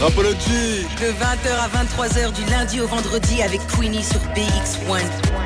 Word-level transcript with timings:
Rapology 0.00 0.82
De 1.00 1.06
20h 1.06 1.48
à 1.58 1.68
23h 1.68 2.32
du 2.32 2.44
lundi 2.50 2.80
au 2.80 2.86
vendredi 2.86 3.42
avec 3.42 3.60
Queenie 3.66 4.02
sur 4.02 4.20
BX1. 4.34 5.45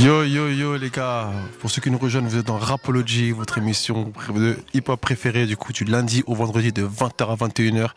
Yo 0.00 0.24
yo 0.24 0.48
yo 0.48 0.76
les 0.78 0.88
gars, 0.88 1.30
pour 1.60 1.70
ceux 1.70 1.82
qui 1.82 1.90
nous 1.90 1.98
rejoignent, 1.98 2.26
vous 2.26 2.38
êtes 2.38 2.46
dans 2.46 2.56
Rapology, 2.56 3.30
votre 3.30 3.58
émission 3.58 4.10
de 4.34 4.58
hip-hop 4.72 4.98
préférée 4.98 5.44
du 5.44 5.56
coup 5.56 5.72
du 5.72 5.84
lundi 5.84 6.24
au 6.26 6.34
vendredi 6.34 6.72
de 6.72 6.82
20h 6.82 7.30
à 7.30 7.36
21h. 7.36 7.90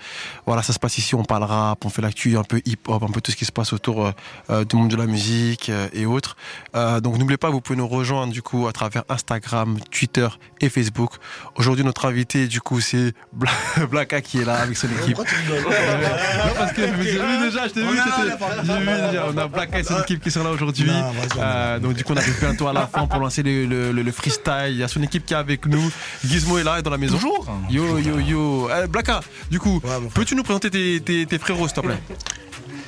Voilà, 0.45 0.61
ça 0.61 0.73
se 0.73 0.77
passe 0.77 0.97
ici, 0.97 1.15
on 1.15 1.23
parle 1.23 1.43
rap, 1.43 1.85
on 1.85 1.89
fait 1.89 2.01
l'actu 2.01 2.37
un 2.37 2.43
peu 2.43 2.61
hip-hop, 2.65 3.01
un 3.01 3.07
peu 3.07 3.21
tout 3.21 3.31
ce 3.31 3.37
qui 3.37 3.45
se 3.45 3.51
passe 3.51 3.71
autour 3.71 4.11
euh, 4.49 4.65
du 4.65 4.75
monde 4.75 4.89
de 4.89 4.97
la 4.97 5.05
musique 5.05 5.69
euh, 5.69 5.87
et 5.93 6.05
autres. 6.05 6.35
Euh, 6.75 6.99
donc 6.99 7.17
n'oubliez 7.17 7.37
pas, 7.37 7.49
vous 7.49 7.61
pouvez 7.61 7.77
nous 7.77 7.87
rejoindre 7.87 8.33
du 8.33 8.41
coup 8.41 8.67
à 8.67 8.73
travers 8.73 9.03
Instagram, 9.07 9.79
Twitter 9.89 10.27
et 10.59 10.69
Facebook. 10.69 11.13
Aujourd'hui 11.55 11.85
notre 11.85 12.05
invité 12.05 12.47
du 12.47 12.59
coup 12.59 12.81
c'est 12.81 13.13
Blacka 13.89 14.21
qui 14.21 14.41
est 14.41 14.45
là 14.45 14.55
avec 14.55 14.75
son 14.75 14.89
équipe. 15.01 15.17
Parce 15.17 16.73
que 16.73 16.81
j'ai 16.81 16.91
vu 16.91 17.39
déjà, 17.41 17.67
je 17.69 17.73
t'ai 17.73 17.81
vu, 17.81 17.97
j'ai 18.63 18.79
vu 18.79 18.85
déjà, 18.85 19.27
on 19.33 19.37
a 19.37 19.47
Blacka 19.47 19.79
et 19.79 19.83
son 19.83 20.01
équipe 20.01 20.21
qui 20.21 20.29
sont 20.29 20.43
là 20.43 20.51
aujourd'hui. 20.51 20.91
Euh, 21.85 21.87
donc 21.89 21.93
du 21.97 22.03
coup 22.03 22.13
on 22.13 22.17
arrive 22.17 22.39
bientôt 22.39 22.67
à 22.67 22.73
la 22.73 22.87
fin 22.87 23.05
pour 23.07 23.19
lancer 23.19 23.43
le, 23.43 23.65
le- 23.65 23.91
le- 23.91 24.01
le 24.03 24.11
freestyle. 24.11 24.69
Il 24.69 24.77
y 24.77 24.83
a 24.83 24.87
son 24.87 25.01
équipe 25.03 25.25
qui 25.25 25.33
est 25.33 25.37
avec 25.37 25.65
nous. 25.65 25.91
Gizmo 26.25 26.57
est 26.57 26.63
là, 26.63 26.79
est 26.79 26.81
dans 26.81 26.89
la 26.89 26.97
maison. 26.97 27.15
Toujours 27.17 27.45
Yo 27.69 27.97
yo 27.99 28.19
yo. 28.19 28.69
Eh, 28.83 28.87
Blacka, 28.87 29.19
du 29.49 29.59
coup, 29.59 29.81
Ouais, 29.83 29.91
peux-tu 30.13 30.35
nous 30.35 30.43
présenter 30.43 30.69
tes, 30.69 30.99
tes- 31.01 31.25
tes 31.25 31.37
frérots 31.39 31.67
s'il 31.67 31.75
te 31.75 31.81
plaît? 31.81 31.99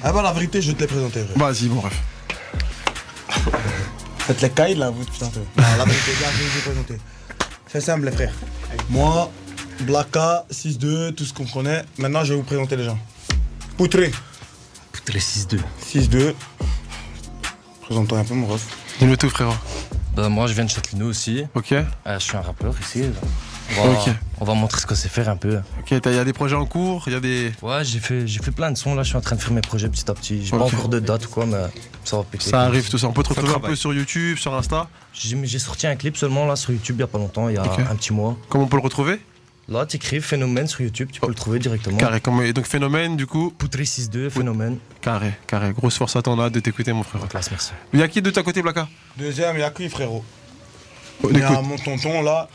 Ah 0.04 0.12
bah 0.12 0.22
la 0.22 0.32
vérité, 0.34 0.62
je 0.62 0.70
vais 0.70 0.76
te 0.76 0.82
les 0.82 0.88
présenter. 0.88 1.24
Vas-y 1.36 1.66
mon 1.70 1.82
ref. 1.82 1.94
Faites 4.20 4.42
les 4.42 4.50
cailles 4.50 4.76
là, 4.76 4.90
vous 4.90 5.04
putain. 5.06 5.26
Non, 5.26 5.64
la 5.78 5.86
vérité, 5.86 6.12
gars, 6.22 6.28
je 6.34 6.44
vais 6.44 6.50
vous 6.50 6.62
présenter. 6.62 6.98
C'est 7.68 7.82
simple, 7.82 8.06
les 8.06 8.12
frères. 8.12 8.34
Moi, 8.90 9.32
Blacka, 9.82 10.46
6-2, 10.52 11.14
tout 11.14 11.24
ce 11.26 11.34
qu'on 11.34 11.46
connaît. 11.46 11.84
Maintenant, 11.98 12.24
je 12.24 12.34
vais 12.34 12.40
vous 12.40 12.46
présenter 12.46 12.76
les 12.76 12.84
gens. 12.86 13.00
Poutré, 13.78 14.12
Les 15.14 15.20
6-2. 15.20 15.60
6-2. 15.82 16.34
Présente-toi 17.82 18.20
un 18.20 18.24
peu, 18.26 18.34
mon 18.34 18.48
ref. 18.48 18.66
Dis-nous 19.00 19.16
tout 19.16 19.30
frérot. 19.30 19.54
Bah, 20.16 20.30
moi, 20.30 20.48
je 20.48 20.54
viens 20.54 20.66
de 20.66 20.70
Châtellerault 20.70 21.10
aussi. 21.10 21.44
Ok. 21.54 21.72
Euh, 21.74 21.86
je 22.08 22.18
suis 22.20 22.36
un 22.38 22.42
rappeur 22.42 22.74
ici. 22.82 23.04
On 23.80 23.84
va, 23.84 24.00
Ok. 24.00 24.10
on 24.40 24.46
va 24.46 24.54
montrer 24.56 24.80
ce 24.82 24.88
qu'on 24.88 24.96
sait 24.96 25.10
faire 25.10 25.30
un 25.30 25.36
peu. 25.36 25.58
Ok, 25.80 25.92
il 25.92 26.14
y 26.16 26.18
a 26.18 26.24
des 26.24 26.34
projets 26.34 26.56
en 26.56 26.66
cours, 26.66 27.04
il 27.08 27.14
y 27.14 27.16
a 27.16 27.20
des. 27.20 27.52
Ouais, 27.62 27.84
j'ai 27.84 28.00
fait, 28.00 28.26
j'ai 28.26 28.40
fait 28.42 28.52
plein 28.52 28.72
de 28.72 28.78
sons. 28.78 28.96
Là, 28.96 29.04
je 29.04 29.10
suis 29.10 29.18
en 29.18 29.22
train 29.22 29.36
de 29.36 29.42
faire 29.42 29.52
mes 29.52 29.62
projets 29.62 29.90
petit 29.90 30.10
à 30.10 30.14
petit. 30.14 30.44
J'ai 30.46 30.54
Ok. 30.54 30.60
pas 30.60 30.66
encore 30.66 30.90
de 30.90 31.00
date 31.00 31.26
ou 31.26 31.30
quoi, 31.30 31.46
mais 31.46 31.58
ça 32.04 32.18
va 32.18 32.24
péter. 32.24 32.50
Ça 32.50 32.62
arrive 32.62 32.90
tout 32.90 32.98
ça. 32.98 33.08
On 33.08 33.12
peut 33.14 33.24
te 33.24 33.30
retrouver 33.30 33.54
un 33.54 33.60
peu 33.60 33.76
sur 33.76 33.94
YouTube, 33.94 34.38
sur 34.38 34.54
Insta. 34.56 34.88
J'ai 35.14 35.38
j'ai 35.46 35.60
sorti 35.60 35.86
un 35.86 35.96
clip 35.96 36.16
seulement 36.18 36.46
là 36.46 36.56
sur 36.56 36.72
YouTube 36.72 36.96
il 36.98 37.02
y 37.02 37.04
a 37.04 37.08
pas 37.08 37.18
longtemps, 37.18 37.50
il 37.50 37.56
y 37.56 37.58
a 37.58 37.64
un 37.64 37.96
petit 37.96 38.14
mois. 38.14 38.38
Comment 38.50 38.64
on 38.64 38.68
peut 38.68 38.78
le 38.78 38.84
retrouver? 38.84 39.20
Là, 39.70 39.86
t'écris 39.86 40.22
Phénomène 40.22 40.66
sur 40.66 40.82
YouTube, 40.82 41.10
tu 41.12 41.20
peux 41.20 41.28
le 41.28 41.34
trouver 41.34 41.60
directement. 41.60 41.98
Carré. 41.98 42.22
Comme... 42.22 42.42
Et 42.42 42.54
donc 42.54 42.66
phénomène 42.66 43.18
du 43.18 43.28
coup. 43.28 43.52
Poutré 43.52 43.84
6-2, 43.84 44.30
Phénomène. 44.30 44.78
Carré, 45.02 45.34
carré. 45.46 45.74
Grosse 45.74 45.98
force 45.98 46.16
à 46.16 46.22
ton 46.22 46.40
hâte 46.40 46.54
de 46.54 46.62
t'écouter 46.62 46.94
mon 46.94 47.04
frère. 47.04 47.28
Classe, 47.28 47.52
merci. 47.52 47.72
Il 47.92 48.00
y 48.00 48.04
a 48.04 48.08
qui 48.08 48.22
de 48.22 48.30
ta 48.30 48.44
côté 48.44 48.62
Blacka 48.62 48.88
Deuxième, 49.18 49.58
il 49.58 49.60
y 49.60 49.64
a 49.64 49.70
qui, 49.70 49.90
frérot 49.90 50.24
On 51.22 51.30
Il 51.30 51.40
y 51.40 51.42
a 51.42 51.62
mon 51.62 51.76
tonton 51.76 52.22
là, 52.22 52.48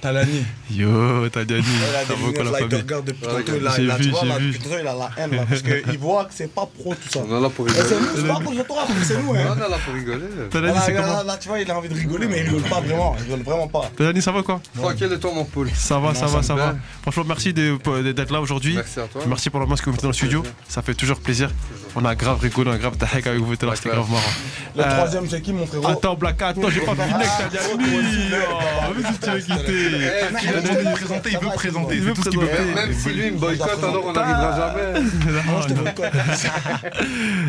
Talani. 0.00 0.44
Yo, 0.70 1.28
t'as 1.28 1.44
dit 1.44 1.54
Il 1.54 1.60
a 1.60 1.62
Ça 1.62 2.04
des 2.08 2.14
vaut 2.14 2.32
quoi 2.32 2.44
lunettes 2.44 2.44
la 2.44 2.50
là, 2.50 2.58
il 2.60 2.68
te 2.68 2.76
famille 2.76 2.76
regarde 2.82 3.04
depuis. 3.04 3.60
Là, 3.62 3.72
j'ai 3.76 3.82
il 3.82 3.90
a, 3.90 3.96
vu, 3.96 4.04
tu 4.04 4.10
vois, 4.10 4.20
j'ai 4.22 4.28
là, 4.28 4.38
vu. 4.38 4.46
depuis 4.52 4.58
tantôt, 4.60 4.76
il 4.80 4.86
a 4.86 4.94
la 4.94 5.10
haine 5.16 5.30
là. 5.36 5.44
Parce 5.48 5.62
qu'il 5.62 5.98
voit 5.98 6.24
que 6.24 6.30
c'est 6.34 6.54
pas 6.54 6.66
pro 6.66 6.94
tout 6.94 7.08
ça. 7.10 7.20
On 7.28 7.38
est 7.38 7.40
là 7.42 7.48
pour 7.50 7.68
Et 7.68 7.70
c'est 7.72 7.82
rigoler. 7.82 8.00
nous, 8.00 8.16
c'est 8.16 8.26
pas 8.28 8.38
de 8.62 8.62
toi, 8.66 8.84
c'est 9.04 9.22
nous, 9.22 9.34
hein. 9.34 9.38
On 9.50 9.56
est 9.56 9.68
là 9.68 9.76
pour 9.84 9.94
rigoler. 9.94 10.18
Là, 10.20 10.80
c'est 10.84 10.92
là, 10.92 11.02
comment 11.02 11.22
là, 11.22 11.36
tu 11.38 11.48
vois, 11.48 11.60
il 11.60 11.70
a 11.70 11.76
envie 11.76 11.88
de 11.88 11.94
rigoler, 11.94 12.26
mais 12.28 12.40
il 12.40 12.44
rigole 12.48 12.62
pas 12.70 12.80
vraiment. 12.80 13.14
Il 13.18 13.24
rigole 13.24 13.42
vraiment 13.44 13.68
pas. 13.68 13.90
T'as 13.96 14.12
dit 14.12 14.22
ça 14.22 14.32
va 14.32 14.42
quoi 14.42 14.60
Tranquille 14.76 15.12
et 15.12 15.18
toi, 15.18 15.32
mon 15.34 15.44
poule. 15.44 15.70
Ça 15.74 15.98
va, 15.98 16.14
ça 16.14 16.26
va, 16.26 16.42
ça 16.42 16.54
va. 16.54 16.74
Franchement, 17.02 17.24
merci 17.28 17.52
de- 17.52 17.78
d'être 18.12 18.32
là 18.32 18.40
aujourd'hui. 18.40 18.74
Merci 18.74 19.00
à 19.00 19.04
toi. 19.04 19.22
Merci 19.26 19.50
pour 19.50 19.60
l'ambiance 19.60 19.80
que 19.80 19.86
vous 19.86 19.92
mettez 19.92 20.02
dans 20.02 20.08
le 20.08 20.14
studio. 20.14 20.42
Ça 20.68 20.82
fait 20.82 20.94
toujours 20.94 21.20
plaisir. 21.20 21.50
On 21.96 22.04
a 22.04 22.14
grave 22.14 22.38
rigolé, 22.40 22.70
on 22.70 22.74
a 22.74 22.78
grave 22.78 22.96
tahek 22.96 23.26
avec 23.26 23.40
vous 23.40 23.56
tout 23.56 23.64
à 23.64 23.66
l'heure, 23.66 23.76
c'était 23.76 23.90
grave 23.90 24.08
marrant. 24.10 24.22
Le 24.76 24.82
Euh, 24.82 24.96
troisième, 24.96 25.28
c'est 25.28 25.40
qui, 25.40 25.52
mon 25.52 25.66
frérot 25.66 25.88
Attends, 25.88 26.14
Black, 26.14 26.40
attends, 26.40 26.70
j'ai 26.70 26.80
pas 26.80 26.94
fini 26.94 27.12
avec 27.14 27.26
ta. 27.26 27.58
Oh, 27.74 28.94
si 29.12 29.18
tu 29.18 29.30
veux 29.30 29.38
quitter. 29.38 29.62
Eh, 29.66 30.34
Il 30.34 30.38
tu- 30.38 30.52
veut 30.52 30.92
présenter, 30.92 31.30
il 31.32 31.38
veut 31.38 31.50
présenter, 31.54 31.94
Il 31.96 32.00
veut 32.02 32.12
c'est 32.14 32.14
tout 32.14 32.22
ce 32.22 32.28
qu'il 32.30 32.40
veut 32.40 32.46
présenter. 32.46 32.72
faire. 32.74 32.86
Même 32.86 32.94
si 32.96 33.08
lui 33.10 33.26
il 33.26 33.32
me 33.32 33.38
boycotte, 33.38 33.78
alors 33.82 34.04
on 34.06 34.12
n'arrivera 34.12 34.56
jamais. 34.56 35.00
Moi, 35.46 35.60
je 35.68 35.74
te 35.74 35.78
boycotte. 35.80 36.12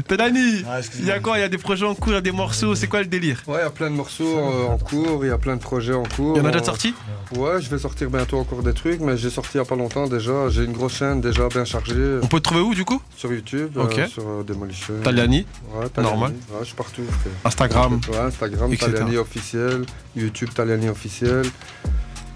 T'es 0.07 0.17
Dani, 0.17 0.63
Ah, 0.67 0.79
il 0.99 1.05
y 1.05 1.11
a 1.11 1.19
quoi 1.19 1.37
Il 1.37 1.41
y 1.41 1.43
a 1.43 1.49
des 1.49 1.57
projets 1.57 1.85
en 1.85 1.93
cours, 1.95 2.09
il 2.13 2.15
y 2.15 2.17
a 2.17 2.21
des 2.21 2.31
morceaux, 2.31 2.73
c'est 2.75 2.87
quoi 2.87 2.99
le 3.01 3.05
délire? 3.07 3.41
Ouais, 3.47 3.57
il 3.59 3.63
y 3.63 3.67
a 3.67 3.69
plein 3.69 3.89
de 3.89 3.95
morceaux 3.95 4.37
euh, 4.37 4.67
en 4.67 4.77
cours, 4.77 5.23
il 5.23 5.27
y 5.27 5.31
a 5.31 5.37
plein 5.37 5.55
de 5.55 5.61
projets 5.61 5.93
en 5.93 6.03
cours. 6.03 6.35
Il 6.37 6.41
y 6.41 6.45
en 6.45 6.47
a 6.49 6.51
déjà 6.51 6.63
sortis 6.65 6.93
Ouais, 7.35 7.61
je 7.61 7.69
vais 7.69 7.77
sortir 7.77 8.09
bientôt 8.09 8.39
encore 8.39 8.63
des 8.63 8.73
trucs, 8.73 8.99
mais 9.01 9.17
j'ai 9.17 9.29
sorti 9.29 9.51
il 9.55 9.57
y 9.57 9.61
a 9.61 9.65
pas 9.65 9.75
longtemps 9.75 10.07
déjà. 10.07 10.49
J'ai 10.49 10.63
une 10.65 10.73
grosse 10.73 10.95
chaîne 10.97 11.21
déjà 11.21 11.47
bien 11.47 11.63
chargée 11.65 12.17
On 12.21 12.27
peut 12.27 12.39
te 12.39 12.43
trouver 12.43 12.61
où 12.61 12.73
du 12.73 12.83
coup? 12.85 13.01
Sur 13.15 13.31
YouTube, 13.31 13.77
Ok. 13.77 13.97
euh, 13.99 14.07
sur 14.07 14.23
euh, 14.39 14.43
Demolition. 14.43 14.93
Taliani, 15.03 15.45
Ouais, 15.73 15.89
Taliani. 15.89 16.13
Normal. 16.13 16.31
Ouais, 16.49 16.57
je 16.61 16.65
suis 16.65 16.75
partout. 16.75 17.03
frère. 17.03 17.33
Instagram. 17.45 17.99
Ouais, 18.11 18.17
Instagram, 18.17 18.73
etc. 18.73 18.91
Taliani 18.91 19.17
officiel, 19.17 19.85
YouTube 20.15 20.49
Taliani 20.53 20.89
officiel, 20.89 21.43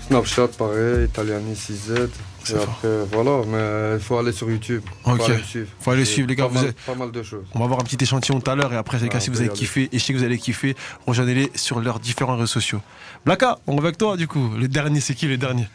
Snapchat 0.08 0.50
pareil, 0.50 1.08
Taliani 1.10 1.54
6Z. 1.56 2.10
C'est 2.44 2.54
Et 2.54 2.58
fort. 2.58 2.70
après, 2.76 3.06
voilà, 3.12 3.42
mais 3.48 3.98
il 3.98 4.04
faut 4.04 4.18
aller 4.20 4.32
sur 4.32 4.48
YouTube. 4.52 4.84
Ok. 5.04 5.18
Faut 5.18 5.24
aller 5.32 5.44
suivre. 5.44 5.68
Faut 5.80 5.92
aller 5.92 6.06
suivre, 6.06 6.28
les 6.28 6.36
gars, 6.36 6.44
Pas, 6.44 6.50
vous 6.50 6.56
mal, 6.60 6.66
êtes- 6.68 6.76
pas 6.86 6.94
mal 6.94 7.12
de 7.12 7.24
choses. 7.24 7.44
On 7.56 7.60
va 7.60 7.66
avoir 7.66 7.80
un 7.80 7.84
petit 7.84 7.98
échantillon 8.00 8.40
tout 8.40 8.52
à 8.52 8.56
l'heure 8.56 8.72
et 8.72 8.76
après, 8.78 9.00
les 9.00 9.08
gars, 9.10 9.16
Ah, 9.18 9.20
si 9.20 9.32
vous 9.32 9.40
avez 9.40 9.50
kiffé 9.50 9.90
et 9.92 9.98
je 9.98 10.04
sais 10.04 10.14
que 10.14 10.20
vous 10.20 10.24
allez 10.24 10.38
kiffer, 10.38 10.76
rejoignez-les 11.08 11.50
sur 11.56 11.80
leurs 11.80 12.00
différents 12.00 12.36
réseaux 12.36 12.46
sociaux. 12.46 12.82
Blacka, 13.26 13.58
on 13.66 13.76
va 13.78 13.82
avec 13.88 13.98
toi 13.98 14.16
du 14.16 14.28
coup. 14.28 14.52
Le 14.60 14.68
dernier, 14.68 15.00
c'est 15.00 15.16
qui 15.16 15.26
le 15.26 15.38
dernier 15.38 15.68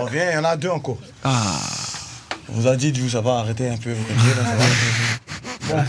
On 0.00 0.04
revient, 0.06 0.24
il 0.32 0.34
y 0.36 0.38
en 0.38 0.44
a 0.44 0.56
deux 0.56 0.70
encore. 0.70 0.96
Ah, 1.22 1.60
On 2.52 2.60
vous 2.60 2.66
a 2.68 2.76
dit, 2.76 2.92
vous, 2.92 3.08
ça 3.10 3.20
va 3.20 3.38
arrêter 3.38 3.68
un 3.68 3.76
peu. 3.76 3.92
Vous 3.92 4.04
comprenez, 4.04 4.34
là, 4.34 4.44
ça 4.44 4.56
va 4.56 5.76
Bon. 5.76 5.84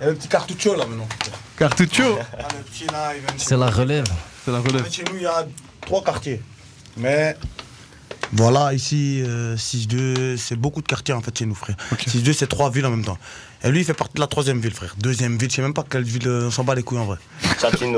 Il 0.00 0.04
y 0.04 0.06
a 0.06 0.10
le 0.10 0.16
petit 0.16 0.28
cartucho 0.28 0.74
là 0.74 0.86
maintenant. 0.86 1.08
Cartucho 1.56 2.18
Ah, 2.38 2.48
le 2.56 2.62
petit 2.64 2.86
là, 2.86 3.12
il 3.14 3.20
vient 3.20 3.34
de 3.34 3.38
chez 3.38 3.46
C'est 3.46 3.56
la 3.56 3.70
relève. 3.70 4.04
C'est 4.44 4.50
la 4.50 4.58
En 4.58 4.62
relève. 4.62 4.84
fait, 4.84 4.90
chez 4.90 5.04
nous, 5.04 5.16
il 5.16 5.22
y 5.22 5.26
a 5.26 5.46
trois 5.82 6.02
quartiers. 6.02 6.40
Mais 6.96 7.36
voilà, 8.32 8.72
ici, 8.74 9.22
euh, 9.24 9.56
6-2, 9.56 10.36
c'est 10.38 10.56
beaucoup 10.56 10.80
de 10.82 10.86
quartiers 10.88 11.14
en 11.14 11.20
fait 11.20 11.36
chez 11.38 11.46
nous, 11.46 11.54
frère. 11.54 11.76
Ok. 11.92 12.00
6-2, 12.08 12.32
c'est 12.32 12.46
trois 12.48 12.70
villes 12.70 12.86
en 12.86 12.90
même 12.90 13.04
temps. 13.04 13.18
Et 13.64 13.70
lui, 13.70 13.80
il 13.80 13.84
fait 13.84 13.94
partie 13.94 14.14
de 14.14 14.20
la 14.20 14.26
troisième 14.26 14.58
ville, 14.60 14.74
frère. 14.74 14.96
Deuxième 14.98 15.36
ville, 15.36 15.48
je 15.48 15.56
sais 15.56 15.62
même 15.62 15.74
pas 15.74 15.84
quelle 15.88 16.02
ville, 16.02 16.26
euh, 16.26 16.46
on 16.46 16.50
s'en 16.50 16.64
bat 16.64 16.74
les 16.74 16.82
couilles 16.82 16.98
en 16.98 17.04
vrai. 17.04 17.18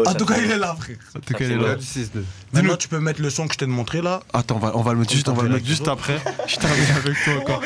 En 0.06 0.14
tout 0.14 0.26
cas, 0.26 0.36
il 0.38 0.50
est 0.50 0.58
là, 0.58 0.76
frère. 0.78 0.96
En 1.16 1.20
tout 1.20 1.32
cas, 1.32 1.44
est 1.44 1.48
Il 1.48 1.52
y 1.52 1.62
là. 1.62 1.70
a 1.70 1.76
du 1.76 1.84
6-2. 1.84 2.08
Maintenant, 2.52 2.76
tu 2.76 2.88
peux 2.88 3.00
mettre 3.00 3.22
le 3.22 3.30
son 3.30 3.46
que 3.46 3.54
je 3.54 3.58
t'ai 3.58 3.66
montré 3.66 4.02
là. 4.02 4.20
Attends, 4.32 4.56
on 4.56 4.58
va, 4.58 4.76
on 4.76 4.82
va 4.82 4.92
le 4.92 4.98
mettre 4.98 5.12
juste, 5.12 5.28
on 5.28 5.32
va 5.32 5.42
le 5.44 5.48
mettre 5.48 5.66
juste 5.66 5.88
après. 5.88 6.18
Je 6.46 6.56
termine 6.56 6.84
avec 6.96 7.24
toi 7.24 7.34
encore. 7.40 7.62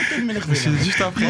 C'est 0.54 0.78
juste 0.78 1.00
après. 1.00 1.24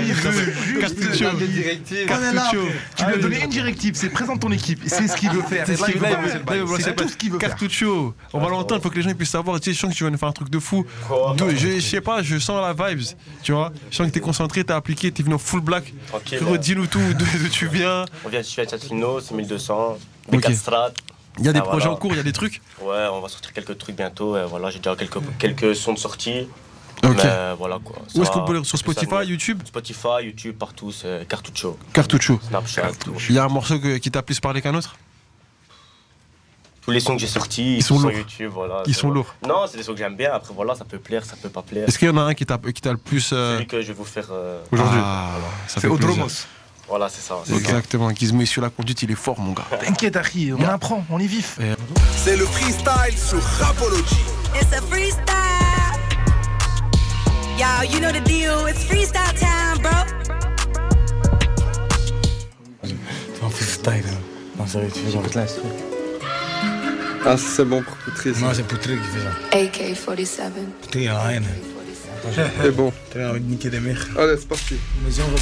Cartucho. 0.80 2.68
Tu 2.96 3.04
lui 3.04 3.14
as 3.14 3.18
donné 3.18 3.42
une 3.42 3.50
directive, 3.50 3.94
c'est 3.94 4.10
présente 4.10 4.40
ton 4.40 4.52
équipe. 4.52 4.82
C'est 4.86 5.08
ce 5.08 5.16
qu'il 5.16 5.30
veut 5.30 5.42
faire. 5.42 5.66
C'est 5.66 5.76
ce 5.76 5.84
qu'il 5.84 5.94
il 5.94 6.00
veut 6.00 6.06
faire. 6.06 6.80
C'est 6.80 6.96
tout 6.96 7.08
ce 7.08 7.16
qu'il 7.16 7.32
veut 7.32 7.38
faire. 7.38 7.48
Cartucho. 7.50 8.14
On 8.32 8.40
va 8.40 8.50
l'entendre, 8.50 8.80
il 8.80 8.82
faut 8.82 8.90
que 8.90 8.96
les 8.96 9.02
gens 9.02 9.14
puissent 9.14 9.30
savoir. 9.30 9.58
Tu 9.58 9.70
sais, 9.70 9.74
je 9.74 9.80
sens 9.80 9.92
que 9.92 9.96
tu 9.96 10.04
vas 10.04 10.10
nous 10.10 10.18
faire 10.18 10.28
un 10.28 10.32
truc 10.32 10.50
de 10.50 10.58
fou. 10.58 10.84
Je, 11.56 11.80
sais 11.80 12.00
pas, 12.02 12.22
je 12.22 12.38
sens 12.38 12.60
la 12.60 12.72
vibes. 12.72 13.06
Tu 13.42 13.52
vois, 13.52 13.72
je 13.90 13.96
sens 13.96 14.06
que 14.06 14.12
t'es 14.12 14.20
concentré, 14.20 14.64
t'es 14.64 14.72
appliqué, 14.72 15.10
t'es 15.10 15.22
venu 15.22 15.34
en 15.34 15.38
full 15.38 15.60
black. 15.60 15.92
Frérot, 16.26 16.57
dis-nous 16.58 16.86
tout, 16.86 17.00
d'où 17.14 17.48
tu 17.50 17.68
viens. 17.68 18.04
On 18.24 18.28
vient 18.28 18.40
de 18.40 18.44
chez 18.46 18.66
Châtillon, 18.68 19.20
c'est 19.20 19.34
1200. 19.34 19.98
B4 20.30 20.36
Ok. 20.48 20.54
Strat. 20.54 20.90
Il 21.38 21.44
y 21.46 21.48
a 21.48 21.52
des 21.52 21.60
Ah, 21.60 21.62
projets 21.62 21.84
voilà. 21.84 21.92
en 21.92 21.96
cours, 21.96 22.10
il 22.12 22.16
y 22.16 22.20
a 22.20 22.24
des 22.24 22.32
trucs. 22.32 22.60
Ouais, 22.82 23.06
on 23.12 23.20
va 23.20 23.28
sortir 23.28 23.52
quelques 23.52 23.78
trucs 23.78 23.94
bientôt. 23.96 24.36
et 24.36 24.44
voilà, 24.44 24.70
j'ai 24.70 24.78
déjà 24.78 24.96
quelques, 24.96 25.18
quelques 25.38 25.76
sons 25.76 25.92
de 25.94 25.98
sortie. 25.98 26.48
Ok. 27.04 27.14
Mais 27.22 27.54
voilà 27.56 27.78
quoi. 27.82 27.96
Ça 28.08 28.18
Où 28.18 28.22
est-ce 28.22 28.30
qu'on 28.32 28.44
peut 28.44 28.54
le 28.54 28.64
sur 28.64 28.76
Spotify, 28.76 29.24
YouTube 29.24 29.62
Spotify, 29.64 30.24
YouTube, 30.24 30.56
partout, 30.58 30.90
c'est 30.90 31.28
Cartucho. 31.28 31.78
Cartucho. 31.92 32.40
Snapchat, 32.48 32.90
tout. 33.04 33.14
Il 33.28 33.36
y 33.36 33.38
a 33.38 33.44
un 33.44 33.48
morceau 33.48 33.78
que- 33.78 33.98
qui 33.98 34.10
t'a 34.10 34.20
plus 34.22 34.40
parlé 34.40 34.60
qu'un 34.60 34.74
autre 34.74 34.96
Tous 36.82 36.90
les 36.90 37.00
sons 37.00 37.14
que 37.14 37.20
j'ai 37.20 37.26
sortis, 37.28 37.76
Ils 37.76 37.82
sont 37.82 37.98
sur 38.00 38.08
lourds. 38.08 38.18
YouTube. 38.18 38.50
Voilà, 38.52 38.82
Ils 38.86 38.94
c'est 38.94 39.00
sont 39.02 39.10
lourds. 39.10 39.34
Non, 39.46 39.66
c'est 39.70 39.76
des 39.76 39.82
sons 39.84 39.92
que 39.92 39.98
j'aime 39.98 40.16
bien. 40.16 40.32
Après, 40.32 40.54
voilà, 40.54 40.74
ça 40.74 40.84
peut 40.86 40.98
plaire, 40.98 41.22
ça 41.24 41.36
peut 41.40 41.50
pas 41.50 41.60
plaire. 41.62 41.86
Est-ce 41.86 41.98
qu'il 41.98 42.08
y 42.08 42.10
en 42.10 42.16
a 42.16 42.22
un 42.22 42.34
qui 42.34 42.46
t'a 42.46 42.58
le 42.90 42.96
plus. 42.96 43.30
euh, 43.32 43.56
Celui 43.56 43.66
que 43.66 43.80
je 43.82 43.88
vais 43.88 43.92
vous 43.92 44.04
faire 44.04 44.26
euh, 44.32 44.60
Aujourd'hui. 44.72 44.98
ça 44.98 45.34
C'est 45.68 45.80
fait 45.80 45.88
plaisir. 45.88 46.06
Odromos. 46.08 46.46
Voilà, 46.88 47.08
c'est 47.08 47.20
ça. 47.20 47.36
c'est. 47.44 47.54
Exactement. 47.54 48.10
Gizmo 48.14 48.42
est 48.42 48.46
sur 48.46 48.62
la 48.62 48.70
conduite, 48.70 49.02
il 49.02 49.10
est 49.10 49.14
fort, 49.14 49.38
mon 49.38 49.52
gars. 49.52 49.66
T'inquiète, 49.84 50.16
Harry, 50.16 50.52
on 50.52 50.64
apprend, 50.64 51.04
on 51.10 51.18
est 51.18 51.26
vif. 51.26 51.58
C'est 52.16 52.36
le 52.36 52.46
freestyle 52.46 53.16
sur 53.16 53.42
Rapology. 53.42 54.16
It's 54.54 54.72
a 54.72 54.80
freestyle. 54.80 55.24
Y'all, 57.58 57.84
you 57.92 57.98
know 58.00 58.10
the 58.10 58.22
deal. 58.24 58.66
It's 58.68 58.84
freestyle 58.84 59.34
time, 59.34 59.82
bro. 59.82 59.90
C'est 62.82 63.44
un 63.44 63.50
freestyle. 63.50 64.04
hein. 64.08 64.18
Non, 64.58 64.66
sérieux, 64.66 64.90
tu 64.92 65.00
fais 65.00 65.10
genre. 65.10 65.22
Ah, 67.26 67.36
c'est 67.36 67.64
bon 67.64 67.82
pour 67.82 67.96
Poutré. 67.98 68.30
Non, 68.40 68.54
c'est 68.54 68.66
Poutré 68.66 68.96
qui 68.96 69.02
fait 69.02 69.20
ça. 69.20 69.58
AK-47. 69.58 70.50
Poutré, 70.82 71.02
il 71.02 71.08
a 71.08 71.14
la 71.24 71.32
haine. 71.34 71.44
C'est 72.62 72.70
bon. 72.74 72.92
A 73.16 73.30
envie 73.30 73.40
de 73.40 73.50
niquer 73.50 73.70
des 73.70 73.80
mères. 73.80 74.06
Allez, 74.18 74.36
c'est 74.38 74.48
parti. 74.48 74.76
Vas-y, 75.04 75.22
on 75.22 75.30
va. 75.30 75.38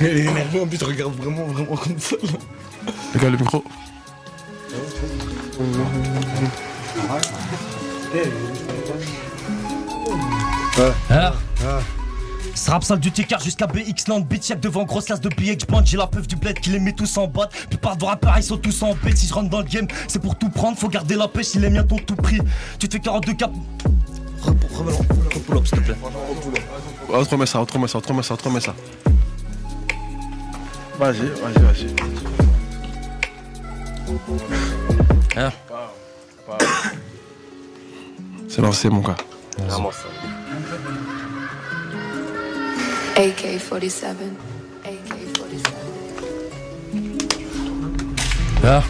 Il 0.00 0.06
est 0.06 0.20
énervé, 0.20 0.60
en 0.60 0.66
plus, 0.66 0.82
regarde 0.82 1.14
vraiment, 1.16 1.44
vraiment 1.46 1.76
comme 1.76 1.98
ça. 1.98 2.16
Là. 2.22 2.38
Regarde 3.14 3.32
le 3.32 3.38
micro. 3.38 3.64
Ouais. 10.76 10.92
Hein 11.10 11.32
Ah. 11.64 11.78
Ce 12.54 12.70
rap 12.70 12.84
sale 12.84 13.00
du 13.00 13.10
ticard 13.10 13.40
jusqu'à 13.40 13.66
BX 13.66 14.08
Land, 14.08 14.20
bitch 14.20 14.52
devant 14.52 14.84
grosse 14.84 15.06
classe 15.06 15.20
de 15.20 15.28
BX 15.28 15.66
band, 15.68 15.84
j'ai 15.84 15.96
la 15.96 16.06
peuf 16.06 16.26
du 16.28 16.36
bled 16.36 16.58
qui 16.60 16.70
les 16.70 16.78
met 16.78 16.92
tous 16.92 17.16
en 17.16 17.26
botte. 17.26 17.50
Plupart 17.68 17.96
de 17.96 18.04
rappeurs 18.04 18.34
ils 18.36 18.44
sont 18.44 18.56
tous 18.56 18.82
en 18.82 18.94
bête, 18.94 19.18
si 19.18 19.26
je 19.26 19.34
rentre 19.34 19.50
dans 19.50 19.58
le 19.58 19.64
game, 19.64 19.88
c'est 20.06 20.20
pour 20.20 20.36
tout 20.36 20.50
prendre, 20.50 20.78
faut 20.78 20.88
garder 20.88 21.16
la 21.16 21.26
pêche, 21.26 21.54
il 21.54 21.64
est 21.64 21.70
bien 21.70 21.82
ton 21.82 21.96
tout 21.96 22.14
prix. 22.14 22.38
Tu 22.78 22.88
te 22.88 22.94
fais 22.94 23.00
42 23.00 23.34
cap. 23.34 23.50
Repull 24.44 25.56
up 25.58 25.66
s'il 25.66 25.78
te 25.78 25.84
plaît. 25.84 25.96
Autrement 27.08 27.46
ça, 27.46 27.60
autrement 27.60 27.86
ça, 27.86 27.98
autrement 27.98 28.22
ça, 28.22 28.34
autrement 28.34 28.60
ça. 28.60 28.74
Vas-y, 30.98 31.26
vas-y, 31.40 31.58
vas-y. 31.62 31.94
Hein 35.36 35.52
C'est 38.48 38.62
lancé 38.62 38.88
mon 38.88 39.00
gars. 39.00 39.16
Vraiment 39.58 39.90
ça. 39.90 40.04
AK-47. 43.16 44.04
AK-47. 44.84 45.72
Hein 48.64 48.82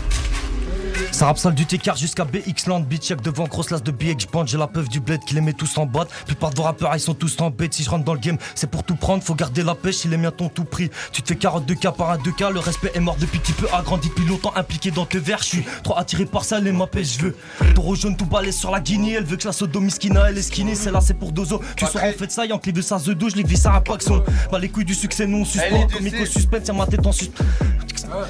ça 1.14 1.26
rap 1.26 1.38
sale 1.38 1.54
du 1.54 1.64
T-Car 1.64 1.96
jusqu'à 1.96 2.24
BX 2.24 2.66
Land, 2.66 2.80
bitch 2.80 3.12
devant 3.22 3.46
grosse 3.46 3.68
classe 3.68 3.84
de 3.84 3.92
BX 3.92 4.26
band, 4.32 4.46
j'ai 4.46 4.58
la 4.58 4.66
peuf 4.66 4.88
du 4.88 4.98
bled 4.98 5.20
qui 5.24 5.34
les 5.34 5.40
met 5.40 5.52
tous 5.52 5.78
en 5.78 5.86
botte. 5.86 6.08
Plupart 6.26 6.50
de 6.50 6.56
vos 6.56 6.64
rappeurs 6.64 6.90
ils 6.94 7.00
sont 7.00 7.14
tous 7.14 7.40
en 7.40 7.50
bête, 7.50 7.72
si 7.72 7.84
je 7.84 7.90
rentre 7.90 8.04
dans 8.04 8.14
le 8.14 8.18
game, 8.18 8.36
c'est 8.56 8.68
pour 8.68 8.82
tout 8.82 8.96
prendre, 8.96 9.22
faut 9.22 9.36
garder 9.36 9.62
la 9.62 9.76
pêche, 9.76 10.04
il 10.04 10.12
est 10.12 10.16
bien 10.16 10.32
ton 10.32 10.48
tout 10.48 10.64
prix. 10.64 10.90
Tu 11.12 11.22
te 11.22 11.28
fais 11.28 11.36
42 11.36 11.74
k 11.76 11.90
par 11.96 12.10
un 12.10 12.16
2K, 12.16 12.52
le 12.52 12.58
respect 12.58 12.90
est 12.94 13.00
mort 13.00 13.16
depuis 13.20 13.38
petit 13.38 13.52
peu, 13.52 13.68
agrandi 13.72 14.08
depuis 14.08 14.24
longtemps, 14.24 14.52
impliqué 14.56 14.90
dans 14.90 15.06
tes 15.06 15.20
vers, 15.20 15.38
je 15.38 15.44
suis 15.44 15.64
trop 15.84 15.96
attiré 15.96 16.26
par 16.26 16.44
ça, 16.44 16.58
les 16.58 16.72
ma 16.72 16.88
pêche, 16.88 17.18
je 17.18 17.26
veux. 17.26 17.36
Taureau 17.76 17.94
jaune 17.94 18.16
tout 18.16 18.26
balai 18.26 18.50
sur 18.50 18.72
la 18.72 18.80
Guinée, 18.80 19.12
elle 19.12 19.24
veut 19.24 19.36
que 19.36 19.46
la 19.46 19.52
sodomiskina, 19.52 20.30
elle 20.30 20.38
est 20.38 20.42
skinny, 20.42 20.74
celle-là 20.74 21.00
c'est 21.00 21.14
pour 21.14 21.30
Dozo. 21.30 21.62
Tu 21.76 21.86
sors 21.86 22.02
en 22.02 22.12
fait 22.12 22.32
ça, 22.32 22.44
y'a 22.44 22.56
en 22.56 22.58
clé 22.58 22.72
de 22.72 22.82
sa 22.82 22.98
The 22.98 23.10
Do, 23.10 23.28
je 23.28 23.36
l'ai 23.36 23.44
vu 23.44 23.54
ça 23.54 23.72
à 23.72 23.80
Paxon. 23.80 24.24
Bah 24.50 24.58
les 24.58 24.68
couilles 24.68 24.84
du 24.84 24.94
succès 24.94 25.28
non 25.28 25.44
suspens, 25.44 25.86
comme 25.92 26.26
suspense, 26.26 26.68
ma 26.70 26.86
tête 26.86 27.06
en 27.06 27.12
suspens. 27.12 27.44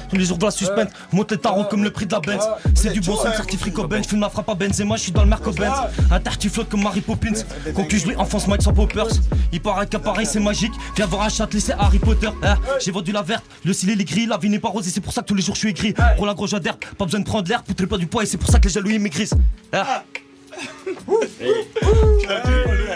Tous 0.09 0.15
les 0.15 0.25
jours 0.25 0.37
de 0.37 0.45
la 0.45 0.51
suspense, 0.51 0.89
monte 1.11 1.31
les 1.31 1.37
tarots 1.37 1.65
comme 1.65 1.83
le 1.83 1.91
prix 1.91 2.05
de 2.05 2.11
la 2.11 2.19
Benz. 2.19 2.47
C'est 2.73 2.91
du 2.91 3.01
bon 3.01 3.15
son, 3.15 3.31
certifié 3.31 3.71
Ben, 3.89 4.03
je 4.03 4.09
fume 4.09 4.19
ma 4.19 4.29
frappe 4.29 4.49
à 4.49 4.55
Benzema, 4.55 4.95
je 4.95 5.03
suis 5.03 5.11
dans 5.11 5.23
le 5.23 5.29
Merco 5.29 5.51
Benz. 5.51 5.75
Un 6.11 6.19
tartu 6.19 6.49
flotte 6.49 6.69
comme 6.69 6.83
Mary 6.83 7.01
Poppins. 7.01 7.43
Concuse 7.73 8.05
lui, 8.05 8.15
enfonce 8.15 8.47
Mike 8.47 8.61
sans 8.61 8.73
poppers. 8.73 9.07
Il 9.51 9.61
paraît 9.61 9.87
qu'appareil 9.87 10.25
c'est 10.25 10.39
magique. 10.39 10.73
Viens 10.95 11.05
voir 11.05 11.23
un 11.23 11.29
Châtelet, 11.29 11.59
c'est 11.59 11.73
Harry 11.73 11.99
Potter. 11.99 12.29
Hein, 12.43 12.55
J'ai 12.83 12.91
vendu 12.91 13.11
la 13.11 13.21
verte, 13.21 13.43
le 13.63 13.73
ciel 13.73 13.93
il 13.93 14.01
est 14.01 14.05
gris, 14.05 14.25
la 14.25 14.37
vie 14.37 14.49
n'est 14.49 14.59
pas 14.59 14.69
rose 14.69 14.87
et 14.87 14.91
c'est 14.91 15.01
pour 15.01 15.13
ça 15.13 15.21
que 15.21 15.27
tous 15.27 15.35
les 15.35 15.41
jours 15.41 15.55
je 15.55 15.59
suis 15.59 15.69
écrit. 15.69 15.93
Pour 16.17 16.25
la 16.25 16.33
grosse 16.33 16.53
d'herbe, 16.53 16.77
pas 16.97 17.05
besoin 17.05 17.19
de 17.19 17.25
prendre 17.25 17.47
l'air, 17.47 17.63
poutrez 17.63 17.87
pas 17.87 17.97
du 17.97 18.07
poids 18.07 18.23
et 18.23 18.25
c'est 18.25 18.37
pour 18.37 18.49
ça 18.49 18.59
que 18.59 18.67
les 18.67 18.73
jaloux 18.73 18.89
ils 18.89 18.99
maigrissent. 18.99 19.33
Hein. 19.73 19.83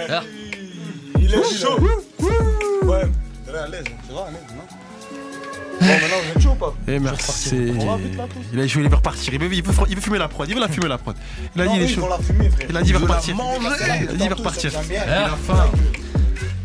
Hein. 0.09 0.21
Il 1.19 1.33
est 1.33 1.57
chaud. 1.57 1.79
Ouais, 2.83 3.07
t'es 3.45 3.57
à 3.57 3.67
l'aise, 3.67 3.83
c'est 4.07 4.13
vrai, 4.13 4.23
à 4.23 4.31
l'aise, 4.31 4.39
non 4.48 4.48
Bon, 5.79 5.87
maintenant, 5.87 6.17
vous 6.23 6.31
êtes 6.31 6.41
chaud 6.41 6.49
ou 6.51 6.55
pas 6.55 6.75
Eh 6.87 6.99
merci. 6.99 7.73
Il 8.53 8.59
a 8.59 8.67
joué, 8.67 8.83
il 8.83 8.89
veut 8.89 8.95
repartir. 8.95 9.33
Il 9.33 9.39
veut, 9.39 9.53
il 9.53 9.63
veut, 9.63 9.73
il 9.87 9.95
veut 9.95 10.01
fumer 10.01 10.17
la 10.17 10.27
prod. 10.27 10.47
Il 10.47 10.55
veut 10.55 10.61
la 10.61 10.67
fumer 10.67 10.87
la 10.87 10.97
prod. 10.97 11.15
Il 11.55 11.61
a 11.61 11.65
dit 11.65 11.69
Non, 11.69 11.75
il 11.75 11.81
est 11.81 11.97
oui, 11.97 12.07
fumer, 12.23 12.49
frère. 12.49 12.67
Il 12.69 12.77
a 12.77 12.81
dit 12.81 12.89
il 12.89 12.93
la 12.93 12.99
repartir. 12.99 13.35
Il 13.39 14.09
a 14.09 14.13
dit 14.13 14.23
il 14.23 14.29
va 14.29 14.35
repartir. 14.35 14.71
Il 14.89 14.95
a 14.97 15.37
faim. 15.47 15.71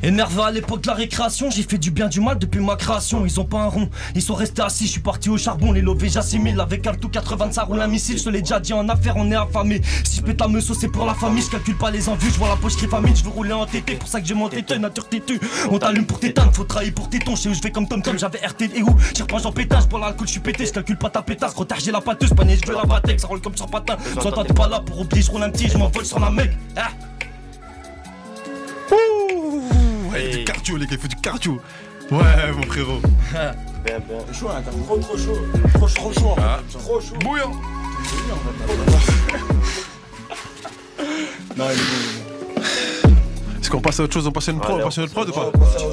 Énervé 0.05 0.43
à 0.43 0.51
l'époque 0.51 0.83
de 0.83 0.89
la 0.89 0.93
récréation, 0.93 1.49
j'ai 1.51 1.63
fait 1.63 1.79
du 1.79 1.91
bien 1.91 2.09
du 2.09 2.21
mal 2.21 2.39
depuis 2.39 2.61
ma 2.61 2.77
création. 2.77 3.25
Ils 3.25 3.41
ont 3.41 3.47
pas 3.47 3.61
un 3.61 3.69
rond, 3.69 3.89
ils 4.15 4.21
sont 4.21 4.35
restés 4.35 4.61
assis. 4.61 4.85
Je 4.85 4.91
suis 4.93 5.01
parti 5.01 5.31
au 5.31 5.39
charbon, 5.39 5.73
les 5.73 5.81
lovés 5.81 6.11
j'assimile. 6.11 6.61
Avec 6.61 6.87
un 6.87 6.93
tout 6.93 7.09
80, 7.09 7.53
ça 7.53 7.63
roule 7.63 7.81
un 7.81 7.87
missile. 7.87 8.19
Je 8.19 8.25
te 8.25 8.29
l'ai 8.29 8.43
déjà 8.43 8.61
dit 8.61 8.75
en 8.75 8.87
affaire, 8.91 9.15
on 9.17 9.31
est 9.31 9.35
affamé. 9.35 9.81
Si 10.05 10.19
je 10.19 10.23
pète 10.23 10.39
la 10.43 10.49
meuf, 10.49 10.71
c'est 10.79 10.89
pour 10.89 11.07
la 11.07 11.15
famille. 11.15 11.43
Je 11.43 11.49
calcule 11.49 11.79
pas 11.79 11.91
les 11.91 12.07
envies, 12.11 12.29
je 12.31 12.39
vois 12.39 12.51
la 12.51 12.57
poche 12.57 12.77
qui 12.77 12.87
famine. 12.87 13.17
Je 13.17 13.25
veux 13.25 13.31
rouler 13.31 13.55
en 13.55 13.65
TT, 13.65 13.95
pour 13.95 14.07
ça 14.07 14.21
que 14.21 14.27
j'ai 14.27 14.35
mon 14.35 14.51
tété. 14.51 14.79
Nature 14.79 15.09
têtue, 15.09 15.41
on 15.71 15.79
t'allume 15.79 16.05
pour 16.05 16.21
t'éteindre. 16.21 16.53
Faut 16.53 16.65
trahir 16.65 16.93
pour 16.93 17.09
téton. 17.09 17.35
Sais 17.35 17.49
où 17.49 17.55
je 17.55 17.63
vais 17.63 17.71
comme 17.71 17.89
Tom 17.89 18.03
Tom, 18.03 18.19
j'avais 18.19 18.47
RT 18.47 18.77
et 18.77 18.83
où? 18.83 18.95
J'ai 19.17 19.23
reprends 19.23 19.43
en 19.43 19.53
pétage 19.53 19.87
pour 19.87 20.01
l'alcool, 20.01 20.27
je 20.27 20.33
suis 20.33 20.41
pété. 20.41 20.67
Je 20.67 20.73
calcule 20.73 20.99
pas 20.99 21.09
ta 21.09 21.23
pétasse, 21.23 21.55
retard 21.55 21.81
j'ai 21.81 21.93
la 21.93 22.03
pâteuse. 22.03 22.35
Panier, 22.35 22.59
je 22.63 22.71
veux 22.71 22.77
la 22.77 22.85
batex, 22.85 23.23
ça 23.23 23.29
roule 23.29 23.41
comme 23.41 23.57
sur 23.57 23.69
patin. 23.69 23.97
Soit 24.21 24.45
t'es 24.45 24.53
pas 24.53 24.69
là 24.69 24.81
pour 24.81 25.01
oublier, 25.01 25.23
je 25.23 25.31
roule 25.31 25.45
un 25.45 25.51
petit, 25.51 25.67
je 25.67 25.79
m'envole 25.79 26.05
sur 26.05 26.21
la 26.21 26.31
mec. 26.31 26.51
Ah. 26.77 26.91
Ouais, 30.15 30.25
il 30.27 30.33
fait 30.33 30.39
du 30.39 30.45
cardio, 30.45 30.77
les 30.77 30.87
gars, 30.87 30.93
il 30.95 30.99
fait 30.99 31.09
du 31.09 31.17
cardio. 31.17 31.61
Ouais, 32.11 32.53
mon 32.57 32.63
frérot. 32.63 33.01
Bien, 33.85 33.99
bien. 33.99 34.17
Chaud, 34.33 34.49
hein, 34.49 34.63
trop, 34.87 34.97
trop 34.97 35.19
chaud. 35.19 35.37
Trop, 35.75 35.87
trop 35.87 36.13
chaud, 36.15 36.29
en 36.29 36.37
Ah. 36.41 36.59
Trop 36.73 36.99
chaud. 37.03 37.17
Bouillant. 37.21 37.51
Non, 41.55 41.65
il 41.71 41.73
est 41.73 41.83
bon. 41.83 42.63
Est-ce 43.61 43.69
qu'on 43.71 43.81
passe 43.83 44.01
à 44.01 44.05
autre 44.05 44.15
chose 44.15 44.27
On 44.27 44.33
passe 44.33 44.49
à 44.49 44.53
une 44.53 44.61
prod, 44.61 44.81
on 44.81 44.85
passe 44.85 44.97
à 44.97 45.01
une 45.03 45.05
autre 45.05 45.13
prod 45.15 45.29
ou 45.29 45.33
pas 45.33 45.51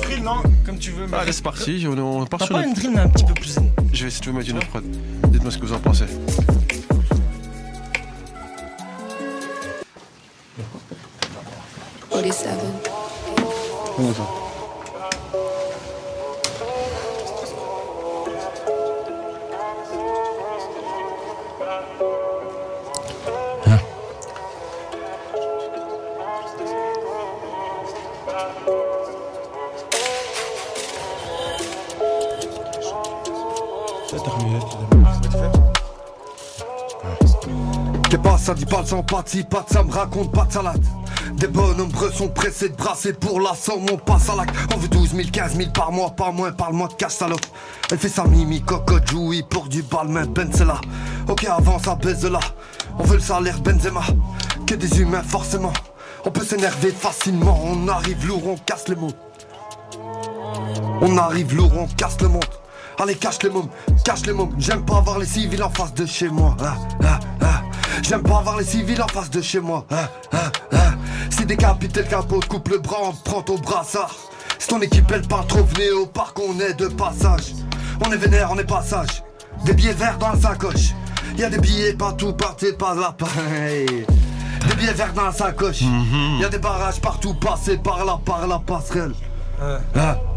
drill, 0.07 0.23
non 0.23 0.41
Comme 0.65 0.77
tu 0.79 0.91
veux, 0.91 1.05
Allez, 1.13 1.33
c'est 1.33 1.43
parti. 1.43 1.85
On, 1.85 2.21
on 2.21 2.25
part 2.25 2.39
T'as 2.39 2.45
sur 2.45 2.55
pas 2.55 2.61
une. 2.63 2.69
une 2.69 2.75
drill 2.75 2.91
mais 2.91 3.01
un 3.01 3.09
petit 3.09 3.25
peu 3.25 3.33
plus. 3.33 3.55
Je 3.91 4.01
vais 4.03 4.07
essayer 4.07 4.25
de 4.25 4.31
vous 4.31 4.37
mettre 4.37 4.49
une 4.49 4.57
autre 4.57 4.67
prod. 4.67 4.83
Dites-moi 5.27 5.51
ce 5.51 5.57
que 5.57 5.65
vous 5.65 5.73
en 5.73 5.79
pensez. 5.79 6.05
Forty-seven. 12.09 12.57
C'est 13.25 13.30
excusez-moi. 13.91 14.27
T'es 38.09 38.17
pas 38.17 38.37
ça, 38.37 38.53
dis 38.53 38.65
pas 38.65 38.81
de 38.81 38.87
sympathie, 38.87 39.43
pas 39.43 39.65
de 39.67 39.73
ça 39.73 39.83
me 39.83 39.91
raconte 39.91 40.31
pas 40.31 40.45
de 40.45 40.51
salade. 40.51 41.00
Des 41.33 41.47
bonhommes 41.47 41.91
sont 42.13 42.29
pressés 42.29 42.69
de 42.69 42.75
brasser 42.75 43.13
pour 43.13 43.39
la 43.39 43.55
somme, 43.55 43.85
on 43.91 43.97
passe 43.97 44.29
à 44.29 44.35
l'acte. 44.35 44.55
On 44.73 44.77
veut 44.77 44.87
12 44.87 45.15
000, 45.15 45.29
15 45.31 45.55
000 45.55 45.71
par 45.71 45.91
mois, 45.91 46.11
pas 46.11 46.31
moins, 46.31 46.51
parle-moi 46.51 46.87
de 46.87 46.93
cash 46.93 47.13
salope. 47.13 47.45
Elle 47.91 47.97
fait 47.97 48.09
sa 48.09 48.25
mimi, 48.25 48.61
cocotte, 48.61 49.09
jouy 49.09 49.43
pour 49.43 49.67
du 49.67 49.83
balmain, 49.83 50.25
Benzela. 50.25 50.79
Ok, 51.27 51.45
avance, 51.45 51.83
ça 51.83 51.95
baise 51.95 52.25
là. 52.25 52.39
On 52.99 53.03
veut 53.03 53.15
le 53.15 53.21
salaire 53.21 53.59
Benzema. 53.61 54.01
Que 54.67 54.75
des 54.75 54.99
humains, 54.99 55.23
forcément. 55.23 55.73
On 56.25 56.31
peut 56.31 56.45
s'énerver 56.45 56.91
facilement, 56.91 57.59
on 57.63 57.87
arrive 57.87 58.27
lourd, 58.27 58.47
on 58.47 58.57
casse 58.57 58.87
les 58.87 58.95
mots. 58.95 59.13
On 61.01 61.17
arrive 61.17 61.55
lourd, 61.55 61.71
on 61.75 61.87
casse 61.87 62.21
le 62.21 62.27
monde. 62.27 62.45
Allez, 62.99 63.15
cache 63.15 63.41
les 63.41 63.49
mômes, 63.49 63.69
cache 64.03 64.25
les 64.27 64.33
mômes. 64.33 64.53
J'aime 64.59 64.85
pas 64.85 64.97
avoir 64.97 65.17
les 65.17 65.25
civils 65.25 65.63
en 65.63 65.69
face 65.71 65.93
de 65.93 66.05
chez 66.05 66.29
moi. 66.29 66.55
Ah, 66.61 66.75
ah, 67.03 67.19
ah. 67.41 67.61
J'aime 68.03 68.21
pas 68.21 68.37
avoir 68.37 68.57
les 68.57 68.65
civils 68.65 69.01
en 69.01 69.07
face 69.07 69.29
de 69.31 69.41
chez 69.41 69.59
moi. 69.59 69.85
Si 71.31 71.45
décapité 71.45 72.01
le 72.01 72.07
capot, 72.07 72.39
coupe 72.47 72.69
le 72.69 72.77
bras, 72.77 72.97
on 73.03 73.13
prend 73.13 73.41
ton 73.41 73.55
brassard. 73.55 74.15
Si 74.59 74.67
ton 74.67 74.79
équipe 74.81 75.11
elle 75.11 75.27
parle 75.27 75.47
trop, 75.47 75.63
venez 75.63 75.91
au 75.91 76.05
parc, 76.05 76.37
on 76.39 76.59
est 76.59 76.73
de 76.73 76.87
passage. 76.87 77.53
On 78.05 78.11
est 78.11 78.17
vénère, 78.17 78.49
on 78.51 78.57
est 78.57 78.63
passage. 78.63 79.23
Des 79.65 79.73
billets 79.73 79.93
verts 79.93 80.17
dans 80.17 80.33
la 80.33 80.39
sacoche. 80.39 80.91
Y 81.37 81.43
a 81.43 81.49
des 81.49 81.57
billets 81.57 81.93
partout, 81.93 82.33
partez 82.33 82.73
pas 82.73 82.93
là, 82.93 83.15
pareil. 83.17 84.05
Des 84.67 84.75
billets 84.75 84.93
verts 84.93 85.13
dans 85.13 85.25
la 85.25 85.31
sacoche. 85.31 85.81
Y 85.81 86.43
a 86.43 86.49
des 86.49 86.59
barrages 86.59 86.99
partout, 86.99 87.33
passez 87.33 87.77
par 87.77 88.05
là, 88.05 88.19
par 88.23 88.45
la 88.45 88.59
passerelle. 88.59 89.13
Ah, 89.61 89.79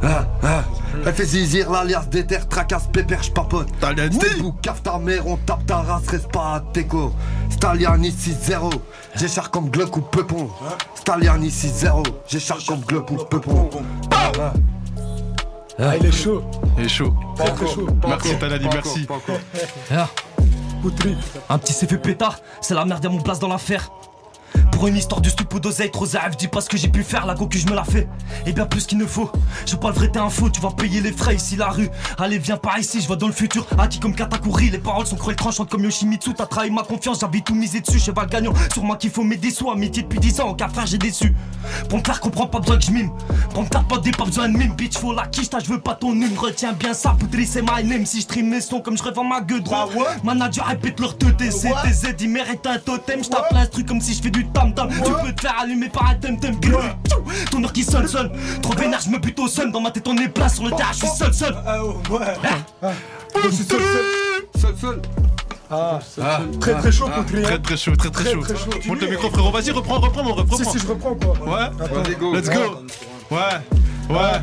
ah, 0.02 0.26
ah. 0.42 0.64
Elle 1.06 1.14
fait 1.14 1.24
zizir 1.24 1.70
l'alias 1.70 2.04
des 2.10 2.26
terres, 2.26 2.46
tracasse, 2.46 2.86
pépère, 2.92 3.22
j'papote. 3.22 3.68
Taliani. 3.80 4.18
Debout, 4.18 4.52
cave 4.60 4.82
ta 4.82 4.98
mère, 4.98 5.26
on 5.26 5.36
tape 5.36 5.64
ta 5.66 5.78
race, 5.78 6.06
reste 6.08 6.30
pas 6.30 6.56
à 6.56 6.60
teco. 6.72 7.12
Staliani 7.50 8.10
6-0, 8.10 8.70
j'écharge 9.16 9.48
comme 9.48 9.70
Glock 9.70 9.96
ou 9.96 10.02
Peupon. 10.02 10.50
Staliani 10.94 11.48
6-0, 11.48 12.02
j'écharge 12.28 12.66
comme 12.66 12.80
Glock 12.80 13.10
ou 13.10 13.16
Peupon. 13.16 13.70
Ah, 15.78 15.96
il 15.98 16.06
est 16.06 16.12
chaud. 16.12 16.42
Il 16.78 16.84
est 16.84 16.88
chaud. 16.88 17.14
Chaud. 17.74 17.86
Merci, 18.06 18.38
Talani, 18.38 18.68
merci. 18.72 19.06
Ah. 19.90 20.08
Un 21.48 21.58
petit 21.58 21.72
CF 21.72 21.96
pétard, 21.96 22.38
c'est 22.60 22.74
la 22.74 22.84
merde, 22.84 23.02
y'a 23.02 23.10
mon 23.10 23.20
place 23.20 23.38
dans 23.38 23.48
l'affaire. 23.48 23.90
Pour 24.73 24.88
une 24.88 24.96
histoire 24.96 25.20
de 25.20 25.28
stupo 25.28 25.61
d'oseille, 25.61 25.90
trop 25.90 26.04
zaïf, 26.04 26.37
dis 26.37 26.49
pas 26.49 26.61
ce 26.61 26.68
que 26.68 26.76
j'ai 26.76 26.88
pu 26.88 27.02
faire, 27.02 27.26
la 27.26 27.34
go 27.34 27.46
que 27.46 27.58
je 27.58 27.66
me 27.66 27.75
la 27.75 27.84
fais. 27.84 28.08
Et 28.44 28.52
bien 28.52 28.66
plus 28.66 28.87
qu'il 28.87 28.99
ne 28.99 29.06
faut. 29.06 29.30
Je 29.66 29.73
veux 29.73 29.78
pas 29.78 29.88
le 29.88 29.94
vrai, 29.94 30.08
t'es 30.08 30.18
un 30.18 30.28
faux, 30.30 30.50
tu 30.50 30.61
vas 30.61 30.70
payer 30.70 31.00
les 31.00 31.12
frais 31.12 31.37
ici 31.37 31.56
la 31.56 31.68
rue. 31.68 31.88
Allez, 32.18 32.38
viens 32.38 32.56
par 32.56 32.78
ici, 32.78 33.00
je 33.00 33.06
vois 33.06 33.16
dans 33.16 33.28
le 33.28 33.32
futur. 33.32 33.66
Aki 33.78 34.00
comme 34.00 34.14
Katakuri, 34.14 34.70
les 34.70 34.78
paroles 34.78 35.06
sont 35.06 35.16
cruelles, 35.16 35.37
tranchantes 35.37 35.70
comme 35.70 35.84
Yoshimitsu. 35.84 36.34
T'as 36.34 36.46
trahi 36.46 36.70
ma 36.70 36.82
confiance, 36.82 37.20
j'avais 37.20 37.40
tout 37.40 37.54
misé 37.54 37.80
dessus, 37.80 37.99
cheval 37.99 38.26
gagnant. 38.28 38.52
Sur 38.73 38.82
moi 38.82 38.96
qu'il 38.96 39.11
faut 39.11 39.23
m'aider 39.23 39.50
sous, 39.50 39.70
amitié 39.70 40.02
depuis 40.02 40.18
10 40.18 40.40
ans, 40.40 40.49
aucun 40.50 40.68
frère 40.68 40.87
j'ai 40.87 40.99
déçu. 40.99 41.34
Pour 41.88 41.99
me 41.99 42.04
faire 42.04 42.20
comprendre, 42.20 42.50
pas 42.50 42.61
besoin 42.61 42.76
que 42.76 42.84
je 42.84 42.90
mime. 42.90 43.11
Pour 43.52 43.62
me 43.62 43.68
faire 43.68 43.84
pas 43.84 43.99
des 43.99 44.11
pas 44.11 44.25
besoin 44.25 44.49
de 44.49 44.56
mime, 44.56 44.75
bitch, 44.75 44.99
faut 44.99 45.14
la 45.14 45.26
quiche, 45.26 45.49
je 45.62 45.73
veux 45.73 45.80
pas 45.80 45.94
ton 45.94 46.14
num. 46.14 46.37
Retiens 46.37 46.73
bien 46.73 46.94
ça, 46.94 47.16
poudri, 47.18 47.46
c'est 47.46 47.62
my 47.62 47.84
name. 47.84 48.04
Si 48.04 48.18
je 48.18 48.23
stream 48.25 48.49
mes 48.49 48.61
sons 48.61 48.80
comme 48.80 48.99
je 48.99 49.02
revends 49.02 49.25
ma 49.25 49.40
gueule 49.40 49.62
droit. 49.62 49.88
Manager 50.25 50.66
répète 50.66 51.00
leur 51.00 51.16
teuté, 51.16 51.50
c'est 51.50 51.73
des 51.84 51.92
Z, 51.92 52.16
ils 52.20 52.28
méritent 52.28 52.66
un 52.66 52.78
totem. 52.78 53.23
Je 53.23 53.30
tape 53.30 53.54
comme 53.87 54.00
si 54.00 54.14
je 54.14 54.23
fais 54.23 54.30
du 54.30 54.43
tam 54.52 54.74
tam 54.74 54.88
Tu 54.88 55.12
peux 55.24 55.32
te 55.32 55.40
faire 55.40 55.54
allumer 55.60 55.88
par 55.88 56.10
un 56.10 56.14
tem 56.14 56.36
tem 56.38 56.54
Ton 57.50 57.62
heure 57.64 57.72
qui 57.72 57.82
sonne 57.84 58.06
sonne 58.06 58.30
Trop 58.62 58.74
vénère 58.74 59.00
je 59.00 59.10
me 59.10 59.18
bute 59.18 59.38
au 59.40 59.48
sun 59.48 59.70
Dans 59.72 59.80
ma 59.80 59.90
tête 59.90 60.06
on 60.08 60.16
est 60.16 60.28
plein 60.28 60.48
sur 60.48 60.64
le 60.64 60.70
terrain 60.70 60.92
je 60.92 60.98
suis 60.98 61.08
seul 61.08 61.32
seul 61.34 61.54
Ouais. 62.10 62.34
Ah. 62.82 62.88
Je 63.44 63.48
suis 63.50 63.64
seul, 63.64 63.80
seul. 63.80 64.60
Seul, 64.60 64.74
seul. 64.80 65.02
Ah, 65.70 65.98
Ah. 66.22 66.40
très 66.60 66.74
très 66.74 66.92
chaud, 66.92 67.08
Poutry. 67.08 67.42
Très 67.42 67.58
très 67.58 67.76
chaud, 67.76 67.96
très 67.96 68.10
très 68.10 68.24
Très, 68.24 68.32
chaud. 68.34 68.40
très 68.42 68.54
chaud. 68.56 68.70
Monte 68.86 69.00
le 69.00 69.08
micro 69.08 69.30
frérot, 69.30 69.50
vas-y 69.50 69.70
reprends, 69.72 69.98
reprends 69.98 70.22
mon 70.22 70.34
ref, 70.34 70.46
Si, 70.48 70.54
reprends. 70.56 70.72
si, 70.72 70.78
je 70.78 70.86
reprends 70.86 71.14
quoi. 71.14 71.34
Ouais, 71.48 72.14
go. 72.20 72.34
let's 72.34 72.48
go. 72.48 72.84
Ouais, 73.30 73.38
ouais. 74.10 74.40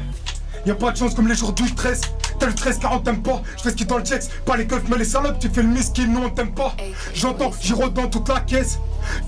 Y'a 0.65 0.75
pas 0.75 0.91
de 0.91 0.97
chance 0.97 1.15
comme 1.15 1.27
les 1.27 1.35
jours 1.35 1.53
du 1.53 1.67
stress. 1.67 2.01
T'as 2.39 2.47
le 2.47 2.53
13-40, 2.53 3.03
t'aimes 3.03 3.21
pas. 3.21 3.41
Je 3.57 3.63
fais 3.63 3.69
ce 3.71 3.75
qui 3.75 3.85
dans 3.85 3.97
le 3.97 4.03
checks. 4.03 4.29
Pas 4.45 4.57
les 4.57 4.67
keufs, 4.67 4.83
mais 4.89 4.97
les 4.97 5.05
salopes. 5.05 5.39
Tu 5.39 5.49
fais 5.49 5.63
le 5.63 5.69
miskin, 5.69 6.07
non, 6.07 6.25
on 6.25 6.29
t'aime 6.29 6.53
pas. 6.53 6.75
J'entends 7.13 7.51
Giro 7.59 7.89
dans 7.89 8.07
toute 8.07 8.29
la 8.29 8.39
caisse. 8.39 8.79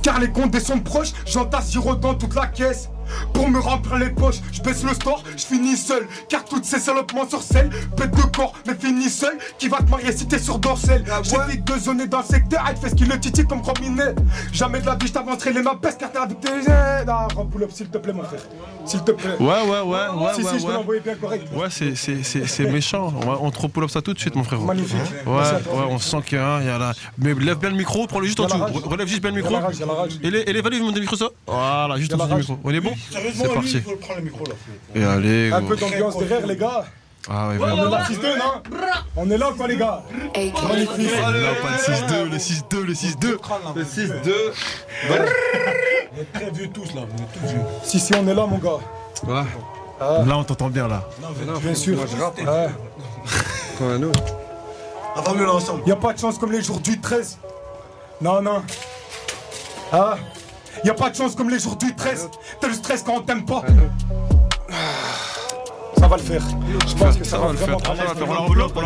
Car 0.02 0.20
les 0.20 0.30
comptes 0.30 0.52
des 0.52 0.60
sons 0.60 0.80
proches. 0.80 1.12
J'entasse 1.25 1.72
Giro 1.72 1.96
dans 1.96 2.16
toute 2.16 2.36
la 2.36 2.48
caisse. 2.48 2.90
Pour 3.34 3.50
me 3.50 3.60
remplir 3.60 3.98
les 3.98 4.10
poches, 4.10 4.42
je 4.52 4.62
baisse 4.62 4.84
le 4.84 4.94
store, 4.94 5.24
je 5.36 5.44
finis 5.44 5.75
seul. 5.75 6.08
Car 6.30 6.46
toutes 6.46 6.66
ces 6.66 6.80
salopes 6.80 7.13
m'ensorcellent. 7.13 7.70
Bête 7.98 8.12
de 8.12 8.22
corps, 8.22 8.54
mais 8.66 8.75
finis 8.75 9.10
seul. 9.10 9.38
Qui 9.58 9.68
va 9.68 9.78
te 9.78 9.90
marier 9.90 10.12
si 10.16 10.28
t'es 10.28 10.40
sur 10.40 10.60
Dorsel 10.60 11.04
J'évite 11.24 11.66
de 11.66 11.78
zoner 11.78 12.08
dans 12.08 12.20
le 12.20 12.25
secteur. 12.25 12.63
Elle 12.70 12.78
fait 12.78 12.90
ce 12.90 12.96
qu'il 12.96 13.10
le 13.10 13.20
titi 13.20 13.46
comme 13.46 13.62
Robinet. 13.62 14.16
Jamais 14.52 14.82
de 14.82 14.86
la 14.86 14.96
vie, 14.96 15.08
je 15.08 15.13
t'avancerai 15.13 15.54
les 15.54 15.62
mains 15.62 15.75
peste 15.75 16.00
car 16.00 16.12
t'es 16.12 16.62
jets. 16.63 17.06
Ah, 17.08 17.28
rends 17.36 17.46
pull 17.46 17.63
up, 17.63 17.72
s'il 17.72 17.90
te 17.90 17.98
plaît, 17.98 18.13
mon 18.13 18.24
frère. 18.24 18.42
S'il 18.86 19.04
te 19.04 19.12
plaît. 19.12 19.36
Ouais, 19.40 19.46
ouais, 19.46 19.62
ouais, 19.63 19.82
ouais, 19.82 20.34
si, 20.36 20.44
ouais, 20.44 20.52
si, 20.52 20.60
je 20.60 20.66
ouais. 20.66 20.74
l'envoie 20.74 21.00
bien 21.00 21.16
correct. 21.16 21.48
Ouais, 21.54 21.68
c'est, 21.70 21.96
c'est, 21.96 22.24
c'est, 22.24 22.48
c'est 22.48 22.66
méchant. 22.66 23.13
On, 23.22 23.25
va, 23.25 23.38
on 23.42 23.52
te 23.52 23.88
ça 23.88 24.02
tout 24.02 24.13
de 24.13 24.20
suite, 24.20 24.36
mon 24.36 24.44
frère. 24.44 24.60
Magnifique. 24.60 24.98
Ouais, 25.25 25.34
ouais, 25.34 25.86
on 25.90 26.00
sent 26.00 26.18
qu'il 26.25 26.38
y 26.38 26.42
a 26.42 26.48
un, 26.56 26.62
il 26.62 26.68
y 26.68 26.70
a 26.70 26.78
là. 26.78 26.94
Mais 27.18 27.34
lève 27.34 27.58
bien 27.58 27.70
le 27.70 27.75
micro, 27.75 28.06
prends-le 28.08 28.25
juste 28.25 28.40
en 28.40 28.48
Il 28.48 28.50
y 28.50 28.54
a 28.54 28.58
la 28.58 28.70
dessous. 28.72 28.90
Relève 28.90 29.08
juste 29.08 29.22
bien 29.22 29.32
le 29.32 29.40
Il 29.40 29.44
y 29.44 29.48
a 29.48 29.60
micro. 29.60 30.08
Et 30.24 30.32
les, 30.32 30.40
et 30.42 30.54
les 30.54 30.62
le 30.62 31.00
micro 31.00 31.16
ça? 31.16 31.30
Voilà, 31.48 31.98
juste 31.98 32.12
Il 32.12 32.20
y 32.20 32.22
en 32.22 32.25
dessous 32.25 32.36
du 32.36 32.42
micro. 32.42 32.60
On 32.63 32.72
est 32.72 32.80
bon? 32.82 32.94
C'est 33.12 33.54
parti. 33.54 33.72
il 33.75 33.82
faut 33.82 33.96
prendre 33.96 34.20
le 34.20 34.25
micro 34.25 34.46
là. 34.46 34.54
Et 34.96 35.04
allez, 35.04 35.52
Un 35.52 35.62
peu 35.62 35.75
d'ambiance 35.75 36.18
derrière, 36.18 36.46
les 36.46 36.58
gars. 36.58 36.86
Ah 37.30 37.48
ouais, 37.48 37.56
On 37.58 37.68
est 37.68 37.72
vraiment. 37.72 37.86
là, 37.86 38.04
6-2, 38.04 38.38
non? 38.38 38.80
On 39.16 39.32
est 39.32 39.38
là, 39.38 39.52
quoi, 39.56 39.68
les 39.68 39.78
gars? 39.78 40.04
Magnifique. 40.36 41.12
Là, 41.16 41.54
pas? 41.62 41.72
Le 41.72 42.28
6-2, 42.28 42.30
le 42.32 42.38
6-2, 42.38 42.82
le 42.84 42.94
6-2. 42.94 43.38
Le 43.75 43.84
6-2. 43.84 44.34
Vous 46.13 46.22
êtes 46.22 46.32
très 46.32 46.51
vieux 46.51 46.70
tous 46.70 46.93
là, 46.93 47.01
vous 47.10 47.24
êtes 47.24 47.32
tous 47.34 47.48
vieux. 47.48 47.62
Si, 47.84 48.00
si, 48.00 48.13
on 48.13 48.27
est 48.27 48.36
là, 48.36 48.46
mon 48.46 48.58
gars. 48.58 48.79
Ouais. 49.27 49.43
Là, 50.00 50.38
on 50.38 50.43
t'entend 50.43 50.70
bien, 50.70 50.88
là. 50.88 51.03
Bien 51.62 51.74
sûr. 51.74 51.96
Moi, 51.96 52.05
je 52.05 52.22
rappe. 52.22 52.38
Ouais. 52.38 52.70
Comme 53.77 53.89
un 53.89 54.03
autre. 54.03 54.24
On 55.15 55.22
va 55.22 55.34
mieux 55.34 55.46
là 55.46 55.53
ensemble. 55.53 55.84
Y'a 55.88 55.96
pas 55.96 56.13
de 56.13 56.20
chance 56.20 56.38
comme 56.38 56.51
les 56.51 56.62
jours 56.62 56.79
du 56.79 57.00
13. 57.00 57.38
Non, 58.22 58.41
non. 58.41 58.63
Ah. 59.91 60.17
Y'a 60.84 60.93
pas 60.93 61.10
de 61.10 61.15
chance 61.15 61.36
comme 61.36 61.50
les 61.50 61.60
jours 61.60 61.75
du 61.75 61.96
13. 61.96 62.29
T'as 62.60 62.67
le 62.67 62.74
stress 62.74 63.03
quand 63.03 63.13
on 63.17 63.22
t'aime 63.22 63.46
pas. 63.46 63.63
Ça 65.98 66.08
va 66.08 66.18
le 66.18 66.24
faire. 66.24 66.42
Je 66.88 66.96
pense 66.96 67.18
que 67.18 67.24
ça, 67.24 67.38
va, 67.38 67.52
le 67.52 67.58
faire. 67.58 67.78
On 67.78 67.80
pas 67.80 67.94
l'enveloppe, 68.26 68.74
on 68.76 68.82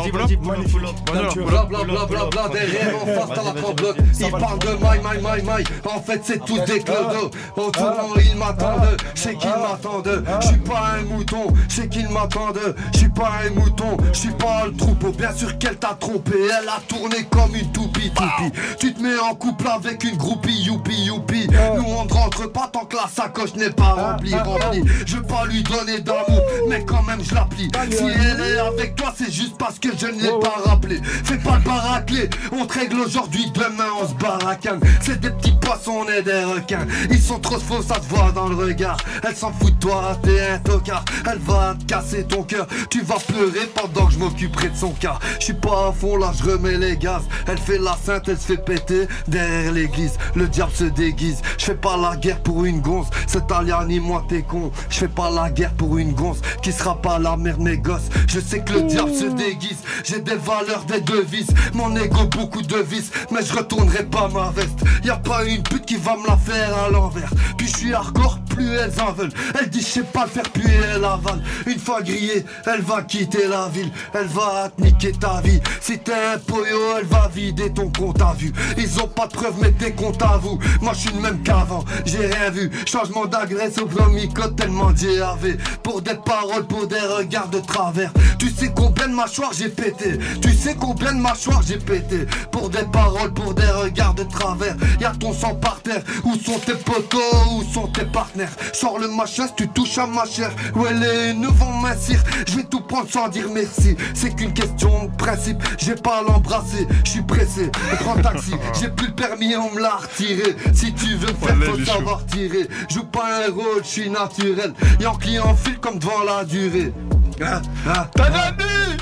voilà. 1.14 1.30
Bla 1.36 1.64
bla 1.64 1.84
bla 1.84 2.06
bla 2.06 2.26
bla 2.26 2.50
derrière 2.50 2.96
en 2.96 3.06
face 3.06 3.30
t'as 3.36 3.44
la 3.44 3.62
tremblote 3.62 3.98
Ils 4.20 4.32
parlent 4.32 4.60
de 4.60 4.84
maille 4.84 5.02
maille 5.02 5.22
maille 5.22 5.44
maille. 5.44 5.64
En 5.86 6.02
fait 6.02 6.22
c'est 6.24 6.44
tous 6.44 6.60
des 6.66 6.80
clodos. 6.80 7.32
Au 7.56 7.72
tournant 7.72 8.16
ils 8.18 8.36
m'attendent. 8.36 8.98
C'est 9.16 9.36
qu'ils 9.36 9.50
m'attendent. 9.50 10.24
Je 10.42 10.48
suis 10.48 10.58
pas 10.58 10.94
un 11.00 11.04
mouton. 11.04 11.48
C'est 11.70 11.90
qu'ils 11.90 12.10
m'attendent. 12.10 12.76
Je 12.94 12.98
suis 12.98 13.10
pas 13.10 13.32
un 13.46 13.50
mouton. 13.52 13.98
Je 14.14 14.20
suis 14.20 14.32
pas 14.32 14.66
le 14.66 14.76
troupeau. 14.76 15.12
Bien 15.12 15.34
sûr 15.34 15.58
qu'elle 15.58 15.78
t'a 15.78 15.96
trompé. 16.00 16.34
Elle 16.36 16.70
a 16.70 16.80
tourné 16.88 17.24
comme 17.30 17.56
une 17.56 17.72
toupie 17.72 18.12
toupie. 18.12 18.52
Tu 18.80 18.94
te 18.94 19.02
mets 19.02 19.20
en 19.20 19.36
couple 19.36 19.68
avec 19.68 20.04
une 20.04 20.18
groupie. 20.18 20.62
Youpi 20.62 21.06
youpi. 21.06 21.48
Nous 21.48 21.84
on 21.84 22.06
ne 22.06 22.14
rentre 22.14 22.52
pas 22.52 22.70
tant 22.72 22.86
que 22.86 22.96
la 22.96 23.08
sacoche 23.08 23.56
n'est 23.56 23.70
pas 23.70 23.94
remplie 23.94 24.36
remplie. 24.36 24.84
Je 25.06 25.18
veux 25.18 25.24
pas 25.24 25.46
lui 25.46 25.64
donner 25.64 26.00
d'amour. 26.02 26.42
Mais 26.70 26.84
quand 26.84 27.04
même 27.08 27.24
je 27.24 27.34
l'applie 27.34 27.70
Si 27.92 28.04
elle 28.04 28.42
est 28.42 28.60
avec 28.60 28.96
toi 28.96 29.14
c'est 29.18 29.32
juste 29.32 29.58
parce 29.58 29.80
que 29.80 29.90
je 29.98 30.08
ne 30.08 30.22
l'ai 30.22 30.40
pas 30.42 30.62
rappelé. 30.66 31.00
Fais 31.04 31.38
pas 31.38 31.58
le 31.58 31.64
baraclé 31.64 32.30
On 32.52 32.66
te 32.66 32.74
règle 32.74 33.00
aujourd'hui 33.00 33.50
demain 33.54 33.88
on 34.02 34.08
se 34.08 34.14
baracane. 34.16 34.82
C'est 35.02 35.20
des 35.20 35.30
petits 35.30 35.47
poissons 35.68 36.06
on 36.06 36.06
des 36.06 36.44
requins. 36.46 36.88
Ils 37.10 37.22
sont 37.22 37.40
trop 37.40 37.60
faux 37.60 37.82
ça 37.82 37.96
se 37.96 38.08
voit 38.08 38.32
dans 38.32 38.48
le 38.48 38.56
regard. 38.56 38.98
Elle 39.28 39.36
s'en 39.36 39.52
fout 39.52 39.74
de 39.74 39.80
toi 39.80 40.18
t'es 40.24 40.40
un 40.50 40.60
tocard. 40.60 41.04
Elle 41.30 41.40
va 41.40 41.76
te 41.76 41.84
casser 41.86 42.24
ton 42.24 42.44
cœur. 42.44 42.68
Tu 42.90 43.02
vas 43.02 43.18
pleurer 43.28 43.68
pendant 43.76 44.08
que 44.08 44.14
je 44.14 44.20
m'occuperai 44.20 44.70
de 44.70 44.76
son 44.76 44.92
cas. 44.92 45.20
Je 45.40 45.46
suis 45.46 45.54
pas 45.54 45.90
à 45.90 45.92
fond 45.92 46.16
là 46.16 46.32
je 46.38 46.50
remets 46.50 46.78
les 46.78 46.96
gaz. 46.96 47.24
Elle 47.48 47.58
fait 47.58 47.80
la 47.80 47.98
sainte 48.02 48.30
elle 48.30 48.38
se 48.38 48.46
fait 48.54 48.64
péter 48.64 49.08
Derrière 49.28 49.74
l'église. 49.74 50.18
Le 50.36 50.48
diable 50.48 50.72
se 50.74 50.86
déguise. 50.86 51.42
Je 51.58 51.66
fais 51.66 51.76
pas 51.76 51.98
la 51.98 52.16
guerre 52.16 52.42
pour 52.42 52.64
une 52.64 52.80
gonce 52.80 53.08
alien 53.52 53.88
ni 53.88 54.00
moi 54.00 54.26
t'es 54.30 54.44
con. 54.44 54.72
Je 54.90 55.00
fais 55.00 55.08
pas 55.08 55.30
la 55.30 55.50
guerre 55.50 55.74
pour 55.74 55.98
une 55.98 56.14
gonce 56.14 56.40
Qui 56.62 56.72
sera 56.72 57.02
pas 57.02 57.20
la 57.20 57.36
mère 57.36 57.60
mes 57.60 57.78
gosses. 57.78 58.10
Je 58.28 58.40
sais 58.40 58.62
que 58.62 58.74
le 58.74 58.84
diable 58.84 59.14
se 59.14 59.26
déguise. 59.26 59.80
J'ai 60.04 60.22
des 60.22 60.36
valeurs, 60.36 60.86
des 60.86 61.02
devises. 61.02 61.50
Mon 61.74 61.94
ego 61.96 62.26
beaucoup 62.26 62.62
de 62.62 62.78
vis 62.78 63.12
Mais 63.32 63.44
je 63.44 63.54
retournerai 63.54 64.06
pas 64.06 64.30
ma 64.30 64.52
veste. 64.52 64.80
Y 65.04 65.10
a 65.10 65.18
pas 65.18 65.44
une 65.44 65.57
pute 65.64 65.86
qui 65.86 65.96
va 65.96 66.16
me 66.16 66.28
la 66.28 66.38
faire 66.38 66.78
à 66.78 66.90
l'envers. 66.90 67.30
Puis 67.58 67.68
je 67.68 67.78
suis 67.78 67.94
hardcore 67.94 68.40
plus 68.50 68.74
elles 68.76 69.02
en 69.02 69.12
veulent. 69.12 69.32
Elle 69.60 69.70
dit 69.70 69.82
je 69.82 69.86
sais 69.86 70.04
pas 70.04 70.26
le 70.26 70.30
faire 70.32 70.50
puis 70.52 70.64
elle 70.94 71.04
avale. 71.04 71.42
Une 71.66 71.80
fois 71.80 72.02
grillée 72.02 72.46
elle 72.66 72.82
va 72.82 73.02
quitter 73.04 73.48
la 73.48 73.70
ville. 73.70 73.92
Elle 74.14 74.28
va 74.28 74.70
te 74.76 74.82
niquer 74.82 75.12
ta 75.12 75.42
vie. 75.42 75.60
Si 75.82 76.00
t'es 76.00 76.14
un 76.14 76.38
poyo 76.40 76.78
elle 77.00 77.06
va 77.06 77.30
vider 77.34 77.72
ton 77.72 77.92
compte 77.92 78.22
à 78.22 78.34
vue. 78.34 78.54
Ils 78.78 79.00
ont 79.00 79.08
pas 79.08 79.28
de 79.28 79.34
preuves 79.34 79.56
mais 79.62 79.72
des 79.72 79.92
comptes 79.94 80.22
à 80.22 80.38
vous. 80.38 80.60
Moi 80.82 80.94
je 80.94 81.00
suis 81.00 81.16
le 81.16 81.22
même 81.22 81.42
qu'avant. 81.44 81.84
J'ai 82.06 82.28
rien 82.28 82.50
vu. 82.50 82.72
Changement 82.86 83.26
d'adresse 83.26 83.78
au 83.78 83.86
plan 83.86 84.08
tellement 84.56 84.92
DAV 84.92 85.58
Pour 85.84 86.02
des 86.02 86.16
paroles 86.16 86.66
pour 86.68 86.88
des 86.88 87.00
regards 87.00 87.50
de 87.50 87.60
travers. 87.60 88.12
Tu 88.40 88.50
sais 88.50 88.72
combien 88.76 89.08
de 89.08 89.14
mâchoires 89.14 89.52
j'ai 89.54 89.70
pété. 89.70 90.20
Tu 90.42 90.54
sais 90.54 90.76
combien 90.76 91.14
de 91.14 91.20
mâchoires 91.20 91.62
j'ai 91.66 91.78
pété. 91.78 92.26
Pour 92.52 92.70
des 92.70 92.84
paroles 92.92 93.34
pour 93.34 93.54
des 93.54 93.70
regards 93.70 94.14
de 94.14 94.24
travers. 94.24 94.76
Y'a 95.00 95.12
ton 95.12 95.34
sang 95.34 95.47
par 95.56 95.82
terre 95.82 96.04
Où 96.24 96.36
sont 96.36 96.60
tes 96.60 96.74
potos 96.76 97.20
Où 97.54 97.64
sont 97.74 97.88
tes 97.88 98.06
partenaires? 98.06 98.52
Sors 98.74 99.00
le 99.00 99.08
machin 99.08 99.48
si 99.48 99.54
tu 99.56 99.68
touches 99.70 99.98
à 99.98 100.08
ma 100.08 100.26
chair. 100.26 100.52
Ouais 100.76 100.94
les 100.94 101.34
ne 101.34 101.48
vont 101.48 101.74
mincir 101.74 102.24
Je 102.48 102.58
vais 102.58 102.64
tout 102.64 102.82
prendre 102.82 103.10
sans 103.10 103.28
dire 103.30 103.48
merci. 103.54 103.96
C'est 104.14 104.36
qu'une 104.36 104.54
question 104.54 105.06
de 105.06 105.16
principe. 105.16 105.62
J'ai 105.78 105.96
pas 105.96 106.20
à 106.20 106.22
l'embrasser. 106.22 106.88
Je 107.04 107.12
suis 107.12 107.22
pressé. 107.22 107.72
Prends 108.00 108.16
taxi. 108.22 108.54
J'ai 108.80 108.90
plus 108.90 109.08
le 109.08 109.14
permis 109.14 109.56
on 109.56 109.74
me 109.74 109.82
l'a 109.82 109.98
retiré. 109.98 110.56
Si 110.74 110.94
tu 110.94 111.16
veux 111.16 111.32
me 111.32 111.34
faire 111.34 111.72
faut 111.72 111.86
savoir 111.86 112.26
tirer. 112.26 112.68
Joue 112.90 113.06
pas 113.06 113.46
un 113.48 113.52
rôle 113.52 113.84
je 113.84 113.88
suis 113.88 114.10
naturel. 114.10 114.74
Yankee 115.00 115.40
en 115.40 115.56
file 115.56 115.80
comme 115.80 116.00
devant 116.00 116.24
la 116.24 116.44
durée. 116.44 116.94
Tanani 117.38 117.68
Ah, 117.88 118.08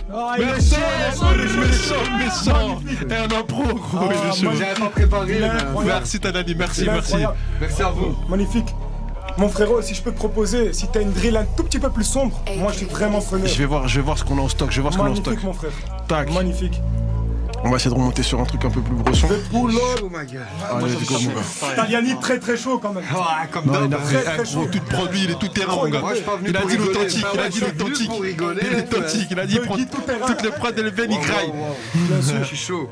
il 0.09 0.41
est 0.43 0.45
Méchant, 0.45 0.75
chaud, 0.75 1.25
il 1.35 1.41
est 1.41 1.47
chaud, 1.47 1.95
il 2.13 2.21
est 2.21 2.25
méchant, 2.25 2.53
chaud. 2.53 2.79
méchant 2.83 3.09
Et 3.09 3.15
un 3.15 3.39
impro, 3.39 3.63
gros, 3.63 3.97
Ah, 4.01 4.09
il 4.11 4.29
est 4.29 4.33
chaud. 4.35 4.43
moi, 4.45 4.53
J'avais 4.57 4.79
pas 4.79 4.89
préparé. 4.89 5.41
Merci 5.85 6.19
Tanani, 6.19 6.55
merci, 6.55 6.85
merci. 6.85 7.15
Merci 7.59 7.81
à 7.81 7.89
vous 7.89 8.15
Magnifique. 8.29 8.67
Mon 9.37 9.49
frérot, 9.49 9.81
si 9.81 9.93
je 9.93 10.01
peux 10.01 10.11
te 10.11 10.17
proposer, 10.17 10.71
si 10.71 10.87
t'as 10.87 11.01
une 11.01 11.11
drill 11.11 11.35
un 11.35 11.43
tout 11.57 11.63
petit 11.63 11.79
peu 11.79 11.89
plus 11.89 12.05
sombre, 12.05 12.39
moi 12.57 12.71
je 12.71 12.77
suis 12.77 12.85
vraiment 12.85 13.19
preneur. 13.19 13.47
Je 13.47 13.57
vais 13.57 13.65
voir, 13.65 13.85
je 13.87 13.95
vais 13.99 14.05
voir 14.05 14.17
ce 14.17 14.23
qu'on 14.23 14.37
a 14.37 14.41
en 14.41 14.47
stock, 14.47 14.71
je 14.71 14.77
vais 14.77 14.81
voir 14.81 14.93
ce 14.93 14.97
qu'on 14.97 15.05
a 15.05 15.09
en 15.09 15.15
stock. 15.15 15.25
Magnifique, 15.27 15.45
mon 15.45 15.53
frère. 15.53 15.71
Tac. 16.07 16.31
Magnifique. 16.31 16.81
On 17.67 17.71
va 17.71 17.77
essayer 17.77 17.89
de 17.89 17.95
remonter 17.95 18.21
sur 18.21 18.39
un 18.39 18.45
truc 18.45 18.63
un 18.63 18.69
peu 18.69 18.79
plus 18.79 18.93
brosson. 18.93 19.27
Pull 19.51 19.71
up. 19.75 19.81
Oh 20.03 20.09
my 20.11 20.23
god 20.27 20.41
Allez, 20.71 20.93
let's 20.93 21.07
go, 21.09 21.15
mon 21.19 21.29
gars. 21.31 21.75
Taliani 21.75 22.15
très 22.19 22.37
très 22.39 22.55
chaud 22.57 22.77
quand 22.77 22.93
même. 22.93 23.03
Ah, 23.11 23.47
comme 23.51 23.65
Non, 23.65 23.87
d'hab. 23.87 24.01
il 24.11 24.17
a 24.17 24.21
Très, 24.21 24.35
très 24.35 24.45
chaud. 24.45 24.67
tout 24.71 24.79
produit, 24.81 25.23
il 25.23 25.31
est 25.31 25.39
tout 25.39 25.47
terrain, 25.47 25.75
mon 25.75 25.87
gars. 25.89 25.99
Moi, 25.99 26.11
je 26.11 26.15
suis 26.17 26.25
pas 26.25 26.35
venu 26.35 26.49
Il 26.51 26.57
a 26.57 26.61
dit 26.63 26.77
l'authentique, 26.77 27.21
Bah 27.23 27.29
il 27.33 27.39
a 27.39 27.43
ouais, 27.43 27.49
dit 27.49 27.59
l'authentique. 27.61 28.07
pour 28.07 28.21
rigoler, 28.21 28.61
Il 28.71 28.77
est 28.77 28.93
authentique, 28.93 29.27
il 29.31 29.39
a 29.39 29.47
dit 29.47 29.55
Le 29.55 29.61
prendre 29.61 29.79
guide 29.79 29.89
tout 29.89 30.01
terrain. 30.01 30.27
toutes 30.27 30.43
les 30.43 30.51
prods 30.51 30.71
de 30.73 30.81
l'Elven, 30.83 31.11
il 31.11 31.19
graille. 31.19 31.51
Bien 31.95 32.21
sûr. 32.21 32.35
Je 32.39 32.43
suis 32.45 32.57
chaud 32.57 32.87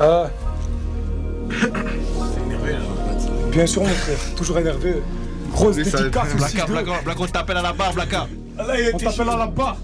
Ah. 0.00 0.26
Bien 3.50 3.66
sûr, 3.66 3.82
mon 3.82 3.88
frère. 3.88 4.18
Toujours 4.36 4.58
énervé. 4.58 5.02
Grosse 5.50 5.76
dédicace 5.76 6.02
aussi. 6.04 6.36
Blacka, 6.36 6.66
Blacka, 6.66 6.92
Blacka, 7.04 7.20
on 7.22 7.26
t'appelle 7.26 7.56
à 7.56 7.62
la 7.62 7.72
barre, 7.72 7.92
Blacka. 7.92 8.28
On 8.58 8.98
t'appelle 8.98 9.28
à 9.30 9.36
la 9.36 9.46
barre. 9.48 9.78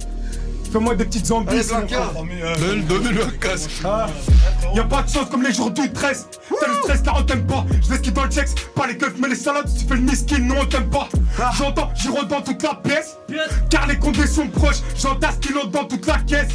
Fais-moi 0.74 0.96
des 0.96 1.04
petites 1.04 1.26
zombies. 1.26 1.50
Allez, 1.52 1.62
sinon, 1.62 1.78
Blanca. 1.82 2.02
frère. 2.02 2.58
Donne- 2.58 2.82
Donne-lui 2.86 3.22
un 3.22 3.30
casque. 3.40 3.70
Ah. 3.84 4.08
Y'a 4.74 4.82
pas 4.82 5.02
de 5.02 5.08
chance 5.08 5.28
comme 5.30 5.44
les 5.44 5.52
jours 5.52 5.70
du 5.70 5.88
13 5.92 6.26
T'as 6.60 6.66
le 6.66 6.74
stress 6.82 7.00
car 7.02 7.16
on 7.20 7.22
t'aime 7.22 7.46
pas 7.46 7.64
Je 7.84 7.90
vais 7.90 7.96
skier 7.98 8.10
dans 8.10 8.24
le 8.24 8.30
checks. 8.30 8.48
Pas 8.74 8.88
les 8.88 8.96
keufs 8.96 9.14
mais 9.20 9.28
les 9.28 9.36
salades 9.36 9.68
Si 9.68 9.78
tu 9.78 9.86
fais 9.86 9.94
le 9.94 10.00
miskin 10.00 10.38
non 10.40 10.56
on 10.62 10.64
t'aime 10.66 10.90
pas. 10.90 11.08
J'entends 11.56 11.90
Giro 11.94 12.24
dans 12.24 12.40
toute 12.40 12.60
la 12.62 12.74
pièce. 12.74 13.16
Car 13.70 13.86
les 13.86 13.98
conditions 13.98 14.48
proches 14.48 14.78
J'entasse 14.98 15.36
kilo 15.36 15.66
dans 15.66 15.84
toute 15.84 16.06
la 16.06 16.18
caisse. 16.18 16.48